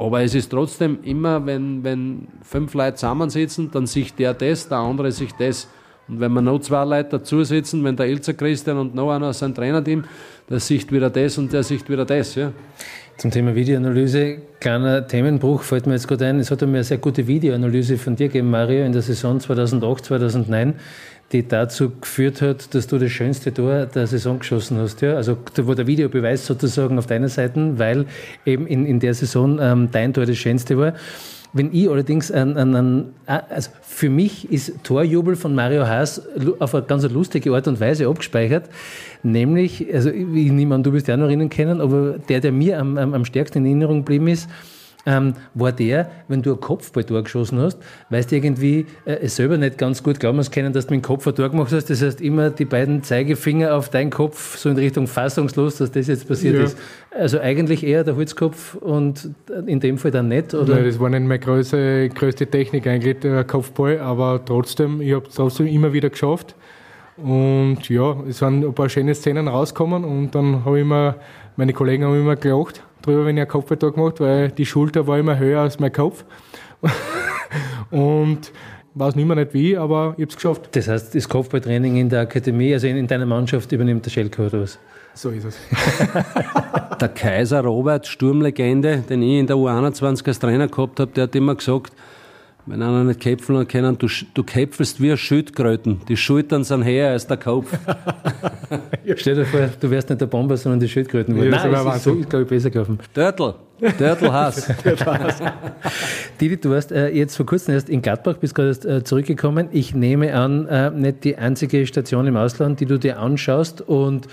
aber 0.01 0.23
es 0.23 0.35
ist 0.35 0.51
trotzdem 0.51 0.99
immer, 1.03 1.45
wenn, 1.45 1.85
wenn 1.85 2.27
fünf 2.43 2.73
Leute 2.73 2.95
zusammensitzen, 2.95 3.71
dann 3.71 3.87
sieht 3.87 4.19
der 4.19 4.33
das, 4.33 4.67
der 4.67 4.79
andere 4.79 5.13
sich 5.13 5.31
das. 5.33 5.69
Und 6.09 6.21
wenn 6.21 6.33
wir 6.33 6.41
noch 6.41 6.61
zwei 6.61 6.85
Leute 6.87 7.11
dazu 7.19 7.45
sitzen, 7.45 7.85
wenn 7.85 7.97
der 7.97 8.07
Ilzer 8.07 8.33
Christian 8.33 8.79
und 8.79 8.95
noch 8.95 9.13
einer 9.13 9.35
sein 9.35 9.55
Trainerteam, 9.55 10.05
der 10.49 10.59
sieht 10.59 10.91
wieder 10.91 11.11
das 11.11 11.37
und 11.37 11.53
der 11.53 11.63
sieht 11.63 11.87
wieder 11.91 12.07
das. 12.07 12.35
Ja. 12.35 12.51
Zum 13.19 13.31
Thema 13.31 13.55
Videoanalyse, 13.55 14.39
kleiner 14.59 15.07
Themenbruch 15.07 15.63
fällt 15.63 15.87
mir 15.87 15.93
jetzt 15.93 16.09
gerade 16.09 16.29
ein. 16.29 16.41
Es 16.41 16.51
hat 16.51 16.63
mir 16.63 16.69
eine 16.69 16.85
sehr 16.85 16.97
gute 16.97 17.27
Videoanalyse 17.27 17.99
von 17.99 18.17
dir 18.17 18.29
gegeben, 18.29 18.49
Mario, 18.49 18.87
in 18.87 18.93
der 18.93 19.03
Saison 19.03 19.39
2008, 19.39 20.07
2009 20.07 20.75
die 21.33 21.47
dazu 21.47 21.91
geführt 22.01 22.43
hat, 22.43 22.75
dass 22.75 22.89
du 22.89 22.99
das 22.99 23.13
schönste 23.13 23.55
Tor 23.55 23.87
der 23.87 24.07
Saison 24.07 24.41
geschossen 24.41 24.79
hast. 24.79 25.01
Ja? 25.01 25.15
Also 25.15 25.37
wo 25.63 25.75
der 25.75 25.87
Videobeweis 25.87 26.45
sozusagen 26.45 26.99
auf 26.99 27.07
deiner 27.07 27.29
Seite, 27.29 27.79
weil 27.79 28.07
eben 28.45 28.67
in, 28.67 28.85
in 28.85 28.99
der 28.99 29.15
Saison 29.15 29.59
ähm, 29.61 29.89
dein 29.93 30.13
Tor 30.13 30.27
das 30.27 30.39
schönste 30.39 30.77
war. 30.77 30.95
Wenn 31.53 31.75
ich 31.75 31.89
allerdings 31.91 32.31
an, 32.31 32.57
an, 32.57 32.75
an, 32.77 33.05
also 33.27 33.71
für 33.83 34.09
mich 34.09 34.53
ist 34.53 34.85
Torjubel 34.85 35.35
von 35.35 35.53
Mario 35.53 35.87
Haas 35.87 36.23
auf 36.61 36.75
eine 36.77 36.85
ganz 36.85 37.09
lustige 37.09 37.53
Art 37.53 37.67
und 37.67 37.81
Weise 37.81 38.07
abgespeichert, 38.07 38.69
nämlich, 39.25 39.93
also 39.93 40.11
ich 40.11 40.53
nehme 40.53 40.77
an, 40.77 40.85
du 40.85 40.93
wirst 40.93 41.09
ja 41.09 41.17
noch 41.17 41.27
erinnern 41.27 41.51
können, 41.51 41.81
aber 41.81 42.19
der, 42.29 42.41
der 42.41 42.53
mir 42.53 42.79
am, 42.79 42.97
am, 42.97 43.15
am 43.15 43.25
stärksten 43.25 43.59
in 43.59 43.67
Erinnerung 43.67 43.99
geblieben 43.99 44.29
ist, 44.29 44.49
ähm, 45.07 45.35
war 45.55 45.73
der, 45.73 46.11
wenn 46.29 46.43
du 46.43 46.53
ein 46.53 46.61
Kopfballtor 46.61 47.23
geschossen 47.23 47.59
hast, 47.59 47.79
weißt 48.11 48.31
du 48.31 48.37
irgendwie 48.37 48.87
äh, 49.05 49.19
es 49.23 49.37
selber 49.37 49.57
nicht 49.57 49.79
ganz 49.79 50.03
gut 50.03 50.21
glauben 50.21 50.39
hast 50.39 50.51
können, 50.51 50.73
dass 50.73 50.87
du 50.87 50.95
mit 50.95 51.03
dem 51.03 51.07
Kopf 51.07 51.27
ein 51.27 51.35
Tor 51.35 51.49
gemacht 51.49 51.73
hast. 51.73 51.89
Das 51.89 52.03
heißt, 52.03 52.21
immer 52.21 52.51
die 52.51 52.65
beiden 52.65 53.03
Zeigefinger 53.03 53.75
auf 53.75 53.89
deinen 53.89 54.11
Kopf, 54.11 54.57
so 54.59 54.69
in 54.69 54.77
Richtung 54.77 55.07
fassungslos, 55.07 55.77
dass 55.79 55.91
das 55.91 56.07
jetzt 56.07 56.29
passiert 56.29 56.57
ja. 56.57 56.65
ist. 56.65 56.79
Also 57.11 57.41
eigentlich 57.41 57.85
eher 57.85 58.05
der 58.05 58.17
Holzkopf 58.17 58.75
und 58.75 59.31
in 59.67 59.81
dem 59.81 59.99
Fall 59.99 60.11
dann 60.11 60.29
nicht, 60.29 60.55
oder? 60.55 60.75
Nein, 60.75 60.85
das 60.85 61.01
war 61.01 61.09
nicht 61.09 61.23
meine 61.23 61.39
größte, 61.39 62.09
größte 62.11 62.47
Technik, 62.47 62.87
eigentlich 62.87 63.21
der 63.21 63.45
Kopfball, 63.45 63.99
aber 64.01 64.41
trotzdem, 64.45 65.01
ich 65.01 65.15
habe 65.15 65.27
es 65.27 65.35
trotzdem 65.35 65.67
immer 65.67 65.93
wieder 65.93 66.11
geschafft. 66.11 66.55
Und 67.17 67.89
ja, 67.89 68.17
es 68.29 68.39
sind 68.39 68.65
ein 68.65 68.75
paar 68.75 68.89
schöne 68.89 69.15
Szenen 69.15 69.49
rausgekommen 69.49 70.05
und 70.05 70.35
dann 70.35 70.65
habe 70.65 70.81
ich 70.81 70.87
mir, 70.87 71.17
meine 71.57 71.73
Kollegen 71.73 72.05
haben 72.05 72.15
immer 72.15 72.37
gelacht 72.37 72.83
drüber, 73.03 73.27
wenn 73.27 73.37
ich 73.37 73.43
einen 73.43 73.51
Kopfballtag 73.51 73.95
gemacht, 73.95 74.21
weil 74.21 74.51
die 74.51 74.67
Schulter 74.67 75.07
war 75.07 75.19
immer 75.19 75.39
höher 75.39 75.61
als 75.61 75.79
mein 75.79 75.93
Kopf. 75.93 76.25
und 77.91 78.53
weiß 78.95 79.15
nicht 79.15 79.27
mehr 79.27 79.37
nicht 79.37 79.55
wie, 79.55 79.77
aber 79.77 80.15
ich 80.17 80.23
habe 80.23 80.31
es 80.31 80.37
geschafft. 80.37 80.69
Das 80.73 80.89
heißt, 80.89 81.15
das 81.15 81.29
Kopfballtraining 81.29 81.97
in 81.97 82.09
der 82.09 82.23
Akademie, 82.23 82.73
also 82.73 82.87
in, 82.87 82.97
in 82.97 83.07
deiner 83.07 83.27
Mannschaft, 83.27 83.71
übernimmt 83.73 84.05
der 84.07 84.11
Schelke 84.11 84.47
oder 84.47 84.63
was? 84.63 84.79
So 85.15 85.31
ist 85.31 85.45
es. 85.45 85.59
der 87.01 87.09
Kaiser 87.09 87.63
Robert, 87.63 88.07
Sturmlegende, 88.07 88.99
den 89.09 89.23
ich 89.23 89.39
in 89.41 89.47
der 89.47 89.57
U21 89.57 90.27
als 90.27 90.39
Trainer 90.39 90.69
gehabt 90.69 91.01
habe, 91.01 91.11
der 91.13 91.25
hat 91.25 91.35
immer 91.35 91.55
gesagt, 91.55 91.93
wenn 92.67 92.83
einer 92.83 93.05
nicht 93.05 93.21
kämpfen 93.21 93.67
kann, 93.67 93.99
du, 93.99 94.09
du 94.35 94.43
kämpfst 94.43 95.01
wie 95.01 95.11
ein 95.11 95.17
Schildkröten. 95.17 96.01
Die 96.09 96.17
Schultern 96.17 96.65
sind 96.65 96.85
höher 96.85 97.11
als 97.11 97.27
der 97.27 97.37
Kopf. 97.37 97.73
Stell 99.17 99.37
dir 99.37 99.45
vor, 99.45 99.69
du 99.81 99.91
wärst 99.91 100.09
nicht 100.09 100.21
der 100.21 100.27
Bomber, 100.27 100.57
sondern 100.57 100.81
die 100.81 100.89
Schildkröten. 100.89 101.37
Ja, 101.37 101.45
Nein, 101.45 101.73
das 101.73 101.97
ist, 101.97 102.05
so, 102.05 102.15
ist, 102.15 102.31
glaube 102.31 102.45
ich, 102.45 102.49
besser 102.49 102.71
gelaufen. 102.71 102.99
Turtle. 103.15 103.55
Turtle 103.97 104.33
Hass. 104.33 104.69
Didi, 106.41 106.59
du 106.59 106.71
warst 106.71 106.93
äh, 106.93 107.09
jetzt 107.09 107.37
vor 107.37 107.47
kurzem 107.47 107.75
erst 107.75 107.89
in 107.89 108.03
Gladbach, 108.03 108.37
bist 108.37 108.55
gerade 108.55 108.71
äh, 108.71 109.03
zurückgekommen. 109.05 109.69
Ich 109.73 109.95
nehme 109.95 110.35
an, 110.35 110.67
äh, 110.67 110.91
nicht 110.91 111.25
die 111.25 111.39
einzige 111.39 111.87
Station 111.87 112.27
im 112.27 112.37
Ausland, 112.37 112.81
die 112.81 112.87
du 112.87 112.99
dir 112.99 113.19
anschaust 113.19 113.81
und 113.81 114.29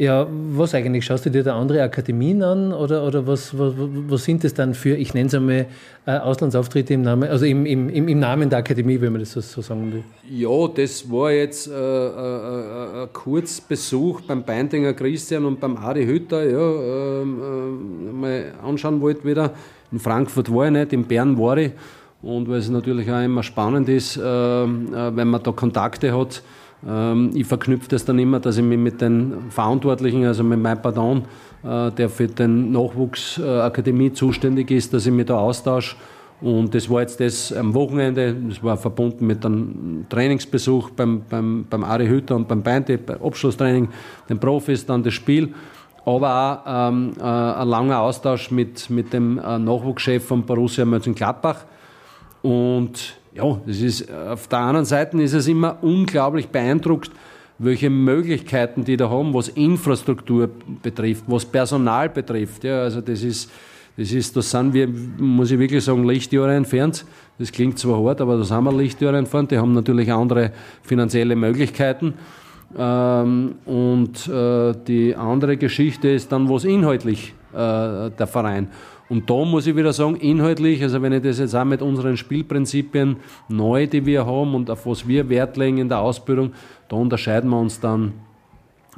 ja, 0.00 0.26
was 0.30 0.74
eigentlich? 0.74 1.04
Schaust 1.04 1.26
du 1.26 1.30
dir 1.30 1.42
da 1.42 1.60
andere 1.60 1.82
Akademien 1.82 2.42
an 2.42 2.72
oder, 2.72 3.06
oder 3.06 3.26
was, 3.26 3.56
was, 3.58 3.74
was 3.76 4.24
sind 4.24 4.42
das 4.42 4.54
dann 4.54 4.72
für, 4.72 4.96
ich 4.96 5.12
nenne 5.12 5.26
es 5.26 5.34
einmal, 5.34 5.66
äh, 6.06 6.12
Auslandsauftritte 6.16 6.94
im 6.94 7.02
Namen, 7.02 7.28
also 7.28 7.44
im, 7.44 7.66
im, 7.66 8.08
im 8.08 8.18
Namen 8.18 8.48
der 8.48 8.60
Akademie, 8.60 8.98
wenn 8.98 9.12
man 9.12 9.20
das 9.20 9.32
so, 9.32 9.60
sagen 9.60 9.92
will? 9.92 10.02
Ja, 10.30 10.68
das 10.74 11.10
war 11.10 11.32
jetzt 11.32 11.68
äh, 11.68 11.72
äh, 11.72 11.76
äh, 11.76 13.02
ein 13.02 13.12
Kurzbesuch 13.12 14.22
beim 14.22 14.42
Beindinger 14.42 14.94
Christian 14.94 15.44
und 15.44 15.60
beim 15.60 15.76
Adi 15.76 16.06
Hütter, 16.06 16.48
ja, 16.48 17.20
ähm, 17.20 18.08
äh, 18.08 18.12
mal 18.12 18.52
anschauen 18.64 19.02
wollte 19.02 19.22
wieder. 19.24 19.52
In 19.92 19.98
Frankfurt 19.98 20.50
war 20.50 20.64
ich 20.64 20.72
nicht, 20.72 20.94
in 20.94 21.04
Bern 21.04 21.38
war 21.38 21.58
ich. 21.58 21.72
Und 22.22 22.48
weil 22.48 22.60
es 22.60 22.70
natürlich 22.70 23.10
auch 23.10 23.22
immer 23.22 23.42
spannend 23.42 23.86
ist, 23.90 24.16
äh, 24.16 24.22
wenn 24.22 25.28
man 25.28 25.42
da 25.42 25.52
Kontakte 25.52 26.18
hat, 26.18 26.42
ähm, 26.42 26.59
ich 26.82 27.46
verknüpfe 27.46 27.88
das 27.90 28.06
dann 28.06 28.18
immer, 28.18 28.40
dass 28.40 28.56
ich 28.56 28.64
mich 28.64 28.78
mit 28.78 29.02
den 29.02 29.50
Verantwortlichen, 29.50 30.24
also 30.24 30.42
mit 30.42 30.60
meinem 30.60 30.80
Pardon, 30.80 31.24
äh, 31.62 31.90
der 31.90 32.08
für 32.08 32.26
den 32.26 32.72
Nachwuchsakademie 32.72 34.12
zuständig 34.12 34.70
ist, 34.70 34.94
dass 34.94 35.04
ich 35.04 35.12
mich 35.12 35.26
da 35.26 35.38
austausche. 35.38 35.96
Und 36.40 36.74
das 36.74 36.88
war 36.88 37.02
jetzt 37.02 37.20
das 37.20 37.52
am 37.52 37.74
Wochenende, 37.74 38.34
das 38.48 38.62
war 38.62 38.78
verbunden 38.78 39.26
mit 39.26 39.44
einem 39.44 40.06
Trainingsbesuch 40.08 40.88
beim, 40.90 41.22
beim, 41.28 41.66
beim 41.68 41.84
Ari 41.84 42.06
Hütter 42.06 42.34
und 42.34 42.48
beim 42.48 42.62
Beinte, 42.62 42.96
beim 42.96 43.22
Abschlusstraining, 43.22 43.88
den 44.30 44.38
Profis, 44.38 44.86
dann 44.86 45.02
das 45.02 45.12
Spiel. 45.12 45.52
Aber 46.06 46.64
auch 46.64 46.88
ähm, 46.88 47.12
äh, 47.20 47.22
ein 47.22 47.68
langer 47.68 48.00
Austausch 48.00 48.50
mit, 48.50 48.88
mit 48.88 49.12
dem 49.12 49.38
äh, 49.38 49.58
Nachwuchschef 49.58 50.24
von 50.24 50.44
Borussia 50.44 50.86
Mönchengladbach. 50.86 51.66
Und 52.42 53.14
ja, 53.34 53.60
das 53.66 53.80
ist, 53.80 54.10
auf 54.10 54.48
der 54.48 54.58
anderen 54.58 54.86
Seite 54.86 55.20
ist 55.22 55.34
es 55.34 55.46
immer 55.46 55.78
unglaublich 55.82 56.48
beeindruckt, 56.48 57.10
welche 57.58 57.90
Möglichkeiten 57.90 58.84
die 58.84 58.96
da 58.96 59.10
haben, 59.10 59.34
was 59.34 59.48
Infrastruktur 59.48 60.48
betrifft, 60.82 61.24
was 61.26 61.44
Personal 61.44 62.08
betrifft. 62.08 62.64
Ja, 62.64 62.82
also 62.82 63.00
das 63.02 63.22
ist, 63.22 63.50
das 63.96 64.12
ist, 64.12 64.34
das 64.34 64.50
sind 64.50 64.72
wir, 64.72 64.88
muss 64.88 65.50
ich 65.50 65.58
wirklich 65.58 65.84
sagen, 65.84 66.04
Lichtjahre 66.04 66.54
entfernt. 66.54 67.04
Das 67.38 67.52
klingt 67.52 67.78
zwar 67.78 68.02
hart, 68.02 68.20
aber 68.20 68.38
da 68.38 68.44
sind 68.44 68.64
wir 68.64 68.72
Lichtjahre 68.72 69.18
entfernt. 69.18 69.50
Die 69.50 69.58
haben 69.58 69.74
natürlich 69.74 70.10
andere 70.10 70.52
finanzielle 70.82 71.36
Möglichkeiten. 71.36 72.14
Ähm, 72.78 73.56
und 73.66 74.28
äh, 74.28 74.74
die 74.86 75.14
andere 75.14 75.56
Geschichte 75.56 76.08
ist 76.08 76.32
dann, 76.32 76.48
was 76.48 76.64
inhaltlich 76.64 77.34
äh, 77.52 78.10
der 78.10 78.26
Verein. 78.26 78.68
Und 79.10 79.28
da 79.28 79.44
muss 79.44 79.66
ich 79.66 79.74
wieder 79.74 79.92
sagen, 79.92 80.14
inhaltlich, 80.14 80.82
also 80.84 81.02
wenn 81.02 81.12
ich 81.12 81.22
das 81.22 81.40
jetzt 81.40 81.56
auch 81.56 81.64
mit 81.64 81.82
unseren 81.82 82.16
Spielprinzipien 82.16 83.16
neu, 83.48 83.88
die 83.88 84.06
wir 84.06 84.24
haben 84.24 84.54
und 84.54 84.70
auf 84.70 84.86
was 84.86 85.06
wir 85.08 85.28
Wert 85.28 85.56
legen 85.56 85.78
in 85.78 85.88
der 85.88 85.98
Ausbildung, 85.98 86.52
da 86.88 86.94
unterscheiden 86.94 87.50
wir 87.50 87.58
uns 87.58 87.80
dann 87.80 88.12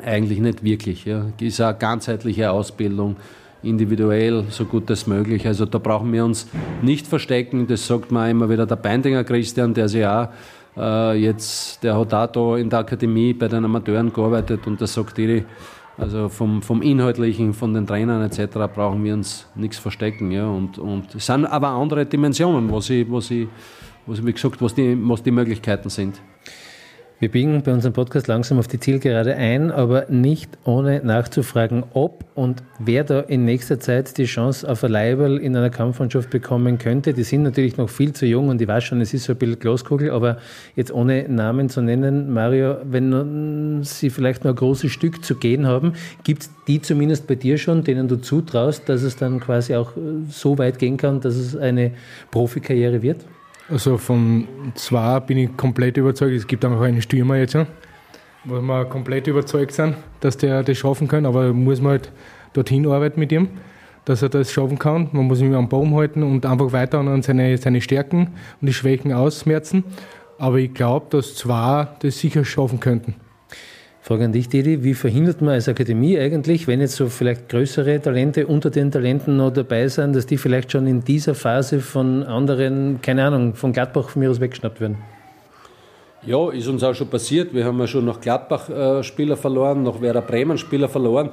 eigentlich 0.03 0.39
nicht 0.39 0.63
wirklich. 0.63 1.07
Ja. 1.07 1.27
Ist 1.41 1.63
eine 1.63 1.79
ganzheitliche 1.79 2.51
Ausbildung, 2.51 3.17
individuell, 3.63 4.45
so 4.51 4.67
gut 4.67 4.91
als 4.91 5.07
möglich. 5.07 5.47
Also 5.47 5.65
da 5.65 5.79
brauchen 5.79 6.13
wir 6.13 6.27
uns 6.27 6.47
nicht 6.83 7.07
verstecken. 7.07 7.67
Das 7.67 7.87
sagt 7.87 8.13
mir 8.13 8.29
immer 8.29 8.51
wieder 8.51 8.67
der 8.67 8.77
Beindinger 8.77 9.25
Christian, 9.25 9.73
der 9.73 9.89
sich 9.89 10.07
auch 10.07 10.29
äh, 10.77 11.17
jetzt, 11.19 11.83
der 11.83 11.99
hat 11.99 12.13
auch 12.13 12.27
da 12.27 12.57
in 12.59 12.69
der 12.69 12.81
Akademie 12.81 13.33
bei 13.33 13.49
den 13.49 13.65
Amateuren 13.65 14.13
gearbeitet 14.13 14.67
und 14.67 14.79
der 14.79 14.89
sagt, 14.89 15.17
die, 15.17 15.45
also 15.99 16.29
vom, 16.29 16.63
vom 16.63 16.83
Inhaltlichen, 16.83 17.53
von 17.53 17.75
den 17.75 17.87
Trainern 17.87 18.23
etc. 18.23 18.57
brauchen 18.75 19.05
wir 19.05 19.15
uns 19.15 19.47
nichts 19.55 19.79
verstecken. 19.79 20.31
Ja. 20.31 20.49
Und, 20.49 20.79
und 20.79 21.15
es 21.15 21.27
sind 21.27 21.47
aber 21.47 21.69
andere 21.69 22.07
Dimensionen, 22.07 22.71
was 22.73 22.91
ich, 22.91 23.11
was 23.11 23.31
ich, 23.31 23.49
was 24.07 24.19
ich 24.19 24.27
wie 24.27 24.33
gesagt, 24.33 24.61
was 24.63 24.75
die, 24.75 24.97
was 25.09 25.23
die 25.23 25.31
Möglichkeiten 25.31 25.91
sind. 25.91 26.21
Wir 27.23 27.31
biegen 27.31 27.63
bei 27.63 27.73
unserem 27.73 27.93
Podcast 27.93 28.27
langsam 28.27 28.59
auf 28.59 28.67
die 28.67 28.81
Zielgerade 28.81 29.37
ein, 29.37 29.71
aber 29.71 30.07
nicht 30.09 30.59
ohne 30.65 31.03
nachzufragen, 31.05 31.85
ob 31.95 32.25
und 32.35 32.65
wer 32.81 33.05
da 33.05 33.21
in 33.21 33.45
nächster 33.45 33.79
Zeit 33.79 34.19
die 34.19 34.25
Chance 34.25 34.69
auf 34.69 34.83
ein 34.83 34.91
Leibel 34.91 35.39
in 35.39 35.57
einer 35.57 35.71
Kampfmannschaft 35.71 36.31
bekommen 36.31 36.79
könnte. 36.79 37.15
Die 37.15 37.23
sind 37.23 37.45
natürlich 37.45 37.77
noch 37.77 37.89
viel 37.89 38.13
zu 38.13 38.27
jung 38.27 38.49
und 38.49 38.61
ich 38.61 38.67
weiß 38.67 38.83
schon, 38.83 39.01
es 39.01 39.15
ist 39.15 39.23
so 39.23 39.35
ein 39.35 39.39
bisschen 39.39 39.61
Glaskugel, 39.61 40.11
aber 40.11 40.39
jetzt 40.75 40.93
ohne 40.93 41.29
Namen 41.29 41.69
zu 41.69 41.81
nennen, 41.81 42.33
Mario, 42.33 42.79
wenn 42.83 43.85
sie 43.85 44.11
vielleicht 44.11 44.43
noch 44.43 44.51
ein 44.51 44.57
großes 44.57 44.91
Stück 44.91 45.25
zu 45.25 45.37
gehen 45.37 45.65
haben, 45.65 45.93
gibt 46.25 46.43
es 46.43 46.51
die 46.67 46.83
zumindest 46.83 47.29
bei 47.29 47.37
dir 47.37 47.57
schon, 47.57 47.85
denen 47.85 48.09
du 48.09 48.17
zutraust, 48.17 48.89
dass 48.89 49.03
es 49.03 49.15
dann 49.15 49.39
quasi 49.39 49.77
auch 49.77 49.93
so 50.29 50.59
weit 50.59 50.81
gehen 50.81 50.97
kann, 50.97 51.21
dass 51.21 51.37
es 51.37 51.55
eine 51.55 51.93
Profikarriere 52.33 53.01
wird? 53.01 53.25
Also 53.69 53.97
von 53.97 54.47
zwei 54.75 55.21
bin 55.21 55.39
ich 55.39 55.57
komplett 55.57 55.97
überzeugt. 55.97 56.35
Es 56.35 56.47
gibt 56.47 56.65
auch 56.65 56.81
einen 56.81 57.01
Stürmer 57.01 57.37
jetzt, 57.37 57.57
wo 58.45 58.61
wir 58.61 58.85
komplett 58.87 59.27
überzeugt 59.27 59.73
sind, 59.73 59.97
dass 60.21 60.37
der 60.37 60.63
das 60.63 60.77
schaffen 60.77 61.09
kann. 61.09 61.27
Aber 61.27 61.53
muss 61.53 61.81
man 61.81 61.93
halt 61.93 62.13
dorthin 62.53 62.87
arbeiten 62.87 63.21
mit 63.21 63.33
ihm, 63.33 63.49
dass 64.05 64.23
er 64.23 64.29
das 64.29 64.53
schaffen 64.53 64.79
kann. 64.79 65.09
Man 65.13 65.27
muss 65.27 65.41
ihn 65.41 65.55
am 65.55 65.69
Baum 65.69 65.95
halten 65.95 66.23
und 66.23 66.45
einfach 66.45 66.73
weiter 66.73 66.99
an 66.99 67.23
seine, 67.23 67.57
seine 67.57 67.81
Stärken 67.81 68.29
und 68.61 68.67
die 68.67 68.73
Schwächen 68.73 69.13
ausmerzen. 69.13 69.85
Aber 70.39 70.57
ich 70.59 70.75
glaube, 70.75 71.07
dass 71.11 71.37
zwei 71.37 71.89
das 72.01 72.19
sicher 72.19 72.45
schaffen 72.45 72.81
könnten. 72.81 73.15
Frage 74.05 74.25
an 74.25 74.33
dich, 74.33 74.49
Didi, 74.49 74.83
wie 74.83 74.95
verhindert 74.95 75.43
man 75.43 75.55
als 75.55 75.69
Akademie 75.69 76.19
eigentlich, 76.19 76.67
wenn 76.67 76.81
jetzt 76.81 76.97
so 76.97 77.07
vielleicht 77.07 77.49
größere 77.49 78.03
Talente 78.03 78.49
unter 78.49 78.69
den 78.69 78.91
Talenten 78.91 79.37
noch 79.37 79.53
dabei 79.53 79.87
sind, 79.87 80.17
dass 80.17 80.27
die 80.27 80.39
vielleicht 80.39 80.73
schon 80.73 80.89
in 80.89 81.05
dieser 81.05 81.37
Phase 81.37 81.79
von 81.79 82.25
anderen, 82.25 82.99
keine 83.01 83.25
Ahnung, 83.25 83.55
von 83.55 83.73
Gladbach 83.73 84.09
von 84.09 84.19
mir 84.19 84.31
aus 84.33 84.41
weggeschnappt 84.41 84.81
werden? 84.81 84.97
Ja, 86.27 86.51
ist 86.51 86.67
uns 86.67 86.83
auch 86.83 86.95
schon 86.95 87.11
passiert. 87.11 87.55
Wir 87.55 87.65
haben 87.65 87.79
ja 87.79 87.87
schon 87.87 88.05
nach 88.05 88.21
Gladbach 88.21 88.69
äh, 88.69 89.37
verloren, 89.37 89.85
nach 89.85 90.01
Werder 90.01 90.23
Bremen 90.23 90.59
Spieler 90.59 90.89
verloren. 90.89 91.31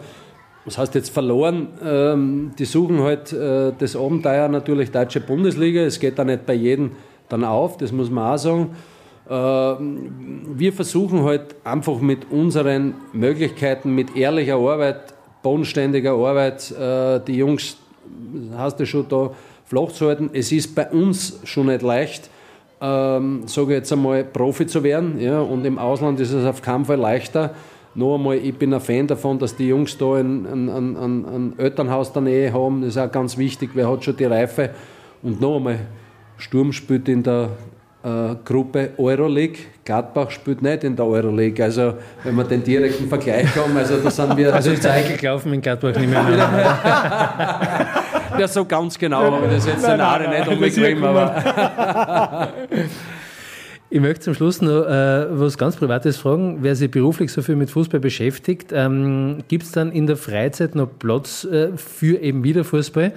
Das 0.66 0.78
heißt 0.78 0.94
jetzt 0.94 1.10
verloren, 1.10 1.70
ähm, 1.84 2.52
die 2.60 2.66
suchen 2.66 3.02
halt 3.02 3.34
äh, 3.34 3.72
das 3.80 3.96
Abenteuer 3.96 4.48
natürlich 4.48 4.92
Deutsche 4.92 5.22
Bundesliga. 5.22 5.82
Es 5.82 6.00
geht 6.00 6.20
da 6.20 6.24
nicht 6.24 6.46
bei 6.46 6.54
jedem 6.54 6.92
dann 7.30 7.44
auf, 7.44 7.78
das 7.78 7.92
muss 7.92 8.12
man 8.12 8.32
auch 8.32 8.38
sagen. 8.38 8.76
Wir 9.30 10.74
versuchen 10.74 11.24
halt 11.24 11.56
einfach 11.64 12.00
mit 12.00 12.32
unseren 12.32 12.96
Möglichkeiten, 13.14 13.94
mit 13.94 14.16
ehrlicher 14.16 14.56
Arbeit, 14.56 15.14
bodenständiger 15.44 16.14
Arbeit, 16.14 16.74
die 17.28 17.36
Jungs, 17.36 17.78
hast 18.58 18.80
du 18.80 18.88
schon 18.88 19.08
da 19.08 19.30
flach 19.66 19.90
zu 19.90 20.08
halten. 20.08 20.32
Es 20.34 20.52
ist 20.52 20.74
bei 20.74 20.90
uns 20.90 21.40
schon 21.44 21.68
nicht 21.68 21.84
leicht, 21.84 22.30
ähm, 22.82 23.44
sage 23.46 23.74
ich 23.74 23.78
jetzt 23.78 23.94
einmal, 23.94 24.24
Profi 24.24 24.66
zu 24.66 24.82
werden. 24.84 25.20
Ja, 25.20 25.42
und 25.42 25.64
im 25.64 25.78
Ausland 25.78 26.20
ist 26.20 26.32
es 26.32 26.44
auf 26.44 26.64
keinen 26.64 26.86
Fall 26.86 26.98
leichter. 26.98 27.54
Noch 27.94 28.16
einmal, 28.16 28.38
ich 28.38 28.56
bin 28.56 28.74
ein 28.74 28.82
Fan 28.82 29.06
davon, 29.06 29.38
dass 29.38 29.56
die 29.56 29.68
Jungs 29.68 29.98
da 29.98 30.16
ein, 30.16 30.48
ein, 30.48 30.70
ein, 30.70 31.26
ein 31.26 31.54
Elternhaus 31.58 32.14
der 32.14 32.24
Nähe 32.24 32.52
haben. 32.52 32.82
Das 32.82 32.96
ist 32.96 32.98
auch 32.98 33.12
ganz 33.12 33.38
wichtig, 33.38 33.72
wer 33.76 33.92
hat 33.92 34.04
schon 34.04 34.18
die 34.18 34.26
Reife. 34.26 34.72
Und 35.22 35.40
noch 35.40 35.58
einmal, 35.58 35.82
Sturm 36.38 36.72
spielt 36.72 37.08
in 37.10 37.22
der 37.22 37.50
äh, 38.04 38.36
Gruppe 38.46 38.92
Euroleague. 38.98 39.58
Gladbach 39.84 40.32
spielt 40.32 40.62
nicht 40.62 40.84
in 40.84 40.96
der 40.96 41.06
Euroleague. 41.06 41.64
Also, 41.64 41.96
wenn 42.24 42.36
wir 42.36 42.44
den 42.44 42.64
direkten 42.64 43.10
Vergleich 43.10 43.56
haben, 43.56 43.76
also 43.76 43.98
da 43.98 44.10
sind 44.10 44.38
wir. 44.38 44.54
Also, 44.54 44.72
ist 44.72 44.84
Zeichen 44.84 45.18
gelaufen 45.18 45.54
in 45.54 45.62
Gladbach 45.62 45.96
nicht 45.96 46.10
mehr. 46.10 46.22
ja, 48.40 48.48
so 48.48 48.66
ganz 48.66 48.98
genau 48.98 49.32
habe 49.32 49.48
ich 49.48 49.54
das 49.54 49.66
jetzt 49.66 49.86
den 49.86 50.02
Haare 50.02 50.30
nicht 50.30 50.48
umgekriegt, 50.48 51.04
aber. 51.04 52.54
Ich 53.92 54.00
möchte 54.00 54.26
zum 54.26 54.36
Schluss 54.36 54.62
noch 54.62 54.86
äh, 54.86 55.26
was 55.32 55.58
ganz 55.58 55.76
Privates 55.76 56.18
fragen. 56.18 56.60
Wer 56.62 56.76
sich 56.76 56.92
beruflich 56.92 57.32
so 57.32 57.42
viel 57.42 57.56
mit 57.56 57.72
Fußball 57.72 58.00
beschäftigt, 58.00 58.72
ähm, 58.72 59.40
gibt 59.48 59.64
es 59.64 59.72
dann 59.72 59.92
in 59.92 60.06
der 60.06 60.16
Freizeit 60.16 60.76
noch 60.76 60.90
Platz 61.00 61.44
äh, 61.46 61.70
für 61.76 62.22
eben 62.22 62.44
wieder 62.44 62.64
Fußball? 62.64 63.14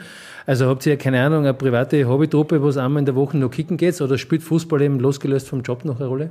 Also 0.46 0.66
habt 0.66 0.84
ihr, 0.86 0.96
keine 0.96 1.22
Ahnung, 1.22 1.40
eine 1.40 1.54
private 1.54 2.08
Hobbytruppe, 2.08 2.62
was 2.62 2.76
einmal 2.76 3.00
in 3.00 3.06
der 3.06 3.14
Woche 3.14 3.36
noch 3.36 3.50
kicken 3.50 3.76
geht? 3.76 4.00
Oder 4.00 4.18
spielt 4.18 4.42
Fußball 4.42 4.82
eben 4.82 4.98
losgelöst 4.98 5.48
vom 5.48 5.62
Job 5.62 5.84
noch 5.84 6.00
eine 6.00 6.08
Rolle? 6.08 6.30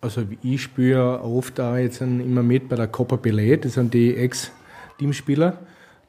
Also 0.00 0.22
ich 0.42 0.62
spiele 0.62 1.20
oft 1.20 1.60
auch 1.60 1.76
jetzt 1.76 2.00
immer 2.00 2.42
mit 2.42 2.68
bei 2.68 2.74
der 2.74 2.88
Copa 2.88 3.14
Belay, 3.14 3.56
das 3.56 3.74
sind 3.74 3.94
die 3.94 4.16
Ex-Teamspieler. 4.16 5.58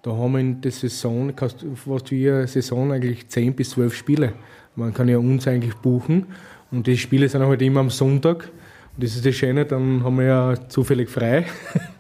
Da 0.02 0.12
haben 0.12 0.34
wir 0.34 0.40
in 0.40 0.62
der 0.62 0.72
Saison, 0.72 1.32
fast 1.38 2.12
wie 2.12 2.30
eine 2.30 2.48
Saison 2.48 2.92
eigentlich 2.92 3.30
10 3.30 3.54
bis 3.54 3.70
12 3.70 3.96
Spiele. 3.96 4.34
Man 4.76 4.94
kann 4.94 5.08
ja 5.08 5.20
uns 5.20 5.48
eigentlich 5.48 5.76
buchen 5.76 6.26
und 6.72 6.88
die 6.88 6.98
Spiele 6.98 7.30
sind 7.30 7.44
halt 7.44 7.62
immer 7.62 7.82
am 7.82 7.92
Sonntag. 7.92 8.50
Und 8.96 9.04
das 9.04 9.16
ist 9.16 9.26
das 9.26 9.36
Schöne, 9.36 9.66
dann 9.66 10.04
haben 10.04 10.18
wir 10.18 10.26
ja 10.26 10.70
zufällig 10.70 11.10
frei 11.10 11.46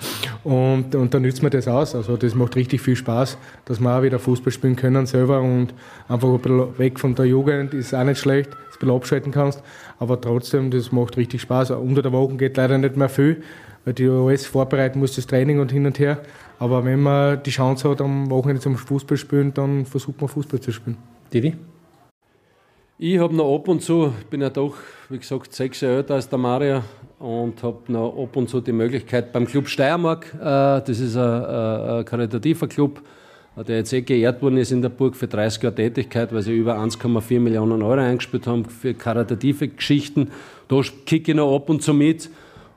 und, 0.43 0.93
und 0.93 1.13
dann 1.13 1.21
nützt 1.21 1.41
man 1.41 1.51
das 1.51 1.67
aus. 1.67 1.95
Also 1.95 2.17
das 2.17 2.35
macht 2.35 2.55
richtig 2.55 2.81
viel 2.81 2.95
Spaß, 2.95 3.37
dass 3.65 3.79
wir 3.79 3.97
auch 3.97 4.01
wieder 4.03 4.19
Fußball 4.19 4.51
spielen 4.51 4.75
können 4.75 5.05
selber 5.05 5.41
und 5.41 5.73
einfach 6.07 6.27
ein 6.29 6.39
bisschen 6.39 6.77
weg 6.77 6.99
von 6.99 7.15
der 7.15 7.25
Jugend 7.25 7.73
ist 7.73 7.93
auch 7.93 8.03
nicht 8.03 8.19
schlecht, 8.19 8.51
dass 8.51 8.57
du 8.57 8.59
ein 8.59 8.79
bisschen 8.79 8.95
abschalten 8.95 9.31
kannst. 9.31 9.63
Aber 9.99 10.19
trotzdem, 10.19 10.69
das 10.69 10.91
macht 10.91 11.17
richtig 11.17 11.41
Spaß. 11.41 11.71
Unter 11.71 12.01
der 12.01 12.11
Woche 12.11 12.35
geht 12.35 12.57
leider 12.57 12.77
nicht 12.77 12.97
mehr 12.97 13.09
viel, 13.09 13.41
weil 13.85 13.93
du 13.93 14.27
alles 14.27 14.45
vorbereiten 14.45 14.99
musst, 14.99 15.17
das 15.17 15.27
Training 15.27 15.59
und 15.59 15.71
hin 15.71 15.85
und 15.85 15.97
her. 15.99 16.19
Aber 16.59 16.83
wenn 16.83 17.01
man 17.01 17.41
die 17.43 17.51
Chance 17.51 17.89
hat, 17.89 18.01
am 18.01 18.29
Wochenende 18.29 18.61
zum 18.61 18.75
Fußball 18.75 19.17
spielen, 19.17 19.53
dann 19.53 19.85
versucht 19.85 20.19
man 20.19 20.29
Fußball 20.29 20.59
zu 20.59 20.71
spielen. 20.71 20.97
Didi? 21.33 21.55
Ich 23.05 23.19
habe 23.19 23.35
noch 23.35 23.53
ab 23.53 23.67
und 23.67 23.81
zu, 23.81 24.13
bin 24.29 24.39
ja 24.39 24.49
doch, 24.49 24.75
wie 25.09 25.17
gesagt, 25.17 25.53
sechs 25.53 25.81
Jahre 25.81 25.97
älter 25.97 26.13
als 26.13 26.29
der 26.29 26.39
Mario 26.39 26.83
und 27.19 27.61
habe 27.61 27.79
noch 27.91 28.17
ab 28.17 28.33
und 28.37 28.47
zu 28.47 28.61
die 28.61 28.71
Möglichkeit 28.71 29.33
beim 29.33 29.45
Club 29.45 29.67
Steiermark, 29.67 30.33
äh, 30.35 30.39
das 30.39 31.01
ist 31.01 31.17
ein, 31.17 31.43
ein 31.43 32.05
karitativer 32.05 32.65
Club, 32.67 33.01
der 33.57 33.75
jetzt 33.75 33.91
eh 33.91 34.03
geehrt 34.03 34.41
worden 34.41 34.55
ist 34.55 34.71
in 34.71 34.81
der 34.81 34.87
Burg 34.87 35.17
für 35.17 35.27
30 35.27 35.63
Jahre 35.63 35.75
Tätigkeit, 35.75 36.33
weil 36.33 36.43
sie 36.43 36.55
über 36.55 36.77
1,4 36.77 37.41
Millionen 37.41 37.81
Euro 37.81 37.99
eingespielt 37.99 38.47
haben 38.47 38.63
für 38.63 38.93
karitative 38.93 39.67
Geschichten. 39.67 40.31
Da 40.69 40.79
kicke 41.05 41.31
ich 41.33 41.35
noch 41.35 41.53
ab 41.53 41.69
und 41.69 41.83
zu 41.83 41.93
mit. 41.93 42.29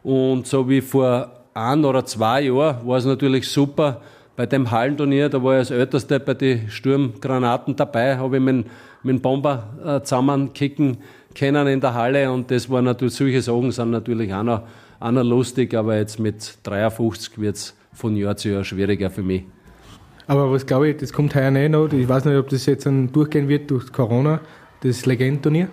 Und 0.02 0.48
so 0.48 0.68
wie 0.68 0.80
vor 0.80 1.30
ein 1.54 1.84
oder 1.84 2.04
zwei 2.04 2.40
Jahren 2.42 2.84
war 2.84 2.98
es 2.98 3.04
natürlich 3.04 3.48
super. 3.48 4.00
Bei 4.34 4.44
dem 4.44 4.72
Hallenturnier, 4.72 5.28
da 5.28 5.40
war 5.40 5.52
ich 5.52 5.58
als 5.58 5.70
Ältester 5.70 6.18
bei 6.18 6.34
den 6.34 6.68
Sturmgranaten 6.68 7.76
dabei, 7.76 8.18
habe 8.18 8.36
ich 8.36 8.42
meinen, 8.42 8.66
meinen 9.06 9.20
Bomber 9.20 9.74
äh, 9.84 10.02
zusammenkicken 10.02 10.98
können 11.34 11.66
in 11.66 11.80
der 11.80 11.94
Halle. 11.94 12.30
Und 12.30 12.50
das 12.50 12.68
war 12.68 12.82
natürlich, 12.82 13.14
solche 13.14 13.42
Sachen 13.42 13.70
sind 13.70 13.90
natürlich 13.90 14.32
auch 14.32 14.42
noch, 14.42 14.62
auch 15.00 15.10
noch 15.10 15.24
lustig, 15.24 15.74
aber 15.74 15.96
jetzt 15.96 16.18
mit 16.18 16.58
53 16.62 17.40
wird 17.40 17.56
es 17.56 17.76
von 17.92 18.16
Jahr 18.16 18.36
zu 18.36 18.50
Jahr 18.50 18.64
schwieriger 18.64 19.10
für 19.10 19.22
mich. 19.22 19.44
Aber 20.26 20.50
was 20.50 20.66
glaube 20.66 20.88
ich, 20.88 20.96
das 20.96 21.12
kommt 21.12 21.34
heuer 21.34 21.50
nicht 21.50 21.70
noch, 21.70 21.92
ich 21.92 22.08
weiß 22.08 22.24
nicht, 22.24 22.36
ob 22.36 22.48
das 22.48 22.66
jetzt 22.66 22.84
dann 22.84 23.12
durchgehen 23.12 23.48
wird 23.48 23.70
durch 23.70 23.92
Corona, 23.92 24.40
das 24.80 25.06
Legendenturnier, 25.06 25.68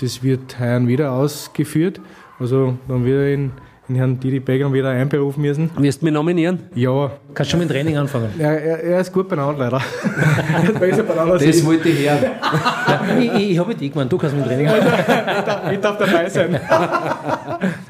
das 0.00 0.22
wird 0.22 0.60
heuer 0.60 0.86
wieder 0.86 1.12
ausgeführt, 1.12 2.00
also 2.38 2.78
dann 2.86 3.04
wird 3.04 3.34
in 3.34 3.52
den 3.88 3.96
Herrn 3.96 4.20
Didi 4.20 4.38
Begram 4.38 4.72
wieder 4.72 4.90
einberufen 4.90 5.40
müssen. 5.42 5.70
Wirst 5.78 6.02
du 6.02 6.06
mich 6.06 6.12
nominieren? 6.12 6.60
Ja. 6.74 7.10
Kannst 7.32 7.50
du 7.50 7.52
schon 7.52 7.60
mit 7.60 7.70
dem 7.70 7.72
Training 7.72 7.96
anfangen? 7.96 8.30
Ja, 8.38 8.52
er, 8.52 8.82
er 8.82 9.00
ist 9.00 9.12
gut 9.12 9.28
beieinander, 9.28 9.70
leider. 9.70 9.80
er 10.80 11.38
Das 11.38 11.64
wollte 11.64 11.88
ich 11.88 12.06
hören. 12.06 12.18
ja, 12.22 13.18
ich 13.18 13.50
ich 13.52 13.58
habe 13.58 13.74
dich 13.74 13.90
gemeint, 13.90 14.12
du 14.12 14.18
kannst 14.18 14.36
mit 14.36 14.44
dem 14.44 14.48
Training 14.48 14.68
anfangen. 14.68 15.72
ich, 15.74 15.80
darf, 15.80 15.96
dabei 15.96 16.28
sein. 16.28 16.60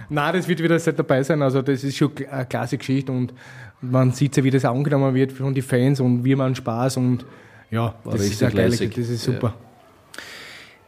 Nein, 0.08 0.34
das 0.34 0.46
wird 0.46 0.62
wieder 0.62 0.78
dabei 0.78 1.22
sein. 1.22 1.42
Also, 1.42 1.62
das 1.62 1.82
ist 1.82 1.96
schon 1.96 2.12
eine 2.30 2.46
klasse 2.46 2.78
Geschichte 2.78 3.10
und 3.10 3.34
man 3.80 4.12
sieht 4.12 4.36
ja, 4.36 4.44
wie 4.44 4.50
das 4.50 4.64
angenommen 4.64 5.14
wird 5.14 5.32
von 5.32 5.52
den 5.52 5.62
Fans 5.62 5.98
und 6.00 6.24
wie 6.24 6.36
man 6.36 6.54
Spaß 6.54 6.96
und 6.98 7.24
ja, 7.70 7.94
War 8.04 8.12
das 8.12 8.22
ist 8.22 8.40
ja 8.40 8.50
geil. 8.50 8.70
Das 8.70 8.80
ist 8.80 9.22
super. 9.22 9.54
Ja. 9.60 9.67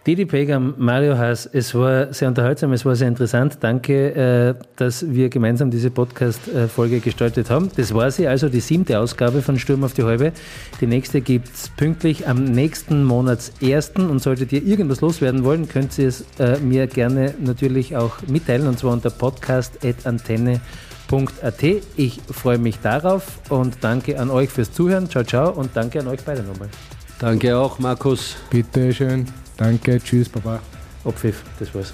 Didi 0.07 0.25
Pegam, 0.25 0.75
Mario 0.79 1.19
Haas, 1.19 1.45
es 1.53 1.75
war 1.75 2.15
sehr 2.15 2.29
unterhaltsam, 2.29 2.73
es 2.73 2.87
war 2.87 2.97
sehr 2.97 3.09
interessant. 3.09 3.59
Danke, 3.61 4.15
äh, 4.15 4.55
dass 4.77 5.11
wir 5.11 5.29
gemeinsam 5.29 5.71
diese 5.71 5.91
Podcast-Folge 5.91 7.01
gestaltet 7.01 7.51
haben. 7.51 7.71
Das 7.77 7.93
war 7.93 8.11
sie, 8.11 8.27
also 8.27 8.49
die 8.49 8.61
siebte 8.61 8.99
Ausgabe 8.99 9.43
von 9.43 9.59
Sturm 9.59 9.85
auf 9.85 9.93
die 9.93 10.05
Halbe. 10.05 10.33
Die 10.81 10.87
nächste 10.87 11.21
gibt 11.21 11.55
es 11.55 11.69
pünktlich 11.69 12.27
am 12.27 12.45
nächsten 12.45 13.05
Monatsersten. 13.05 14.09
Und 14.09 14.23
solltet 14.23 14.53
ihr 14.53 14.65
irgendwas 14.65 15.03
loswerden 15.03 15.45
wollen, 15.45 15.69
könnt 15.69 15.99
ihr 15.99 16.09
es 16.09 16.25
äh, 16.39 16.59
mir 16.61 16.87
gerne 16.87 17.35
natürlich 17.39 17.95
auch 17.95 18.23
mitteilen, 18.27 18.69
und 18.69 18.79
zwar 18.79 18.95
unter 18.95 19.11
podcast.antenne.at. 19.11 21.63
Ich 21.97 22.21
freue 22.31 22.59
mich 22.59 22.79
darauf 22.79 23.41
und 23.51 23.77
danke 23.83 24.19
an 24.19 24.31
euch 24.31 24.49
fürs 24.49 24.73
Zuhören. 24.73 25.11
Ciao, 25.11 25.25
ciao 25.25 25.51
und 25.51 25.73
danke 25.75 26.01
an 26.01 26.09
euch 26.09 26.21
beide 26.25 26.43
nochmal. 26.43 26.71
Danke 27.19 27.59
auch, 27.59 27.79
Markus. 27.79 28.37
Bitte 28.49 28.95
schön. 28.95 29.27
Danke, 29.61 30.01
tschüss, 30.03 30.27
Baba. 30.27 30.59
Abpfiff, 31.05 31.43
das 31.59 31.75
war's. 31.75 31.93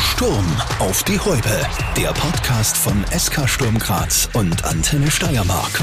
Sturm 0.00 0.44
auf 0.80 1.04
die 1.04 1.18
Häupe, 1.20 1.60
der 1.96 2.08
Podcast 2.08 2.76
von 2.76 3.04
SK 3.16 3.48
Sturm 3.48 3.78
Graz 3.78 4.28
und 4.32 4.64
Antenne 4.64 5.08
Steiermark. 5.12 5.80